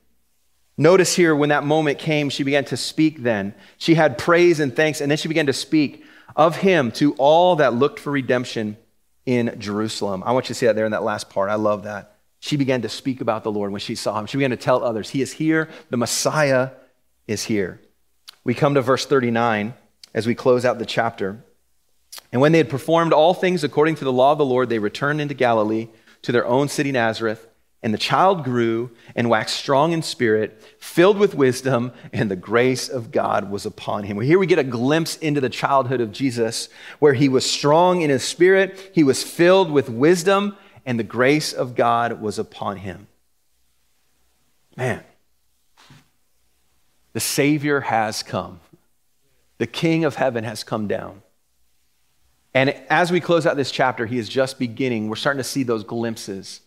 Notice 0.77 1.15
here 1.15 1.35
when 1.35 1.49
that 1.49 1.63
moment 1.63 1.99
came, 1.99 2.29
she 2.29 2.43
began 2.43 2.65
to 2.65 2.77
speak 2.77 3.21
then. 3.21 3.53
She 3.77 3.95
had 3.95 4.17
praise 4.17 4.59
and 4.59 4.75
thanks, 4.75 5.01
and 5.01 5.11
then 5.11 5.17
she 5.17 5.27
began 5.27 5.45
to 5.47 5.53
speak 5.53 6.03
of 6.35 6.57
him 6.57 6.91
to 6.93 7.13
all 7.15 7.57
that 7.57 7.73
looked 7.73 7.99
for 7.99 8.11
redemption 8.11 8.77
in 9.25 9.55
Jerusalem. 9.59 10.23
I 10.25 10.31
want 10.31 10.45
you 10.45 10.55
to 10.55 10.55
see 10.55 10.65
that 10.65 10.75
there 10.75 10.85
in 10.85 10.91
that 10.91 11.03
last 11.03 11.29
part. 11.29 11.49
I 11.49 11.55
love 11.55 11.83
that. 11.83 12.17
She 12.39 12.57
began 12.57 12.81
to 12.81 12.89
speak 12.89 13.21
about 13.21 13.43
the 13.43 13.51
Lord 13.51 13.71
when 13.71 13.79
she 13.79 13.95
saw 13.95 14.19
him. 14.19 14.25
She 14.25 14.37
began 14.37 14.49
to 14.49 14.57
tell 14.57 14.83
others, 14.83 15.09
He 15.09 15.21
is 15.21 15.31
here, 15.31 15.69
the 15.89 15.97
Messiah 15.97 16.71
is 17.27 17.43
here. 17.43 17.79
We 18.43 18.53
come 18.53 18.73
to 18.73 18.81
verse 18.81 19.05
39 19.05 19.73
as 20.13 20.27
we 20.27 20.35
close 20.35 20.65
out 20.65 20.79
the 20.79 20.85
chapter. 20.85 21.43
And 22.31 22.41
when 22.41 22.51
they 22.51 22.57
had 22.57 22.69
performed 22.69 23.13
all 23.13 23.33
things 23.33 23.63
according 23.63 23.95
to 23.95 24.05
the 24.05 24.13
law 24.13 24.31
of 24.31 24.37
the 24.37 24.45
Lord, 24.45 24.69
they 24.69 24.79
returned 24.79 25.21
into 25.21 25.33
Galilee 25.33 25.89
to 26.23 26.31
their 26.31 26.45
own 26.45 26.67
city, 26.67 26.91
Nazareth. 26.91 27.47
And 27.83 27.93
the 27.93 27.97
child 27.97 28.45
grew 28.45 28.91
and 29.13 29.29
waxed 29.29 29.57
strong 29.57 29.91
in 29.91 30.01
spirit, 30.01 30.63
filled 30.79 31.17
with 31.17 31.35
wisdom, 31.35 31.91
and 32.13 32.31
the 32.31 32.35
grace 32.37 32.87
of 32.87 33.11
God 33.11 33.51
was 33.51 33.65
upon 33.65 34.05
him. 34.05 34.21
Here 34.21 34.39
we 34.39 34.47
get 34.47 34.57
a 34.57 34.63
glimpse 34.63 35.17
into 35.17 35.41
the 35.41 35.49
childhood 35.49 35.99
of 35.99 36.13
Jesus, 36.13 36.69
where 36.99 37.13
he 37.13 37.27
was 37.27 37.45
strong 37.45 38.01
in 38.01 38.09
his 38.09 38.23
spirit, 38.23 38.91
he 38.93 39.03
was 39.03 39.21
filled 39.21 39.69
with 39.69 39.89
wisdom, 39.89 40.55
and 40.85 40.97
the 40.97 41.03
grace 41.03 41.51
of 41.51 41.75
God 41.75 42.21
was 42.21 42.39
upon 42.39 42.77
him. 42.77 43.07
Man, 44.77 45.03
the 47.11 47.19
Savior 47.19 47.81
has 47.81 48.23
come, 48.23 48.61
the 49.57 49.67
King 49.67 50.05
of 50.05 50.15
heaven 50.15 50.45
has 50.45 50.63
come 50.63 50.87
down. 50.87 51.21
And 52.53 52.69
as 52.89 53.11
we 53.11 53.19
close 53.19 53.45
out 53.45 53.57
this 53.57 53.71
chapter, 53.71 54.05
he 54.05 54.17
is 54.17 54.29
just 54.29 54.59
beginning. 54.59 55.09
We're 55.09 55.15
starting 55.15 55.39
to 55.39 55.43
see 55.43 55.63
those 55.63 55.83
glimpses 55.83 56.61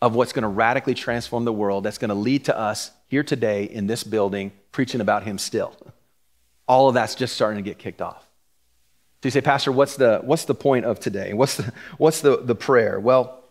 of 0.00 0.14
what's 0.14 0.32
going 0.32 0.42
to 0.42 0.48
radically 0.48 0.94
transform 0.94 1.44
the 1.44 1.52
world 1.52 1.84
that's 1.84 1.98
going 1.98 2.10
to 2.10 2.14
lead 2.14 2.44
to 2.44 2.56
us 2.56 2.90
here 3.08 3.22
today 3.22 3.64
in 3.64 3.86
this 3.86 4.04
building 4.04 4.52
preaching 4.70 5.00
about 5.00 5.24
him 5.24 5.38
still. 5.38 5.74
All 6.68 6.88
of 6.88 6.94
that's 6.94 7.14
just 7.14 7.34
starting 7.34 7.62
to 7.62 7.68
get 7.68 7.78
kicked 7.78 8.02
off. 8.02 8.22
So 9.22 9.28
you 9.28 9.30
say, 9.30 9.40
Pastor, 9.40 9.72
what's 9.72 9.96
the, 9.96 10.20
what's 10.22 10.44
the 10.44 10.54
point 10.54 10.84
of 10.84 11.00
today? 11.00 11.32
What's, 11.32 11.56
the, 11.56 11.72
what's 11.96 12.20
the, 12.20 12.36
the 12.36 12.54
prayer? 12.54 13.00
Well, 13.00 13.42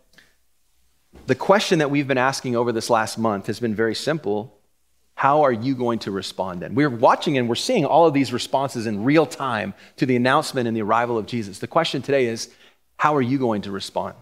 the 1.26 1.36
question 1.36 1.80
that 1.80 1.90
we've 1.90 2.08
been 2.08 2.18
asking 2.18 2.56
over 2.56 2.72
this 2.72 2.90
last 2.90 3.18
month 3.18 3.48
has 3.48 3.60
been 3.60 3.74
very 3.74 3.96
simple. 3.96 4.58
How 5.16 5.44
are 5.44 5.52
you 5.52 5.76
going 5.76 6.00
to 6.00 6.12
respond 6.12 6.62
then? 6.62 6.76
We're 6.76 6.90
watching 6.90 7.38
and 7.38 7.48
we're 7.48 7.56
seeing 7.56 7.86
all 7.86 8.08
of 8.08 8.14
these 8.14 8.34
responses 8.34 8.88
in 8.88 9.04
real 9.04 9.26
time 9.26 9.74
to 9.98 10.06
the 10.06 10.16
announcement 10.16 10.68
and 10.68 10.76
the 10.76 10.82
arrival 10.82 11.18
of 11.18 11.26
Jesus. 11.26 11.60
The 11.60 11.68
question 11.68 12.02
today 12.02 12.26
is, 12.26 12.50
how 12.98 13.16
are 13.16 13.22
you 13.22 13.38
going 13.38 13.62
to 13.64 13.72
respond? 13.72 14.16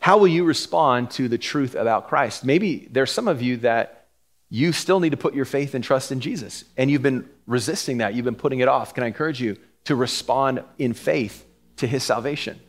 How 0.00 0.18
will 0.18 0.28
you 0.28 0.44
respond 0.44 1.10
to 1.12 1.28
the 1.28 1.38
truth 1.38 1.74
about 1.74 2.08
Christ? 2.08 2.44
Maybe 2.44 2.88
there's 2.90 3.10
some 3.10 3.28
of 3.28 3.42
you 3.42 3.56
that 3.58 4.08
you 4.48 4.72
still 4.72 5.00
need 5.00 5.10
to 5.10 5.16
put 5.16 5.34
your 5.34 5.44
faith 5.44 5.74
and 5.74 5.82
trust 5.82 6.12
in 6.12 6.20
Jesus, 6.20 6.64
and 6.76 6.90
you've 6.90 7.02
been 7.02 7.28
resisting 7.46 7.98
that. 7.98 8.14
You've 8.14 8.24
been 8.24 8.36
putting 8.36 8.60
it 8.60 8.68
off. 8.68 8.94
Can 8.94 9.02
I 9.02 9.08
encourage 9.08 9.40
you 9.40 9.56
to 9.84 9.96
respond 9.96 10.62
in 10.78 10.92
faith 10.92 11.44
to 11.76 11.86
his 11.86 12.04
salvation? 12.04 12.60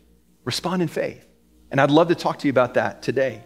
Respond 0.43 0.81
in 0.81 0.87
faith. 0.87 1.23
And 1.69 1.79
I'd 1.81 1.91
love 1.91 2.07
to 2.07 2.15
talk 2.15 2.39
to 2.39 2.47
you 2.47 2.51
about 2.51 2.75
that 2.75 3.03
today. 3.03 3.43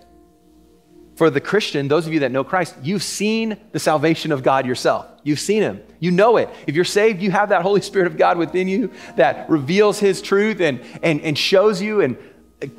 For 1.21 1.29
the 1.29 1.39
Christian, 1.39 1.88
those 1.88 2.07
of 2.07 2.13
you 2.13 2.21
that 2.21 2.31
know 2.31 2.43
Christ, 2.43 2.75
you've 2.81 3.03
seen 3.03 3.55
the 3.73 3.79
salvation 3.79 4.31
of 4.31 4.41
God 4.41 4.65
yourself. 4.65 5.05
You've 5.21 5.39
seen 5.39 5.62
him. 5.62 5.84
You 5.99 6.10
know 6.10 6.38
it. 6.38 6.49
If 6.65 6.73
you're 6.73 6.84
saved, 6.84 7.21
you 7.21 7.29
have 7.29 7.49
that 7.49 7.62
Holy 7.62 7.81
Spirit 7.81 8.07
of 8.07 8.17
God 8.17 8.39
within 8.39 8.67
you 8.67 8.91
that 9.17 9.47
reveals 9.47 9.99
his 9.99 10.19
truth 10.19 10.60
and, 10.62 10.81
and, 11.03 11.21
and 11.21 11.38
shows 11.38 11.79
you 11.79 12.01
and 12.01 12.17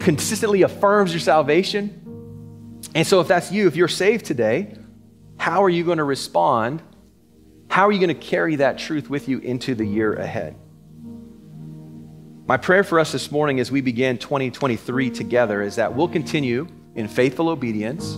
consistently 0.01 0.63
affirms 0.63 1.13
your 1.13 1.21
salvation. 1.21 2.81
And 2.97 3.07
so, 3.07 3.21
if 3.21 3.29
that's 3.29 3.53
you, 3.53 3.69
if 3.69 3.77
you're 3.77 3.87
saved 3.87 4.25
today, 4.25 4.75
how 5.37 5.63
are 5.63 5.71
you 5.71 5.85
going 5.85 5.99
to 5.99 6.05
respond? 6.05 6.83
How 7.69 7.87
are 7.87 7.93
you 7.93 8.01
going 8.01 8.09
to 8.09 8.27
carry 8.27 8.57
that 8.57 8.77
truth 8.77 9.09
with 9.09 9.29
you 9.29 9.39
into 9.39 9.77
the 9.77 9.87
year 9.87 10.15
ahead? 10.15 10.57
My 12.49 12.57
prayer 12.57 12.83
for 12.83 12.99
us 12.99 13.13
this 13.13 13.31
morning 13.31 13.61
as 13.61 13.71
we 13.71 13.83
begin 13.83 14.19
2023 14.19 15.11
together 15.11 15.63
is 15.63 15.77
that 15.77 15.95
we'll 15.95 16.09
continue 16.09 16.67
in 16.95 17.09
faithful 17.09 17.49
obedience, 17.49 18.17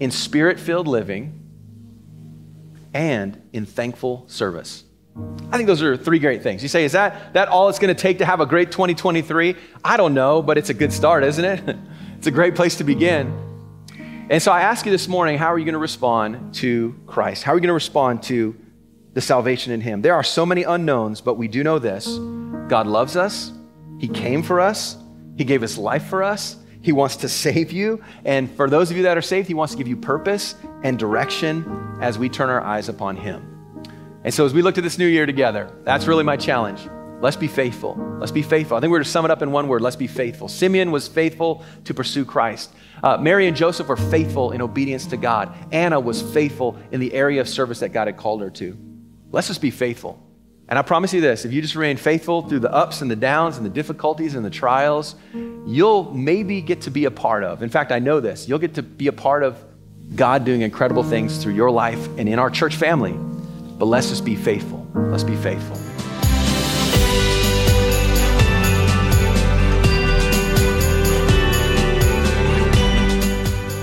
in 0.00 0.10
spirit 0.10 0.60
filled 0.60 0.86
living, 0.86 1.34
and 2.94 3.40
in 3.52 3.66
thankful 3.66 4.24
service. 4.28 4.84
I 5.50 5.56
think 5.56 5.66
those 5.66 5.82
are 5.82 5.96
three 5.96 6.18
great 6.18 6.42
things. 6.42 6.62
You 6.62 6.68
say, 6.68 6.84
is 6.84 6.92
that, 6.92 7.32
that 7.34 7.48
all 7.48 7.68
it's 7.68 7.78
going 7.78 7.94
to 7.94 8.00
take 8.00 8.18
to 8.18 8.24
have 8.24 8.40
a 8.40 8.46
great 8.46 8.70
2023? 8.70 9.56
I 9.84 9.96
don't 9.96 10.14
know, 10.14 10.42
but 10.42 10.58
it's 10.58 10.70
a 10.70 10.74
good 10.74 10.92
start, 10.92 11.24
isn't 11.24 11.44
it? 11.44 11.76
it's 12.18 12.26
a 12.26 12.30
great 12.30 12.54
place 12.54 12.76
to 12.76 12.84
begin. 12.84 13.46
And 14.30 14.42
so 14.42 14.52
I 14.52 14.60
ask 14.60 14.84
you 14.84 14.92
this 14.92 15.08
morning, 15.08 15.38
how 15.38 15.52
are 15.52 15.58
you 15.58 15.64
going 15.64 15.72
to 15.72 15.78
respond 15.78 16.54
to 16.56 16.94
Christ? 17.06 17.44
How 17.44 17.52
are 17.52 17.54
you 17.54 17.62
going 17.62 17.68
to 17.68 17.74
respond 17.74 18.22
to 18.24 18.54
the 19.14 19.22
salvation 19.22 19.72
in 19.72 19.80
Him? 19.80 20.02
There 20.02 20.14
are 20.14 20.22
so 20.22 20.44
many 20.44 20.64
unknowns, 20.64 21.22
but 21.22 21.34
we 21.34 21.48
do 21.48 21.64
know 21.64 21.78
this 21.78 22.06
God 22.68 22.86
loves 22.86 23.16
us, 23.16 23.50
He 23.98 24.06
came 24.06 24.42
for 24.42 24.60
us, 24.60 24.98
He 25.38 25.44
gave 25.44 25.62
His 25.62 25.78
life 25.78 26.04
for 26.08 26.22
us. 26.22 26.57
He 26.80 26.92
wants 26.92 27.16
to 27.16 27.28
save 27.28 27.72
you. 27.72 28.02
And 28.24 28.50
for 28.50 28.70
those 28.70 28.90
of 28.90 28.96
you 28.96 29.02
that 29.04 29.16
are 29.18 29.22
saved, 29.22 29.48
He 29.48 29.54
wants 29.54 29.74
to 29.74 29.78
give 29.78 29.88
you 29.88 29.96
purpose 29.96 30.54
and 30.82 30.98
direction 30.98 31.98
as 32.00 32.18
we 32.18 32.28
turn 32.28 32.50
our 32.50 32.60
eyes 32.60 32.88
upon 32.88 33.16
Him. 33.16 33.54
And 34.24 34.32
so, 34.32 34.44
as 34.44 34.52
we 34.52 34.62
look 34.62 34.74
to 34.76 34.80
this 34.80 34.98
new 34.98 35.06
year 35.06 35.26
together, 35.26 35.72
that's 35.84 36.06
really 36.06 36.24
my 36.24 36.36
challenge. 36.36 36.88
Let's 37.20 37.36
be 37.36 37.48
faithful. 37.48 37.96
Let's 38.20 38.30
be 38.30 38.42
faithful. 38.42 38.76
I 38.76 38.80
think 38.80 38.92
we're 38.92 39.00
to 39.00 39.04
sum 39.04 39.24
it 39.24 39.30
up 39.30 39.42
in 39.42 39.50
one 39.50 39.66
word 39.66 39.82
let's 39.82 39.96
be 39.96 40.06
faithful. 40.06 40.46
Simeon 40.46 40.92
was 40.92 41.08
faithful 41.08 41.64
to 41.84 41.94
pursue 41.94 42.24
Christ. 42.24 42.72
Uh, 43.02 43.16
Mary 43.16 43.48
and 43.48 43.56
Joseph 43.56 43.88
were 43.88 43.96
faithful 43.96 44.52
in 44.52 44.62
obedience 44.62 45.06
to 45.06 45.16
God. 45.16 45.52
Anna 45.72 45.98
was 45.98 46.22
faithful 46.22 46.78
in 46.92 47.00
the 47.00 47.12
area 47.12 47.40
of 47.40 47.48
service 47.48 47.80
that 47.80 47.88
God 47.88 48.06
had 48.06 48.16
called 48.16 48.40
her 48.40 48.50
to. 48.50 48.76
Let's 49.30 49.48
just 49.48 49.60
be 49.60 49.70
faithful. 49.70 50.27
And 50.68 50.78
I 50.78 50.82
promise 50.82 51.14
you 51.14 51.22
this 51.22 51.46
if 51.46 51.52
you 51.52 51.62
just 51.62 51.74
remain 51.74 51.96
faithful 51.96 52.42
through 52.42 52.60
the 52.60 52.72
ups 52.72 53.00
and 53.00 53.10
the 53.10 53.16
downs 53.16 53.56
and 53.56 53.64
the 53.64 53.70
difficulties 53.70 54.34
and 54.34 54.44
the 54.44 54.50
trials, 54.50 55.14
you'll 55.66 56.12
maybe 56.12 56.60
get 56.60 56.82
to 56.82 56.90
be 56.90 57.06
a 57.06 57.10
part 57.10 57.42
of. 57.42 57.62
In 57.62 57.70
fact, 57.70 57.90
I 57.90 57.98
know 57.98 58.20
this. 58.20 58.46
You'll 58.46 58.58
get 58.58 58.74
to 58.74 58.82
be 58.82 59.06
a 59.06 59.12
part 59.12 59.42
of 59.42 59.64
God 60.14 60.44
doing 60.44 60.60
incredible 60.60 61.02
things 61.02 61.42
through 61.42 61.54
your 61.54 61.70
life 61.70 62.06
and 62.18 62.28
in 62.28 62.38
our 62.38 62.50
church 62.50 62.76
family. 62.76 63.12
But 63.12 63.86
let's 63.86 64.10
just 64.10 64.26
be 64.26 64.36
faithful. 64.36 64.86
Let's 64.94 65.24
be 65.24 65.36
faithful. 65.36 65.76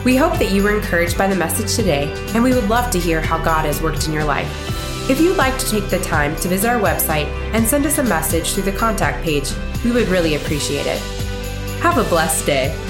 We 0.04 0.16
hope 0.16 0.38
that 0.38 0.52
you 0.52 0.62
were 0.62 0.76
encouraged 0.76 1.18
by 1.18 1.26
the 1.26 1.36
message 1.36 1.76
today, 1.76 2.14
and 2.36 2.44
we 2.44 2.54
would 2.54 2.70
love 2.70 2.92
to 2.92 3.00
hear 3.00 3.22
how 3.22 3.44
God 3.44 3.66
has 3.66 3.82
worked 3.82 4.06
in 4.06 4.14
your 4.14 4.24
life. 4.24 4.75
If 5.08 5.22
you'd 5.22 5.38
like 5.38 5.56
to 5.60 5.70
take 5.70 5.88
the 5.92 6.00
time 6.00 6.36
to 6.38 6.48
visit 6.48 6.68
our 6.68 6.80
website 6.80 7.28
and 7.54 7.68
send 7.68 7.86
us 7.86 8.00
a 8.00 8.04
message 8.04 8.54
through 8.54 8.64
the 8.64 8.72
contact 8.72 9.24
page, 9.24 9.52
we 9.84 9.92
would 9.92 10.08
really 10.08 10.34
appreciate 10.34 10.88
it. 10.88 11.00
Have 11.82 12.00
a 12.00 12.10
blessed 12.10 12.48
day. 12.48 12.85